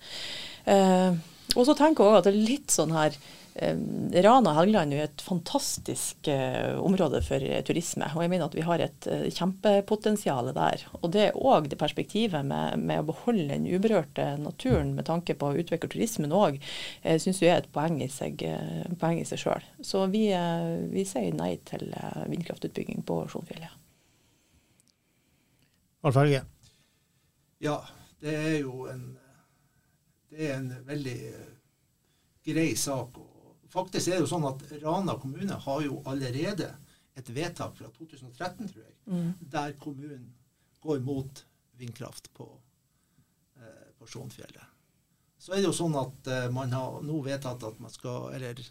Eh, 0.74 1.20
og 1.56 1.64
så 1.64 1.76
tenker 1.78 2.04
jeg 2.04 2.12
også 2.12 2.20
at 2.20 2.28
det 2.28 2.34
er 2.34 2.50
litt 2.52 2.74
sånn 2.74 2.95
her 2.95 3.20
Rana 3.58 4.51
og 4.51 4.58
Helgeland 4.60 4.93
er 4.93 5.08
et 5.08 5.22
fantastisk 5.26 6.28
uh, 6.30 6.78
område 6.84 7.24
for 7.26 7.41
uh, 7.41 7.55
turisme. 7.66 8.05
og 8.14 8.22
jeg 8.22 8.30
mener 8.30 8.45
at 8.45 8.55
Vi 8.58 8.66
har 8.68 8.84
et 8.84 9.08
kjempepotensial 9.34 10.51
der. 10.53 10.84
Og 11.01 11.12
Det 11.12 11.24
er 11.28 11.39
òg 11.39 11.70
det 11.72 11.80
perspektivet 11.80 12.45
med, 12.45 12.78
med, 12.80 13.01
å 13.01 13.08
beholde 13.10 13.47
den 13.49 13.66
uberørte 13.66 14.38
naturen 14.38 14.93
med 14.95 15.08
tanke 15.10 15.34
på 15.34 15.49
å 15.49 15.58
utvikle 15.58 15.89
turismen 15.89 16.36
òg, 16.36 16.60
syns 17.03 17.41
jeg 17.41 17.53
er 17.53 17.64
et 17.64 17.72
poeng 17.74 17.97
i 18.03 18.10
seg, 18.12 18.43
poeng 18.99 19.22
i 19.22 19.26
seg 19.26 19.41
sjøl. 19.41 19.66
Så 19.82 20.05
vi, 20.14 20.28
vi, 20.91 21.05
sier 21.08 21.34
nei 21.34 21.55
til 21.66 21.89
vindkraftutbygging 22.30 23.05
på 23.08 23.24
Skjonfjellet. 23.32 23.74
Alf 26.05 26.20
Helge? 26.20 26.43
Ja, 27.64 27.80
det 28.22 28.36
er 28.38 28.60
jo 28.62 28.86
en, 28.91 29.08
det 30.30 30.49
er 30.49 30.60
en 30.60 30.70
veldig 30.88 31.18
grei 32.47 32.70
sak. 32.78 33.18
å 33.18 33.26
Faktisk 33.78 34.09
er 34.09 34.17
det 34.17 34.25
jo 34.25 34.32
sånn 34.32 34.47
at 34.49 34.63
Rana 34.82 35.17
kommune 35.21 35.57
har 35.67 35.82
jo 35.86 35.99
allerede 36.09 36.71
et 37.17 37.30
vedtak 37.34 37.75
fra 37.78 37.89
2013, 37.93 38.69
tror 38.71 38.82
jeg, 38.84 38.95
mm. 39.09 39.30
der 39.53 39.75
kommunen 39.82 40.32
går 40.82 41.01
mot 41.05 41.43
vindkraft 41.78 42.32
på, 42.38 42.47
eh, 43.57 43.86
på 43.97 44.09
Skjonfjellet. 44.09 44.73
Så 45.38 45.53
er 45.53 45.61
det 45.61 45.69
jo 45.69 45.75
sånn 45.78 45.97
at 45.97 46.30
eh, 46.34 46.47
man 46.53 46.73
har 46.73 46.99
nå 47.05 47.19
vedtatt 47.25 47.65
at 47.69 47.80
man 47.82 47.93
skal, 47.93 48.32
eller 48.38 48.61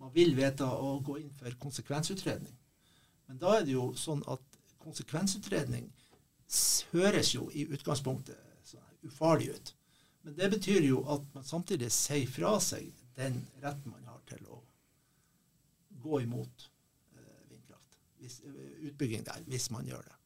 man 0.00 0.12
vil 0.14 0.34
vedta 0.36 0.68
å 0.76 0.98
gå 1.04 1.18
inn 1.22 1.32
for 1.36 1.56
konsekvensutredning. 1.60 2.56
Men 3.28 3.40
da 3.40 3.56
er 3.58 3.66
det 3.66 3.76
jo 3.76 3.90
sånn 3.96 4.22
at 4.32 4.60
konsekvensutredning 4.80 5.88
høres 6.92 7.34
jo 7.34 7.48
i 7.52 7.66
utgangspunktet 7.70 8.64
sånn 8.66 9.08
ufarlig 9.08 9.52
ut. 9.54 9.74
Men 10.24 10.36
det 10.36 10.48
betyr 10.52 10.84
jo 10.88 11.04
at 11.12 11.24
man 11.36 11.46
samtidig 11.46 11.92
sier 11.94 12.28
fra 12.28 12.56
seg 12.64 12.90
den 13.16 13.42
retten 13.62 13.92
man 13.92 14.08
har 14.08 14.19
til 14.30 14.46
å 14.48 14.60
gå 16.00 16.22
imot 16.24 16.64
eh, 17.16 17.42
vindkraft. 17.50 18.00
Hvis, 18.20 18.40
eh, 18.46 18.88
utbygging 18.90 19.26
der, 19.26 19.44
hvis 19.50 19.70
man 19.74 19.88
gjør 19.88 20.06
det. 20.06 20.16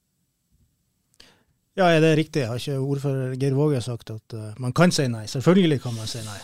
Ja, 1.75 1.89
er 1.91 2.05
det 2.05 2.13
riktig? 2.21 2.45
Har 2.47 2.61
ikke 2.61 2.79
ordfører 2.79 3.35
Geir 3.35 3.57
Våge 3.59 3.81
sagt 3.83 4.13
at 4.15 4.35
uh, 4.39 4.53
man 4.63 4.73
kan 4.77 4.93
si 4.95 5.09
nei? 5.11 5.25
Selvfølgelig 5.27 5.81
kan 5.83 5.97
man 5.97 6.07
si 6.07 6.21
nei, 6.23 6.39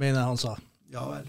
mener 0.00 0.24
han 0.24 0.40
sa. 0.40 0.54
Ja 0.92 1.04
vel. 1.10 1.28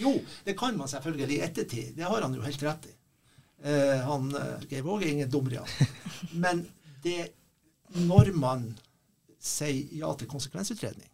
Jo, 0.00 0.16
det 0.42 0.56
kan 0.58 0.74
man 0.74 0.90
selvfølgelig 0.90 1.36
i 1.36 1.44
ettertid. 1.46 1.92
Det 1.94 2.08
har 2.10 2.26
han 2.26 2.34
jo 2.34 2.42
helt 2.42 2.64
rett 2.66 2.88
i. 2.90 2.94
Uh, 3.62 4.00
han, 4.02 4.26
uh, 4.34 4.66
Geir 4.66 4.82
Våge 4.82 5.06
er 5.06 5.14
ingen 5.14 5.30
dumrian. 5.30 5.70
Men 6.42 6.64
det 7.06 7.30
når 8.02 8.32
man 8.34 8.66
sier 9.38 9.94
ja 9.94 10.10
til 10.18 10.30
konsekvensutredning, 10.30 11.10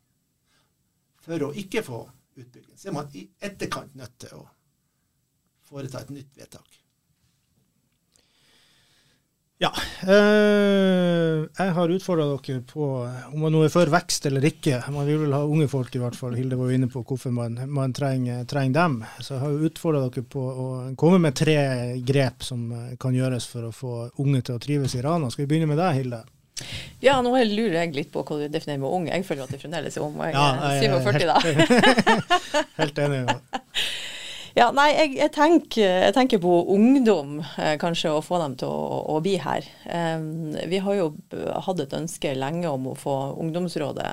for 1.21 1.45
å 1.45 1.53
ikke 1.53 1.83
få 1.85 2.01
utbygging, 2.37 2.77
så 2.77 2.91
er 2.91 2.97
man 2.97 3.11
i 3.17 3.27
etterkant 3.41 3.97
nødt 3.99 4.19
til 4.23 4.37
å 4.39 4.45
foreta 5.71 6.03
et 6.03 6.15
nytt 6.15 6.39
vedtak. 6.39 6.81
Ja. 9.61 9.69
Øh, 10.09 11.49
jeg 11.59 11.73
har 11.77 11.93
utfordra 11.93 12.25
dere 12.31 12.63
på 12.65 12.87
om 13.05 13.43
man 13.43 13.53
nå 13.53 13.67
er 13.67 13.73
for 13.73 13.93
vekst 13.93 14.25
eller 14.31 14.47
ikke. 14.49 14.79
Man 14.89 15.05
vil 15.05 15.21
vel 15.27 15.37
ha 15.37 15.43
unge 15.45 15.67
folk, 15.69 15.93
i 15.93 16.01
hvert 16.01 16.17
fall. 16.17 16.33
Hilde 16.39 16.57
var 16.57 16.71
jo 16.71 16.79
inne 16.79 16.89
på 16.89 17.03
hvorfor 17.05 17.35
man, 17.37 17.59
man 17.69 17.93
trenger, 17.93 18.47
trenger, 18.49 18.73
dem. 18.79 18.97
Så 19.21 19.35
jeg 19.35 19.43
har 19.43 19.67
utfordra 19.69 20.07
dere 20.07 20.25
på 20.25 20.47
å 20.49 20.69
komme 20.97 21.21
med 21.21 21.37
tre 21.37 21.59
grep 22.01 22.47
som 22.47 22.71
kan 23.01 23.17
gjøres 23.17 23.51
for 23.53 23.69
å 23.69 23.75
få 23.77 23.95
unge 24.25 24.41
til 24.49 24.57
å 24.57 24.63
trives 24.65 24.97
i 24.97 25.05
Rana. 25.05 25.29
Skal 25.29 25.45
vi 25.45 25.53
begynne 25.53 25.69
med 25.69 25.83
deg, 25.83 25.99
Hilde? 26.01 26.25
Ja, 27.01 27.17
nå 27.25 27.33
lurer 27.33 27.79
jeg 27.81 27.95
litt 27.97 28.11
på 28.13 28.23
hva 28.27 28.37
du 28.43 28.49
definerer 28.53 28.83
med 28.83 28.91
ung. 28.93 29.09
Jeg 29.09 29.25
føler 29.25 29.47
at 29.47 29.53
du 29.55 29.59
fremdeles 29.63 29.97
er 29.97 30.05
ung, 30.05 30.19
jeg 30.21 30.35
er 30.37 30.81
47 30.83 31.27
da. 31.31 32.65
helt 32.81 32.99
enig. 33.07 33.23
Ja, 34.59 34.71
nei, 34.75 34.89
jeg, 34.97 35.13
jeg, 35.15 35.31
tenker, 35.35 35.85
jeg, 35.87 36.15
tenker, 36.17 36.41
på 36.43 36.53
ungdom, 36.75 37.39
eh, 37.61 37.77
kanskje, 37.79 38.11
å 38.11 38.23
få 38.25 38.41
dem 38.43 38.57
til 38.59 38.71
å, 38.71 39.01
å 39.15 39.19
bli 39.23 39.37
her. 39.39 39.67
Um, 39.87 40.57
vi 40.71 40.81
har 40.83 40.97
jo 40.99 41.07
hatt 41.67 41.83
et 41.85 41.95
ønske 41.95 42.33
lenge 42.35 42.71
om 42.71 42.89
å 42.91 42.97
få 42.99 43.15
ungdomsrådet 43.41 44.09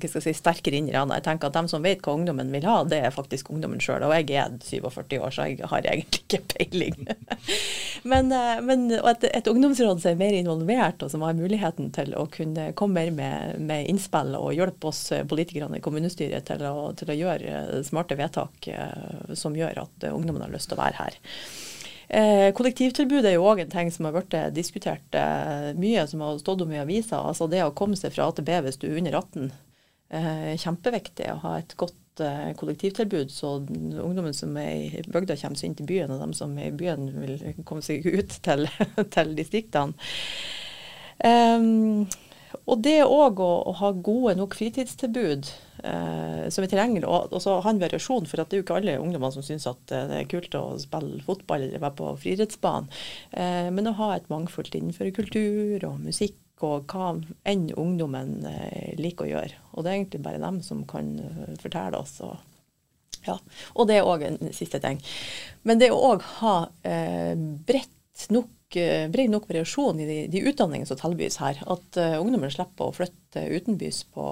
jeg 0.00 0.10
si, 0.24 0.32
sterkere 0.36 0.80
inn 0.80 0.88
i 0.88 0.94
Rana. 0.94 1.18
Jeg 1.18 1.26
tenker 1.26 1.50
at 1.50 1.58
dem 1.58 1.68
som 1.68 1.84
vet 1.84 2.00
hva 2.04 2.14
ungdommen 2.16 2.52
vil 2.54 2.64
ha, 2.68 2.78
det 2.88 3.02
er 3.04 3.14
faktisk 3.14 3.50
ungdommen 3.52 3.82
sjøl. 3.82 4.06
Og 4.06 4.14
jeg 4.16 4.32
er 4.40 4.56
47 4.64 5.18
år, 5.20 5.34
så 5.34 5.48
jeg 5.50 5.60
har 5.68 5.90
egentlig 5.92 6.24
ikke 6.24 6.42
peiling. 6.54 7.10
men, 8.12 8.32
men 8.64 8.88
et, 8.96 9.28
et, 9.28 9.52
ungdomsråd 9.52 10.00
som 10.00 10.14
er 10.14 10.20
mer 10.20 10.38
involvert, 10.40 11.04
og 11.04 11.12
som 11.12 11.26
har 11.26 11.36
muligheten 11.36 11.92
til 11.96 12.16
å 12.16 12.24
kunne 12.32 12.70
komme 12.78 12.96
mer 12.96 13.12
med, 13.12 13.60
med 13.68 13.90
innspill 13.90 14.32
og 14.38 14.54
hjelpe 14.56 14.88
oss 14.88 15.02
politikerne 15.28 15.76
i 15.76 15.84
kommunestyret 15.84 16.48
til 16.48 16.64
å, 16.64 16.90
til 16.96 17.12
å 17.12 17.18
gjøre 17.18 17.82
smarte 17.84 18.16
vedtak 18.16 18.70
som 19.36 19.56
gjør 19.56 19.65
gjør 19.66 19.82
at 19.84 20.06
eh, 20.06 20.14
ungdommen 20.14 20.44
har 20.46 20.54
lyst 20.54 20.70
til 20.70 20.78
å 20.78 20.82
være 20.82 21.00
her. 21.00 21.20
Eh, 22.06 22.48
kollektivtilbudet 22.54 23.32
er 23.32 23.36
jo 23.36 23.46
òg 23.50 23.64
en 23.64 23.72
ting 23.72 23.92
som 23.94 24.06
har 24.06 24.14
vært 24.14 24.38
diskutert 24.54 25.18
eh, 25.18 25.72
mye, 25.78 26.06
som 26.06 26.22
har 26.24 26.40
stått 26.42 26.64
om 26.64 26.74
i 26.74 26.82
avisa. 26.82 27.20
Altså 27.20 27.50
det 27.50 27.64
å 27.66 27.74
komme 27.76 27.98
seg 27.98 28.14
fra 28.14 28.28
A 28.30 28.34
til 28.36 28.46
B 28.46 28.58
hvis 28.66 28.80
du 28.82 28.88
er 28.90 29.00
under 29.02 29.20
18. 29.20 29.54
Eh, 30.06 30.52
kjempeviktig 30.62 31.32
å 31.32 31.40
ha 31.42 31.56
et 31.58 31.72
godt 31.78 32.22
eh, 32.22 32.52
kollektivtilbud, 32.58 33.32
så 33.34 33.56
ungdommen 33.58 34.34
som 34.36 34.54
er 34.60 35.00
i 35.00 35.02
bygda 35.02 35.34
kommer 35.40 35.58
seg 35.58 35.72
inn 35.72 35.80
til 35.80 35.88
byen, 35.88 36.12
og 36.14 36.22
de 36.22 36.38
som 36.38 36.52
er 36.60 36.70
i 36.70 36.76
byen 36.78 37.08
vil 37.16 37.64
komme 37.66 37.82
seg 37.82 38.06
ut 38.18 38.38
til, 38.46 38.68
til 39.10 39.34
distriktene. 39.38 39.98
Um, 41.16 42.04
og 42.68 42.82
det 42.84 43.00
òg 43.02 43.40
å, 43.40 43.52
å, 43.70 43.72
ha 43.80 43.90
gode 44.04 44.34
nok 44.36 44.54
fritidstilbud 44.58 45.48
eh, 45.84 46.46
som 46.52 46.64
er 46.64 46.70
tilgjengelig, 46.72 47.06
og, 47.08 47.34
og 47.34 47.42
så 47.42 47.58
ha 47.64 47.72
en 47.72 47.82
variasjon. 47.82 48.26
For 48.28 48.40
det 48.40 48.46
er 48.48 48.62
jo 48.62 48.66
ikke 48.66 48.80
alle 48.80 48.96
ungdommer 49.02 49.34
som 49.34 49.44
syns 49.46 49.68
at 49.70 49.94
eh, 49.94 50.08
det 50.10 50.22
er 50.22 50.30
kult 50.30 50.56
å 50.58 50.64
spille 50.82 51.22
fotball 51.26 51.68
eller 51.68 51.82
være 51.82 51.98
på 52.00 52.16
friidrettsbanen. 52.24 52.90
Eh, 53.32 53.68
men 53.74 53.90
å 53.90 53.96
ha 54.00 54.14
et 54.16 54.28
mangfoldt 54.32 54.76
innenfor 54.78 55.12
kultur 55.16 55.88
og 55.88 56.02
musikk 56.04 56.40
og 56.64 56.88
hva 56.88 57.10
enn 57.48 57.68
ungdommen 57.76 58.38
eh, 58.48 58.94
liker 59.00 59.26
å 59.26 59.32
gjøre. 59.34 59.62
Og 59.74 59.84
det 59.84 59.90
er 59.90 59.98
egentlig 59.98 60.22
bare 60.24 60.42
dem 60.42 60.62
som 60.64 60.84
kan 60.88 61.16
eh, 61.20 61.56
fortelle 61.60 62.00
oss. 62.00 62.18
og 62.24 62.36
ja, 63.26 63.36
og 63.74 63.88
det 63.90 63.98
er 63.98 64.08
òg 64.08 64.24
en 64.26 64.54
siste 64.54 64.80
ting. 64.82 65.00
Men 65.66 65.82
det 65.82 65.90
å 65.92 66.00
òg 66.12 66.24
ha 66.38 66.56
eh, 66.86 67.34
bredt 67.36 68.28
nok 68.32 68.48
bred 69.12 69.30
nok 69.32 69.48
variasjon 69.50 70.00
i 70.02 70.06
de, 70.08 70.16
de 70.32 70.42
utdanningene 70.50 70.88
som 70.88 70.98
tilbys 71.00 71.38
her, 71.42 71.60
at 71.62 71.98
uh, 72.00 72.16
ungdommen 72.20 72.52
slipper 72.52 72.88
å 72.88 72.94
flytte 72.96 73.44
utenbys 73.52 74.02
på, 74.14 74.26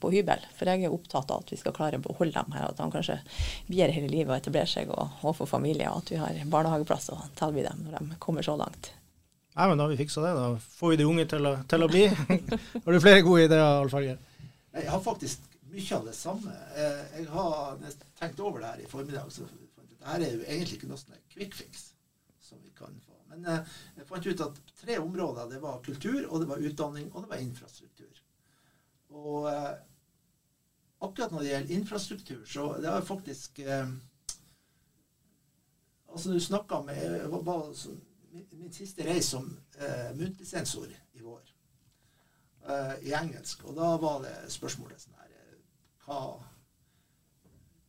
på, 0.00 0.12
hybel. 0.14 0.44
For 0.56 0.70
jeg 0.70 0.86
er 0.86 0.94
opptatt 0.94 1.32
av 1.32 1.44
at 1.44 1.52
vi 1.52 1.58
skal 1.60 1.74
klare 1.76 2.00
å 2.00 2.04
beholde 2.04 2.36
dem 2.38 2.56
her, 2.56 2.68
at 2.70 2.80
de 2.80 2.88
kanskje 2.94 3.18
blir 3.68 3.92
hele 3.94 4.10
livet 4.10 4.32
og 4.32 4.38
etablerer 4.38 4.70
seg 4.70 4.94
og, 4.94 5.20
og 5.24 5.36
får 5.40 5.52
familie, 5.56 5.90
og 5.90 6.04
at 6.04 6.14
vi 6.14 6.22
har 6.22 6.40
barnehageplass 6.52 7.12
å 7.14 7.20
tilby 7.40 7.66
dem 7.66 7.84
når 7.86 7.98
de 7.98 8.18
kommer 8.22 8.46
så 8.46 8.56
langt. 8.60 8.92
Nei, 9.56 9.68
men 9.68 9.78
Da 9.78 9.84
har 9.84 9.92
vi 9.92 10.00
fiksa 10.00 10.22
det. 10.24 10.34
Da 10.38 10.48
får 10.78 10.92
vi 10.92 10.98
de 11.00 11.06
unge 11.10 11.26
til 11.28 11.46
å, 11.46 11.54
til 11.68 11.84
å 11.84 11.88
bli. 11.90 12.06
har 12.84 12.92
du 12.92 13.00
flere 13.02 13.24
gode 13.26 13.48
ideer, 13.48 13.80
Alf 13.82 13.96
Helge? 13.98 14.18
Jeg 14.70 14.86
har 14.86 15.02
faktisk 15.02 15.48
mye 15.70 15.96
av 15.96 16.06
det 16.06 16.14
samme. 16.14 16.54
Eh, 16.76 17.02
jeg 17.18 17.26
har 17.34 17.78
tenkt 18.18 18.40
over 18.40 18.62
det 18.62 18.70
her 18.70 18.84
i 18.84 18.90
formiddag. 18.90 19.30
så 19.30 19.46
Dette 19.46 20.14
er 20.14 20.36
jo 20.36 20.44
egentlig 20.46 20.78
ikke 20.78 20.90
noe 20.90 21.00
sånn 21.00 21.18
quick 21.32 21.54
fix 21.54 21.90
som 22.42 22.58
vi 22.62 22.70
kan 22.78 22.94
få 23.06 23.09
men 23.30 23.46
eh, 23.46 23.76
jeg 23.96 24.08
fant 24.08 24.26
ut 24.26 24.42
at 24.46 24.60
tre 24.80 24.98
områder 24.98 25.50
det 25.52 25.62
var 25.62 25.82
kultur, 25.86 26.20
og 26.26 26.42
det 26.42 26.50
var 26.50 26.66
utdanning, 26.66 27.08
og 27.14 27.24
det 27.24 27.32
var 27.32 27.44
infrastruktur. 27.44 28.22
Og 29.10 29.48
eh, 29.50 29.72
akkurat 31.00 31.32
når 31.32 31.44
det 31.44 31.52
gjelder 31.52 31.74
infrastruktur, 31.78 32.44
så 32.46 32.68
det 32.78 32.90
har 32.90 33.06
faktisk 33.06 33.58
eh, 33.66 33.90
Altså, 36.10 36.32
du 36.32 36.40
snakka 36.40 36.80
med 36.82 36.96
jeg 36.98 37.28
var, 37.30 37.68
min, 38.32 38.72
siste 38.72 39.04
reis 39.06 39.28
som 39.30 39.44
eh, 39.78 40.08
muntlig 40.18 40.46
sensor 40.48 40.90
i 40.90 41.22
vår 41.22 41.52
eh, 42.66 42.94
i 43.06 43.12
engelsk. 43.14 43.62
Og 43.64 43.76
da 43.78 43.92
var 44.02 44.18
det 44.24 44.34
spørsmålet 44.50 45.04
sånn 45.04 45.20
her 45.20 45.36
Hva 46.02 46.20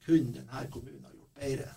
kunne 0.06 0.36
denne 0.38 0.68
kommunen 0.70 1.06
ha 1.06 1.16
gjort 1.16 1.42
bedre 1.42 1.74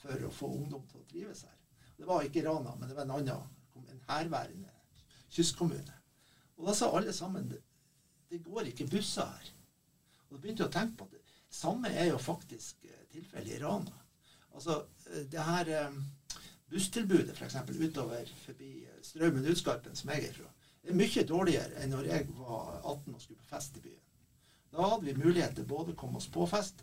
for 0.00 0.26
å 0.26 0.34
få 0.34 0.52
ungdom 0.60 0.86
til 0.86 1.02
å 1.02 1.08
trives 1.10 1.42
her? 1.48 1.59
Det 2.00 2.06
var 2.08 2.24
ikke 2.24 2.42
Rana, 2.46 2.72
men 2.80 2.88
det 2.88 2.94
var 2.96 3.04
en 3.04 3.10
annen, 3.18 3.48
en 3.76 4.04
herværende 4.08 4.70
kystkommune. 5.28 5.96
Og 6.56 6.70
da 6.70 6.74
sa 6.74 6.88
alle 6.96 7.12
sammen 7.12 7.50
det, 7.50 7.60
går 8.44 8.70
ikke 8.70 8.86
busser 8.88 9.28
her. 9.28 9.50
Og 10.22 10.32
da 10.32 10.40
begynte 10.40 10.64
jeg 10.64 10.70
å 10.70 10.72
tenke 10.72 10.96
på 10.96 11.08
at 11.10 11.18
det 11.18 11.58
samme 11.58 11.90
er 11.92 12.08
jo 12.08 12.22
faktisk 12.22 12.88
eh, 12.88 13.02
tilfellet 13.12 13.58
i 13.58 13.60
Rana. 13.60 14.00
Altså 14.54 14.78
eh, 15.10 15.26
det 15.28 15.44
her 15.44 15.72
eh, 15.76 16.00
busstilbudet 16.72 17.36
f.eks. 17.36 17.58
utover 17.68 18.32
forbi 18.46 18.72
Straumen 19.04 19.52
Utskarpen, 19.52 19.96
som 19.98 20.14
jeg 20.14 20.30
er 20.30 20.40
fra, 20.40 20.48
er 20.88 20.96
mye 20.96 21.26
dårligere 21.28 21.82
enn 21.82 21.92
når 21.92 22.10
jeg 22.14 22.28
var 22.38 22.80
18 22.80 23.12
og 23.12 23.20
skulle 23.20 23.42
på 23.42 23.50
fest 23.52 23.76
i 23.76 23.84
byen. 23.84 24.02
Da 24.72 24.88
hadde 24.94 25.10
vi 25.10 25.18
mulighet 25.20 25.58
til 25.58 25.68
både 25.68 25.92
å 25.92 26.00
komme 26.00 26.16
oss 26.22 26.32
på 26.32 26.48
fest 26.48 26.80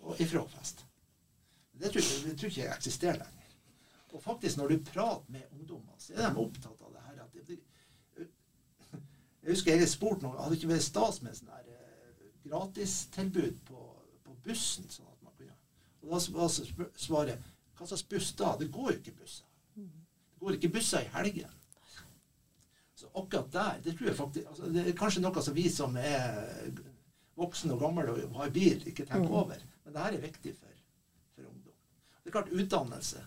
og 0.00 0.24
ifra 0.24 0.46
fest. 0.56 0.86
Det 1.74 1.90
tror, 1.90 2.00
jeg, 2.06 2.24
det 2.30 2.38
tror 2.40 2.60
jeg 2.62 2.72
eksisterer 2.72 3.20
lenger. 3.20 3.43
Og 4.14 4.22
faktisk, 4.22 4.56
når 4.56 4.68
du 4.68 4.84
prater 4.86 5.32
med 5.34 5.42
ungdommer, 5.52 5.94
så 5.98 6.14
er 6.14 6.28
de 6.30 6.38
opptatt 6.38 6.82
av 6.86 6.92
det 6.94 7.00
her. 7.02 7.22
At 7.24 7.48
det, 7.48 7.58
jeg 9.44 9.56
husker 9.56 9.74
jeg 9.76 9.90
spurte 9.90 10.24
noen 10.24 10.38
Hadde 10.40 10.56
ikke 10.56 10.70
vært 10.70 10.86
stas 10.86 11.18
med 11.24 11.34
sånn 11.36 11.50
her 11.52 11.66
eh, 11.74 12.28
gratistilbud 12.46 13.58
på, 13.68 13.80
på, 14.24 14.36
bussen? 14.46 14.86
sånn 14.88 15.10
at 15.10 15.26
man 15.26 15.34
kunne. 15.40 15.56
Og 16.04 16.14
da 16.14 16.22
var 16.38 16.54
svaret 16.54 17.50
Hva 17.74 17.90
slags 17.90 18.06
buss 18.14 18.30
da? 18.38 18.54
Det 18.60 18.70
går 18.72 18.92
jo 18.92 18.96
ikke 19.00 19.16
busser. 19.18 19.50
Det 19.74 20.40
går 20.46 20.58
ikke 20.60 20.72
busser 20.78 21.04
i 21.04 21.12
helgen. 21.16 21.60
Så 22.94 23.10
akkurat 23.10 23.50
der 23.52 23.82
det 23.84 23.96
tror 23.98 24.12
jeg 24.12 24.16
faktisk, 24.16 24.48
altså, 24.48 24.70
Det 24.72 24.86
er 24.86 24.98
kanskje 25.02 25.24
noe 25.26 25.42
som 25.42 25.58
vi 25.58 25.66
som 25.72 25.98
er 25.98 26.70
voksne 27.34 27.74
og 27.74 27.82
gamle 27.82 28.14
og 28.14 28.38
har 28.38 28.54
bil, 28.54 28.78
ikke 28.86 29.08
tenker 29.08 29.26
mm. 29.26 29.38
over. 29.42 29.70
Men 29.84 29.96
det 29.96 30.06
her 30.06 30.16
er 30.16 30.28
viktig 30.28 30.54
for, 30.54 30.82
for 31.34 31.50
ungdom. 31.50 31.78
Det 32.22 32.30
er 32.30 32.36
klart 32.38 32.54
utdannelse. 32.54 33.24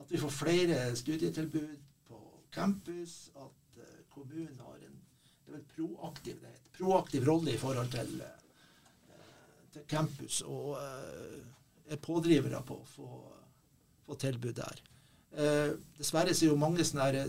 At 0.00 0.12
vi 0.12 0.20
får 0.20 0.32
flere 0.34 0.80
studietilbud 0.96 1.76
på 2.08 2.20
campus. 2.52 3.30
At 3.36 3.80
uh, 3.80 4.00
kommunen 4.12 4.60
har 4.60 4.76
en 4.86 5.02
det 5.46 5.52
er 5.52 5.58
vel 5.60 5.66
proaktiv, 5.76 6.40
det 6.42 6.48
heter, 6.50 6.70
proaktiv 6.74 7.26
rolle 7.28 7.52
i 7.54 7.58
forhold 7.58 7.90
til, 7.92 8.22
uh, 8.22 9.12
til 9.72 9.82
campus. 9.88 10.40
Og 10.42 10.70
uh, 10.74 11.42
er 11.86 12.02
pådrivere 12.02 12.62
på 12.66 12.80
å 12.80 12.88
få, 12.90 13.10
få 14.06 14.16
tilbud 14.18 14.56
der. 14.58 14.80
dessverre 15.98 16.32
så 16.34 16.46
er 16.46 16.48
jo 16.48 16.56
mange 16.58 16.84
sånne 16.84 17.26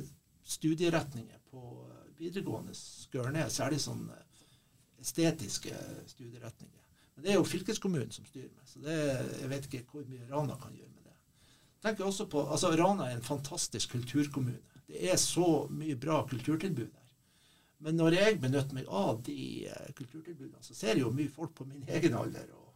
studieretninger 0.47 1.37
på 1.51 1.61
videregående 2.17 2.73
skør 2.73 3.29
ned, 3.35 3.51
særlig 3.53 3.81
sånne 3.83 4.17
estetiske 5.01 5.73
studieretninger. 6.07 6.87
Men 7.15 7.25
det 7.25 7.31
er 7.31 7.39
jo 7.39 7.47
fylkeskommunen 7.49 8.11
som 8.13 8.25
styrer 8.25 8.49
med, 8.53 8.65
så 8.69 8.81
det, 8.81 8.97
jeg 9.41 9.49
vet 9.49 9.67
ikke 9.69 9.83
hvor 9.91 10.07
mye 10.09 10.29
Rana 10.31 10.57
kan 10.61 10.75
gjøre 10.77 10.96
tenker 11.83 12.07
også 12.07 12.27
på, 12.31 12.43
altså 12.51 12.71
Rana 12.75 13.09
er 13.09 13.17
en 13.17 13.25
fantastisk 13.25 13.91
kulturkommune. 13.95 14.61
Det 14.87 15.11
er 15.11 15.19
så 15.19 15.67
mye 15.69 15.97
bra 15.99 16.21
kulturtilbud 16.29 16.87
der. 16.87 17.07
Men 17.85 17.99
når 17.99 18.15
jeg 18.17 18.39
benytter 18.41 18.73
meg 18.73 18.87
av 18.89 19.19
de 19.25 19.67
uh, 19.69 19.89
kulturtilbudene, 19.97 20.63
så 20.65 20.73
ser 20.73 20.95
jeg 20.95 21.03
jo 21.03 21.13
mye 21.13 21.29
folk 21.29 21.53
på 21.57 21.67
min 21.69 21.83
egen 21.93 22.15
alder 22.17 22.47
og 22.57 22.71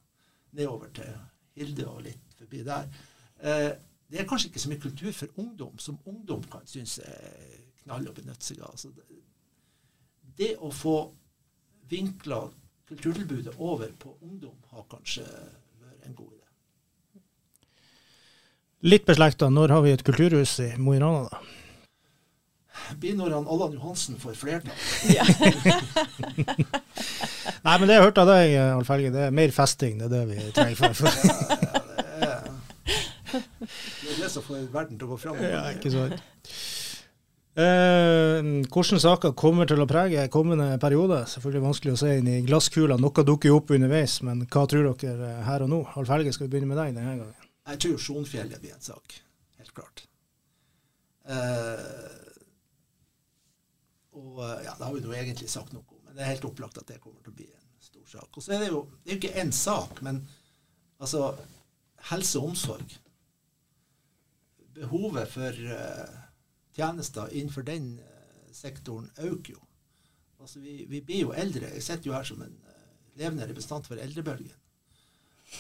nedover 0.58 0.92
til 0.94 1.16
Hilde 1.58 1.88
og 1.90 2.04
litt 2.06 2.36
forbi 2.38 2.62
der. 2.68 2.86
Uh, 3.42 3.72
det 4.12 4.22
er 4.22 4.28
kanskje 4.28 4.52
ikke 4.52 4.62
så 4.62 4.70
mye 4.70 4.84
kultur 4.84 5.12
for 5.16 5.42
ungdom 5.42 5.80
som 5.80 5.98
ungdom 6.06 6.44
kan 6.52 6.68
synes 6.68 7.00
er 7.00 7.58
knall 7.82 8.12
å 8.12 8.14
benytte 8.14 8.46
seg 8.46 8.62
av. 8.68 8.76
Så 8.78 8.92
det, 8.94 9.08
det 10.38 10.52
å 10.60 10.70
få 10.76 10.96
vinkla 11.90 12.44
kulturtilbudet 12.92 13.56
over 13.58 13.92
på 14.00 14.14
ungdom 14.22 14.58
har 14.74 14.86
kanskje 14.92 15.26
vært 15.82 16.06
en 16.06 16.16
god 16.18 16.36
idé. 16.36 16.51
Litt 18.82 19.06
beslekta, 19.06 19.52
når 19.54 19.76
har 19.76 19.84
vi 19.86 19.94
et 19.94 20.06
kulturhus 20.06 20.56
i 20.64 20.72
Mo 20.82 20.96
i 20.98 21.02
Rana, 21.02 21.28
da? 21.30 21.42
blir 23.00 23.16
når 23.16 23.30
han 23.36 23.46
Allan 23.48 23.74
Johansen 23.78 24.18
får 24.20 24.34
flertall. 24.40 24.74
Ja. 25.12 25.24
Nei, 27.66 27.78
men 27.78 27.88
det 27.88 27.94
jeg 27.96 28.02
har 28.02 28.08
hørt 28.10 28.22
av 28.22 28.28
deg, 28.32 28.46
Alf 28.60 28.90
Helge, 28.92 29.12
det 29.14 29.22
er 29.28 29.38
mer 29.38 29.52
festing. 29.56 29.94
Det 30.02 30.08
er 30.10 30.14
det 30.16 30.24
vi 30.32 30.38
trenger 30.56 30.78
for. 30.80 30.90
ja, 32.22 32.26
ja, 32.32 32.38
det, 33.32 33.32
er, 33.32 33.38
det 33.72 34.12
er 34.12 34.18
det 34.26 34.32
som 34.34 34.42
får 34.46 34.56
verden 34.74 34.96
til 34.98 35.06
å 35.08 35.10
gå 35.14 35.18
fram. 35.22 35.36
Ja, 35.46 35.62
ikke 35.76 35.90
sant. 35.94 36.16
Eh, 37.52 38.40
hvordan 38.72 39.00
saker 39.04 39.30
kommer 39.36 39.66
til 39.68 39.84
å 39.84 39.90
prege 39.90 40.32
kommende 40.32 40.80
periode? 40.82 41.18
Selvfølgelig 41.32 41.68
vanskelig 41.68 41.94
å 41.96 42.00
se 42.00 42.10
inn 42.18 42.30
i 42.32 42.46
glasskula. 42.48 42.96
Noe 43.02 43.28
dukker 43.28 43.48
jo 43.52 43.58
opp 43.60 43.70
underveis, 43.76 44.14
men 44.26 44.38
hva 44.48 44.62
tror 44.72 44.84
dere 45.04 45.30
her 45.48 45.60
og 45.68 45.72
nå? 45.74 45.80
Alf 46.00 46.10
Helge, 46.16 46.32
skal 46.36 46.48
vi 46.48 46.52
begynne 46.56 46.72
med 46.72 46.80
deg 46.82 46.90
denne 46.98 47.16
gangen? 47.20 47.41
Jeg 47.70 47.82
tror 47.84 48.00
Sjonfjellet 48.02 48.62
blir 48.62 48.74
en 48.74 48.84
sak. 48.84 49.18
Helt 49.60 49.74
klart. 49.78 50.06
Eh, 51.30 52.32
og 54.18 54.40
ja, 54.66 54.74
det 54.74 54.86
har 54.86 54.94
vi 54.96 55.04
nå 55.04 55.14
egentlig 55.16 55.50
sagt 55.52 55.74
noe 55.76 55.86
om, 55.86 56.02
men 56.06 56.18
det 56.18 56.24
er 56.24 56.34
helt 56.34 56.48
opplagt 56.50 56.80
at 56.82 56.90
det 56.90 57.00
kommer 57.04 57.22
til 57.24 57.34
å 57.34 57.38
bli 57.38 57.48
en 57.48 57.84
stor 57.84 58.08
sak. 58.18 58.30
Og 58.34 58.44
så 58.44 58.56
er 58.56 58.66
det 58.66 58.72
jo 58.72 58.82
det 59.04 59.12
er 59.12 59.16
jo 59.16 59.22
ikke 59.22 59.44
én 59.44 59.54
sak, 59.56 60.02
men 60.06 60.24
altså 61.02 61.32
helse 62.10 62.42
og 62.42 62.52
omsorg. 62.52 62.98
Behovet 64.76 65.30
for 65.30 65.58
uh, 65.72 66.18
tjenester 66.76 67.32
innenfor 67.32 67.68
den 67.68 67.94
uh, 68.00 68.50
sektoren 68.56 69.12
øker 69.20 69.54
jo. 69.56 69.62
Altså, 70.42 70.60
vi, 70.64 70.82
vi, 70.90 71.04
blir 71.06 71.28
jo 71.28 71.34
eldre. 71.38 71.70
Jeg 71.76 71.86
sitter 71.86 72.10
jo 72.10 72.18
her 72.18 72.28
som 72.28 72.42
en 72.42 72.56
uh, 72.66 72.84
levende 73.20 73.48
representant 73.48 73.88
for 73.88 74.02
eldrebølgen. 74.02 74.58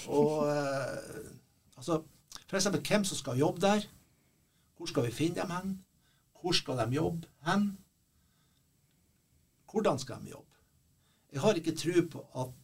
Og 0.07 0.47
altså, 1.81 2.01
f.eks. 2.47 2.67
hvem 2.87 3.05
som 3.07 3.17
skal 3.17 3.39
jobbe 3.39 3.61
der. 3.63 3.87
Hvor 4.77 4.89
skal 4.89 5.05
vi 5.05 5.11
finne 5.11 5.41
dem 5.41 5.51
hen? 5.53 5.73
Hvor 6.41 6.55
skal 6.57 6.77
de 6.77 6.95
jobbe 6.95 7.27
hen? 7.45 7.77
Hvordan 9.71 9.99
skal 9.99 10.23
de 10.23 10.29
jobbe? 10.29 10.47
Jeg 11.31 11.41
har 11.41 11.53
ikke 11.53 11.75
tro 11.75 12.01
på 12.11 12.25
at 12.41 12.57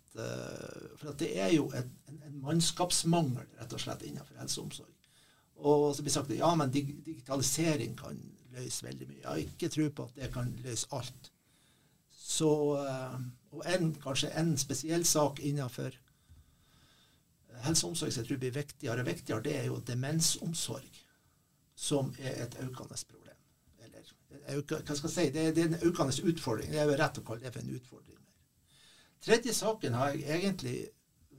For 0.98 1.12
at 1.12 1.20
det 1.20 1.30
er 1.40 1.52
jo 1.54 1.68
en, 1.78 1.92
en, 2.10 2.40
mannskapsmangel 2.42 3.44
rett 3.60 3.74
og 3.74 3.82
slett 3.84 4.02
innenfor 4.08 4.40
helse 4.40 4.62
og 4.62 4.66
omsorg. 4.66 5.12
Og 5.62 5.84
så 5.94 6.02
blir 6.02 6.14
sagt 6.16 6.32
ja, 6.34 6.50
men 6.58 6.72
digitalisering 6.74 7.94
kan 8.00 8.18
løse 8.56 8.86
veldig 8.86 9.08
mye. 9.08 9.20
Jeg 9.20 9.30
har 9.30 9.42
ikke 9.44 9.70
tro 9.70 9.86
på 9.94 10.08
at 10.08 10.16
det 10.18 10.32
kan 10.34 10.50
løse 10.64 10.90
alt. 10.98 11.30
Så, 12.10 12.50
eh, 12.82 13.20
og 13.52 13.62
en, 13.76 13.94
kanskje 14.02 14.32
en 14.40 14.56
spesiell 14.58 15.06
sak 15.06 15.40
innenfor 15.40 15.94
helse 17.66 17.86
og 17.86 17.94
omsorg 17.94 18.14
som 18.14 18.24
jeg 18.24 18.30
tror 18.30 18.42
blir 18.44 18.56
viktigere 18.56 19.04
og 19.04 19.10
viktigere, 19.10 19.46
det 19.46 19.56
er 19.60 19.70
jo 19.70 19.80
demensomsorg, 19.88 21.02
som 21.76 22.14
er 22.20 22.44
et 22.46 22.60
økende 22.64 23.00
problem. 23.10 23.24
Eller, 24.48 24.64
hva 24.64 24.96
skal 24.96 25.10
jeg 25.10 25.16
si, 25.16 25.26
det 25.36 25.42
er, 25.44 25.56
det 25.56 25.64
er 25.64 25.72
en 25.72 25.90
økende 25.90 26.30
utfordring. 26.32 26.72
Det 26.72 26.80
er 26.80 26.88
jo 26.88 27.00
rett 27.00 27.20
å 27.20 27.26
kalle 27.28 27.44
det 27.44 27.54
for 27.56 27.64
en 27.64 27.76
utfordring. 27.80 28.22
Tredje 29.28 29.54
saken 29.56 29.98
har 29.98 30.14
jeg 30.16 30.38
egentlig 30.38 30.78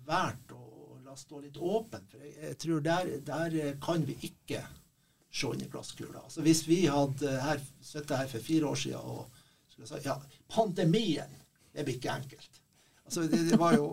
valgt 0.08 0.52
å 0.52 0.98
la 1.04 1.16
stå 1.16 1.40
litt 1.40 1.56
åpen. 1.56 2.04
For 2.10 2.24
jeg, 2.24 2.34
jeg 2.42 2.58
tror 2.64 2.84
der, 2.84 3.10
der, 3.24 3.58
kan 3.82 4.04
vi 4.08 4.18
ikke 4.28 4.62
se 5.30 5.52
inn 5.54 5.64
i 5.64 5.70
glasskula. 5.70 6.24
Altså 6.24 6.44
hvis 6.44 6.64
vi 6.68 6.82
hadde 6.90 7.34
her, 7.44 7.62
sittet 7.84 8.16
her 8.16 8.30
for 8.30 8.44
fire 8.44 8.72
år 8.72 8.80
siden 8.82 9.12
og 9.14 9.42
skulle 9.68 9.88
sagt 9.90 10.08
ja, 10.08 10.16
pandemien, 10.52 11.36
det 11.72 11.84
blir 11.86 11.98
ikke 12.00 12.16
enkelt. 12.16 12.62
Altså 13.04 13.24
det, 13.24 13.44
det, 13.50 13.58
var 13.60 13.76
jo 13.76 13.92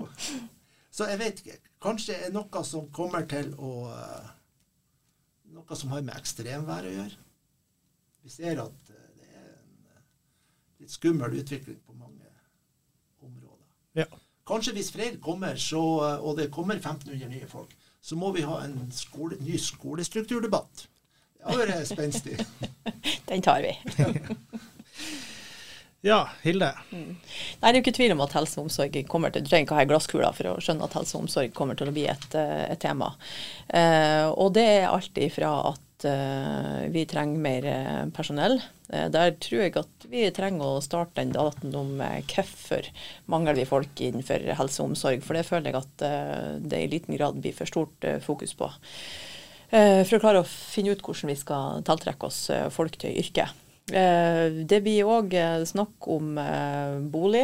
Så 0.96 1.10
jeg 1.10 1.20
vet 1.20 1.42
ikke. 1.44 1.58
Kanskje 1.84 2.16
er 2.28 2.34
noe 2.34 2.64
som 2.68 2.88
kommer 2.96 3.28
til 3.30 3.52
å 3.60 3.72
Noe 5.56 5.76
som 5.78 5.92
har 5.94 6.02
med 6.04 6.18
ekstremvær 6.18 6.88
å 6.90 6.92
gjøre. 6.92 7.18
Vi 8.26 8.32
ser 8.34 8.60
at 8.60 8.90
det 8.90 9.28
er 9.30 9.52
en 9.54 10.82
litt 10.82 10.92
skummel 10.92 11.38
utvikling 11.40 11.78
på 11.86 11.94
mange 11.96 12.28
områder. 13.24 13.68
Ja. 14.02 14.08
Kanskje 14.50 14.74
hvis 14.76 14.90
Freyr 14.92 15.16
kommer, 15.24 15.56
så, 15.62 15.82
og 16.18 16.36
det 16.42 16.50
kommer 16.52 16.76
1500 16.82 17.30
nye 17.32 17.48
folk, 17.48 17.72
så 18.02 18.18
må 18.20 18.34
vi 18.36 18.44
ha 18.46 18.58
en 18.66 18.92
skole, 18.94 19.38
ny 19.46 19.56
skolestrukturdebatt. 19.62 20.88
Det 21.38 21.46
har 21.54 21.62
vært 21.62 21.88
spenstig. 21.94 22.36
Den 23.30 23.46
tar 23.46 23.64
vi. 23.64 23.72
ja, 26.06 26.20
Hilde. 26.44 26.70
Mm. 26.92 27.16
Nei, 27.16 27.16
Det 27.60 27.72
er 27.72 27.80
jo 27.80 27.84
ikke 27.84 27.96
tvil 27.98 28.14
om 28.14 28.22
at 28.26 28.36
helse 28.38 28.60
og 28.60 28.68
omsorg 28.68 29.00
kommer 29.10 29.34
til 29.34 29.42
Du 29.42 29.50
trenger 29.50 29.66
ikke 29.66 29.80
ha 29.80 29.88
glasskula 29.90 30.30
for 30.38 30.52
å 30.52 30.60
skjønne 30.62 30.86
at 30.86 30.98
helse 31.00 31.18
og 31.18 31.26
omsorg 31.26 31.56
kommer 31.58 31.80
til 31.80 31.90
å 31.90 31.96
bli 31.96 32.06
et, 32.12 32.28
eh, 32.38 32.68
et 32.70 32.82
tema. 32.84 33.16
Eh, 33.74 34.28
og 34.30 34.54
det 34.54 34.68
er 34.76 34.92
alltid 34.92 35.34
fra 35.34 35.56
at 35.72 36.06
eh, 36.06 36.86
vi 36.94 37.08
trenger 37.10 37.42
mer 37.42 37.68
eh, 37.72 38.06
personell. 38.14 38.60
Eh, 38.94 39.08
der 39.10 39.34
tror 39.42 39.66
jeg 39.66 39.76
at 39.82 40.08
vi 40.12 40.30
trenger 40.30 40.76
å 40.78 40.86
starte 40.86 41.18
den 41.18 41.34
debatten 41.34 41.74
om 41.74 41.98
uh, 41.98 42.22
hvorfor 42.30 42.86
mangler 43.26 43.58
vi 43.58 43.66
folk 43.66 43.98
innenfor 43.98 44.46
helse 44.62 44.84
og 44.84 44.92
omsorg. 44.92 45.26
For 45.26 45.34
det 45.34 45.48
føler 45.50 45.74
jeg 45.74 45.82
at 45.82 46.62
det 46.62 46.86
i 46.86 46.92
liten 46.92 47.18
grad 47.18 47.42
blir 47.42 47.58
for 47.58 47.66
stort 47.66 48.06
fokus 48.22 48.54
på. 48.54 48.70
for 49.74 50.16
å 50.16 50.22
klare 50.22 50.44
å 50.44 50.48
finne 50.48 50.94
ut 50.94 51.02
hvordan 51.02 51.34
vi 51.34 51.36
skal 51.42 51.82
tiltrekke 51.84 52.30
oss 52.30 52.46
folk 52.70 53.02
til 53.02 53.18
yrket. 53.18 53.65
Det 53.86 54.80
blir 54.82 55.06
òg 55.06 55.36
snakk 55.70 56.08
om 56.10 56.32
bolig. 57.14 57.44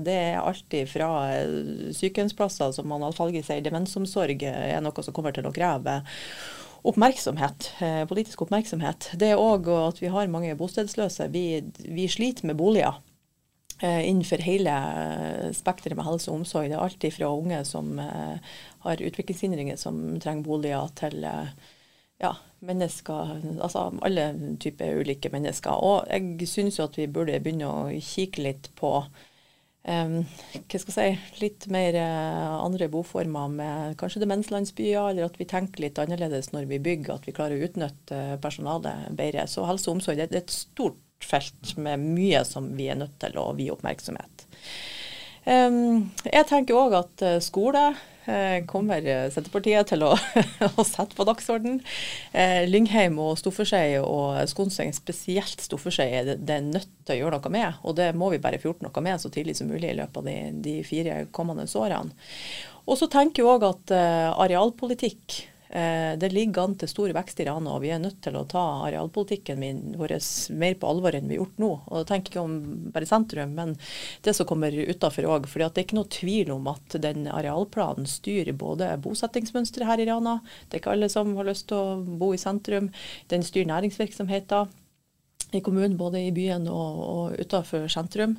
Det 0.00 0.14
er 0.16 0.38
alltid 0.40 0.88
fra 0.88 1.10
sykehjemsplasser, 1.92 2.72
som 2.72 2.88
man 2.88 3.04
Alfalgi 3.04 3.42
sier, 3.44 3.60
demensomsorg 3.60 4.46
er 4.48 4.80
noe 4.80 5.04
som 5.04 5.12
kommer 5.12 5.34
til 5.36 5.44
å 5.44 5.52
kreve 5.52 5.98
oppmerksomhet, 6.84 7.72
eh, 7.80 8.04
politisk 8.04 8.42
oppmerksomhet. 8.44 9.10
Det 9.16 9.32
er 9.32 9.40
òg 9.40 9.68
at 9.72 10.02
vi 10.02 10.12
har 10.12 10.28
mange 10.28 10.54
bostedsløse. 10.56 11.30
Vi, 11.32 11.64
vi 11.80 12.08
sliter 12.12 12.46
med 12.46 12.58
boliger 12.60 12.98
eh, 13.80 14.04
innenfor 14.04 14.44
hele 14.44 14.74
spekteret 15.56 15.96
med 15.96 16.04
helse 16.04 16.28
og 16.30 16.42
omsorg. 16.42 16.68
Det 16.68 16.76
er 16.76 16.84
alltid 16.84 17.16
fra 17.16 17.32
unge 17.32 17.62
som 17.64 17.96
eh, 17.98 18.36
har 18.84 19.04
utviklingshindringer 19.08 19.80
som 19.80 20.18
trenger 20.20 20.44
boliger, 20.44 20.92
til 21.00 21.24
ja, 22.20 22.34
mennesker, 22.66 23.36
altså 23.62 23.86
alle 24.06 24.30
typer 24.62 25.00
ulike 25.00 25.30
mennesker. 25.32 25.84
Og 25.84 26.08
jeg 26.10 26.48
syns 26.50 26.78
jo 26.78 26.88
at 26.88 26.98
vi 26.98 27.10
burde 27.10 27.40
begynne 27.42 27.70
å 27.70 27.86
kikke 27.92 28.44
litt 28.44 28.70
på 28.78 28.92
um, 29.00 30.16
hva 30.24 30.80
skal 30.80 30.94
jeg 30.94 31.18
si, 31.18 31.40
litt 31.42 31.68
mer 31.72 31.98
uh, 31.98 32.60
andre 32.64 32.88
boformer 32.92 33.52
med 33.52 33.98
kanskje 34.00 34.24
demenslandsbyer, 34.24 35.10
eller 35.12 35.28
at 35.28 35.38
vi 35.40 35.48
tenker 35.50 35.84
litt 35.86 36.00
annerledes 36.02 36.52
når 36.54 36.68
vi 36.72 36.82
bygger, 36.84 37.18
at 37.18 37.28
vi 37.28 37.36
klarer 37.36 37.60
å 37.60 37.68
utnytte 37.68 38.22
personalet 38.44 39.12
bedre. 39.16 39.46
Så 39.50 39.66
helse 39.68 39.90
og 39.90 39.98
omsorg 39.98 40.20
det, 40.20 40.30
er 40.32 40.44
et 40.44 40.54
stort 40.54 41.00
felt 41.24 41.76
med 41.80 42.02
mye 42.02 42.42
som 42.44 42.72
vi 42.76 42.90
er 42.92 42.98
nødt 43.00 43.16
til 43.22 43.38
å 43.40 43.52
vie 43.56 43.72
oppmerksomhet. 43.72 44.48
Um, 45.44 46.10
jeg 46.24 46.48
tenker 46.48 46.76
òg 46.80 46.98
at 47.02 47.24
uh, 47.24 47.38
skole 47.44 47.92
Eh, 47.92 48.13
kommer 48.70 49.04
Senterpartiet 49.32 49.90
til 49.92 50.04
å, 50.06 50.12
å 50.80 50.86
sette 50.86 51.16
på 51.16 51.26
dagsorden. 51.28 51.80
Eh, 52.32 52.64
Lyngheim 52.68 53.18
og 53.22 53.38
Stoffeskei 53.40 53.98
og 54.00 54.40
Skonseng, 54.50 54.92
spesielt 54.96 55.64
Stoffeskei, 55.64 56.10
det, 56.26 56.38
det 56.46 56.58
er 56.58 56.68
nødt 56.68 56.92
til 57.04 57.16
å 57.16 57.18
gjøre 57.22 57.40
noe 57.40 57.54
med. 57.54 57.80
Og 57.84 57.96
det 58.00 58.10
må 58.16 58.30
vi 58.34 58.42
bare 58.42 58.60
få 58.62 58.72
gjort 58.72 58.84
noe 58.86 59.04
med 59.04 59.22
så 59.22 59.32
tidlig 59.32 59.58
som 59.60 59.70
mulig 59.72 59.92
i 59.92 59.98
løpet 59.98 60.20
av 60.22 60.30
de, 60.30 60.38
de 60.64 60.78
fire 60.86 61.24
kommende 61.34 61.68
årene. 61.80 62.14
Og 62.84 63.00
så 63.00 63.08
tenker 63.08 63.42
jeg 63.42 63.48
òg 63.48 63.64
at 63.70 63.92
eh, 63.96 64.30
arealpolitikk 64.44 65.42
Eh, 65.44 65.53
det 65.74 66.28
ligger 66.30 66.62
an 66.62 66.74
til 66.78 66.86
stor 66.86 67.10
vekst 67.16 67.40
i 67.42 67.44
Rana, 67.48 67.72
og 67.74 67.80
vi 67.82 67.88
er 67.90 67.98
nødt 67.98 68.20
til 68.22 68.36
å 68.38 68.44
ta 68.46 68.62
arealpolitikken 68.86 69.64
vår 69.98 70.12
mer 70.54 70.76
på 70.78 70.90
alvor 70.90 71.16
enn 71.18 71.26
vi 71.26 71.34
har 71.34 71.40
gjort 71.42 71.58
nå. 71.62 71.70
Og 71.88 71.96
Da 71.96 72.04
tenker 72.12 72.30
ikke 72.30 72.44
om 72.44 72.54
bare 72.94 73.08
sentrum, 73.10 73.56
men 73.56 73.74
det 74.22 74.36
som 74.38 74.46
kommer 74.46 74.70
utafor 74.70 75.26
òg. 75.34 75.48
For 75.50 75.58
det 75.64 75.72
er 75.72 75.86
ikke 75.88 75.98
noe 75.98 76.12
tvil 76.14 76.52
om 76.54 76.70
at 76.70 76.94
den 77.02 77.26
arealplanen 77.26 78.06
styrer 78.06 78.54
både 78.54 78.92
bosettingsmønsteret 79.02 79.90
her 79.90 80.04
i 80.04 80.08
Rana, 80.12 80.38
det 80.68 80.78
er 80.78 80.84
ikke 80.84 80.94
alle 80.94 81.10
som 81.10 81.34
har 81.40 81.50
lyst 81.50 81.66
til 81.72 81.80
å 81.80 82.18
bo 82.22 82.30
i 82.34 82.40
sentrum, 82.40 82.92
den 83.34 83.42
styrer 83.42 83.72
næringsvirksomheter 83.72 84.70
i 85.56 85.60
kommunen, 85.60 85.96
både 85.98 86.22
i 86.22 86.32
byen 86.34 86.68
og, 86.70 87.00
og 87.08 87.40
utafor 87.40 87.88
sentrum. 87.90 88.38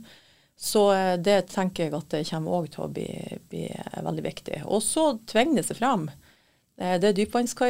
Så 0.55 0.93
eh, 0.93 1.15
det 1.19 1.49
tenker 1.51 1.87
jeg 1.87 1.95
at 1.97 2.11
det 2.13 2.27
kommer 2.29 2.61
òg 2.61 2.69
til 2.73 2.85
å 2.85 2.91
bli, 2.91 3.09
bli 3.51 3.67
veldig 4.07 4.23
viktig. 4.23 4.61
Og 4.65 4.83
så 4.83 5.17
tvinger 5.27 5.59
det 5.59 5.67
seg 5.67 5.81
frem 5.81 6.07
Eh, 6.77 6.99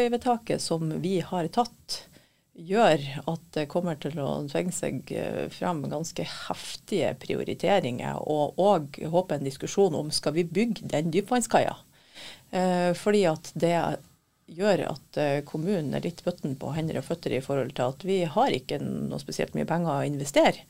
ved 0.09 0.21
taket 0.21 0.61
som 0.61 0.89
vi 1.01 1.19
har 1.21 1.47
tatt, 1.47 2.07
gjør 2.55 3.01
at 3.27 3.43
det 3.51 3.67
kommer 3.67 3.97
til 3.99 4.15
å 4.23 4.47
tvinge 4.47 4.71
seg 4.71 5.11
frem 5.51 5.83
ganske 5.91 6.23
heftige 6.23 7.11
prioriteringer, 7.19 8.21
og 8.23 8.55
òg 8.57 9.01
håper 9.11 9.35
en 9.35 9.47
diskusjon 9.47 9.97
om 9.99 10.11
skal 10.11 10.37
vi 10.37 10.47
bygge 10.47 10.87
den 10.93 11.11
dypvannskaia. 11.11 11.75
Eh, 12.55 12.93
fordi 12.95 13.25
at 13.27 13.51
det 13.53 13.75
gjør 14.45 14.85
at 14.91 15.17
kommunen 15.49 15.97
er 15.97 16.05
litt 16.05 16.21
bøtten 16.23 16.53
på 16.61 16.69
hender 16.75 17.01
og 17.01 17.07
føtter 17.07 17.33
i 17.33 17.41
forhold 17.41 17.73
til 17.75 17.89
at 17.89 18.03
vi 18.05 18.19
har 18.29 18.53
ikke 18.53 18.77
noe 18.79 19.17
spesielt 19.19 19.55
mye 19.57 19.65
penger 19.65 19.89
å 19.89 20.05
investere 20.05 20.61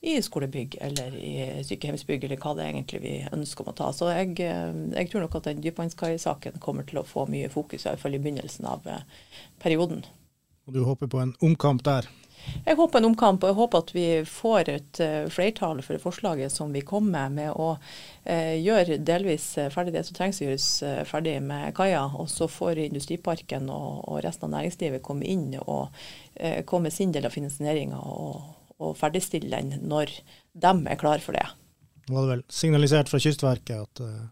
i 0.00 0.22
skolebygg 0.22 0.78
eller 0.80 1.16
i 1.16 1.64
sykehjemsbygg, 1.64 2.24
eller 2.24 2.40
hva 2.40 2.54
det 2.56 2.64
er 2.64 2.72
egentlig 2.72 3.02
vi 3.02 3.16
ønsker 3.32 3.66
om 3.66 3.72
å 3.72 3.76
ta. 3.76 3.90
Så 3.92 4.08
jeg, 4.08 4.38
eh, 4.40 4.70
jeg 4.96 5.10
tror 5.10 5.26
nok 5.26 5.36
at 5.36 5.50
den 5.50 5.60
dypvannskai-saken 5.64 6.56
kommer 6.64 6.86
til 6.88 7.02
å 7.02 7.06
få 7.06 7.26
mye 7.28 7.50
fokus, 7.52 7.84
iallfall 7.84 8.16
i 8.16 8.22
begynnelsen 8.22 8.68
av 8.70 8.88
eh, 8.88 9.04
perioden. 9.60 10.06
Og 10.64 10.72
du 10.76 10.80
håper 10.86 11.10
på 11.10 11.20
en 11.20 11.34
omkamp 11.44 11.84
der? 11.84 12.08
Jeg 12.64 12.78
håper 12.78 12.98
en 12.98 13.10
omkamp, 13.10 13.42
og 13.44 13.50
jeg 13.50 13.56
håper 13.58 13.82
at 13.82 13.90
vi 13.92 14.04
får 14.24 14.68
et 14.72 15.00
uh, 15.04 15.26
flertall 15.28 15.82
for 15.84 16.00
forslaget 16.00 16.54
som 16.54 16.70
vi 16.72 16.80
kom 16.80 17.10
med, 17.12 17.34
med 17.36 17.50
å 17.52 17.74
gjøre 18.24 18.96
delvis 19.04 19.44
ferdig 19.74 19.92
det 19.92 20.06
som 20.06 20.16
trengs 20.16 20.40
å 20.40 20.46
gjøres 20.46 20.68
ferdig 21.08 21.34
med 21.44 21.74
kaia. 21.76 22.06
Og 22.16 22.30
så 22.32 22.48
får 22.48 22.80
Industriparken 22.86 23.68
og, 23.68 24.00
og, 24.06 24.22
resten 24.24 24.48
av 24.48 24.54
næringslivet 24.54 25.04
komme 25.04 25.28
inn 25.28 25.52
og 25.60 25.92
komme 26.64 26.92
sin 26.94 27.12
del 27.12 27.28
av 27.28 27.36
finansieringa 27.36 28.00
og, 28.00 28.40
og 28.80 28.96
ferdigstille 28.98 29.52
den 29.52 29.86
når 29.88 30.12
de 30.52 30.74
er 30.90 31.00
klar 31.00 31.22
for 31.22 31.36
det. 31.36 31.46
Nå 32.08 32.16
var 32.16 32.26
det 32.26 32.34
vel 32.34 32.44
signalisert 32.50 33.10
fra 33.12 33.20
Kystverket 33.22 33.76
at 33.76 34.02
uh, 34.02 34.28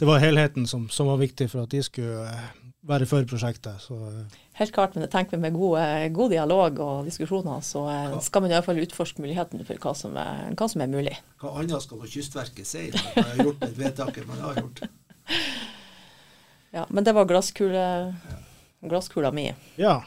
det 0.00 0.08
var 0.08 0.20
helheten 0.20 0.66
som, 0.68 0.88
som, 0.92 1.08
var 1.08 1.20
viktig 1.22 1.48
for 1.52 1.64
at 1.64 1.72
de 1.72 1.82
skulle 1.84 2.26
uh, 2.26 2.48
være 2.86 3.06
for 3.08 3.24
prosjektet. 3.28 3.80
Så, 3.82 3.94
uh. 3.96 4.40
Helt 4.58 4.74
klart, 4.74 4.94
men 4.96 5.06
jeg 5.06 5.12
tenker 5.14 5.40
med 5.40 5.56
god, 5.56 5.78
god 6.16 6.30
dialog 6.32 6.80
og 6.80 7.08
diskusjoner, 7.08 7.60
så 7.64 7.84
skal 8.24 8.44
man 8.44 8.54
iallfall 8.54 8.80
utforske 8.80 9.22
muligheten 9.22 9.64
for 9.68 9.76
hva 9.82 9.92
som, 9.96 10.16
er, 10.16 10.48
hva 10.56 10.68
som 10.72 10.84
er 10.84 10.92
mulig. 10.92 11.16
Hva 11.42 11.56
annet 11.60 11.84
skal 11.84 12.06
Kystverket 12.08 12.68
si 12.68 12.88
når 12.94 13.10
man 13.16 13.30
har 13.30 13.44
gjort 13.44 13.60
det 13.64 13.72
vedtaket 13.80 14.28
man 14.30 14.44
har 14.48 14.62
gjort? 14.62 14.78
Ja, 16.76 16.86
men 16.88 17.04
det 17.04 17.12
var 17.16 17.24
glasskula 18.84 19.30
mi. 19.32 19.54
Ja. 19.76 20.02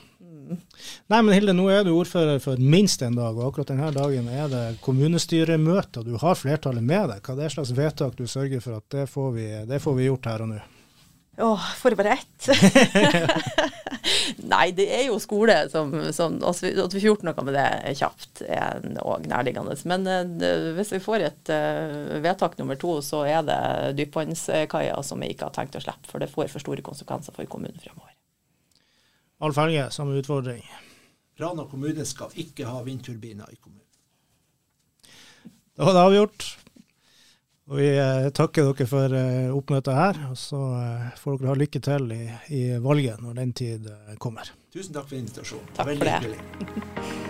Nei, 0.50 1.22
men 1.22 1.34
Hilde, 1.36 1.56
nå 1.58 1.68
er 1.74 1.86
du 1.86 1.92
ordfører 1.94 2.42
for 2.44 2.62
minst 2.62 3.04
en 3.06 3.18
dag, 3.20 3.38
og 3.38 3.52
akkurat 3.52 3.72
denne 3.74 3.92
dagen 3.96 4.30
er 4.32 4.50
det 4.52 4.64
kommunestyremøte, 4.86 6.02
og 6.02 6.10
du 6.10 6.18
har 6.22 6.40
flertallet 6.40 6.86
med 6.86 7.14
deg. 7.14 7.24
Hva 7.24 7.36
er 7.36 7.44
det 7.44 7.54
slags 7.56 7.76
vedtak 7.78 8.18
du 8.18 8.26
sørger 8.30 8.64
for 8.64 8.82
at 8.82 8.90
det 8.96 9.08
får 9.12 9.32
vi, 9.38 9.48
det 9.70 9.82
får 9.84 9.98
vi 10.00 10.10
gjort 10.10 10.30
her 10.32 10.46
og 10.46 10.54
nå? 10.56 10.60
Åh, 11.40 11.66
får 11.76 11.90
forberedt. 11.90 12.50
Nei, 14.52 14.72
det 14.76 14.90
er 14.92 15.06
jo 15.08 15.20
skole 15.24 15.56
som, 15.72 15.94
som 16.16 16.36
At 16.44 16.60
vi 16.64 16.74
får 17.00 17.06
gjort 17.06 17.24
noe 17.28 17.46
med 17.48 17.56
det 17.56 17.94
kjapt, 18.00 18.44
òg 19.00 19.28
nærliggende. 19.30 19.78
Men 19.88 20.08
uh, 20.10 20.74
hvis 20.76 20.92
vi 20.98 21.02
får 21.04 21.26
et 21.30 21.54
uh, 21.54 22.20
vedtak 22.24 22.60
nummer 22.60 22.80
to, 22.80 22.98
så 23.06 23.24
er 23.30 23.46
det 23.48 23.60
dypvannskaia 24.02 25.00
som 25.06 25.24
vi 25.24 25.32
ikke 25.32 25.48
har 25.48 25.56
tenkt 25.56 25.80
å 25.80 25.84
slippe. 25.84 26.12
For 26.12 26.20
det 26.20 26.32
får 26.34 26.52
for 26.52 26.66
store 26.66 26.84
konsekvenser 26.84 27.36
for 27.36 27.48
kommunen 27.48 27.80
fremover. 27.80 28.09
Alf 29.40 29.56
ferge, 29.56 29.90
samme 29.96 30.18
utfordring. 30.20 30.64
Rana 31.40 31.64
kommune 31.72 32.06
skal 32.06 32.34
ikke 32.36 32.68
ha 32.68 32.82
vindturbiner 32.84 33.48
i 33.54 33.56
kommunen. 33.56 33.86
Da 35.80 35.88
var 35.88 35.96
det 35.96 36.02
avgjort. 36.10 36.48
Og 37.70 37.78
vi 37.78 37.88
eh, 37.94 38.28
takker 38.34 38.72
dere 38.72 38.88
for 38.90 39.16
eh, 39.16 39.48
oppmøtet 39.54 39.96
her. 39.96 40.20
Og 40.32 40.38
så 40.42 40.60
eh, 40.82 41.08
får 41.22 41.40
dere 41.40 41.54
ha 41.54 41.58
lykke 41.62 41.84
til 41.86 42.12
i, 42.18 42.22
i 42.58 42.64
valget 42.84 43.24
når 43.24 43.40
den 43.40 43.56
tid 43.56 43.90
kommer. 44.20 44.52
Tusen 44.74 44.98
takk 44.98 45.08
for 45.08 45.22
invitasjonen. 45.22 45.74
Takk 45.78 45.94
for 45.94 46.10
det. 46.10 46.20
hyggelig. 46.20 47.28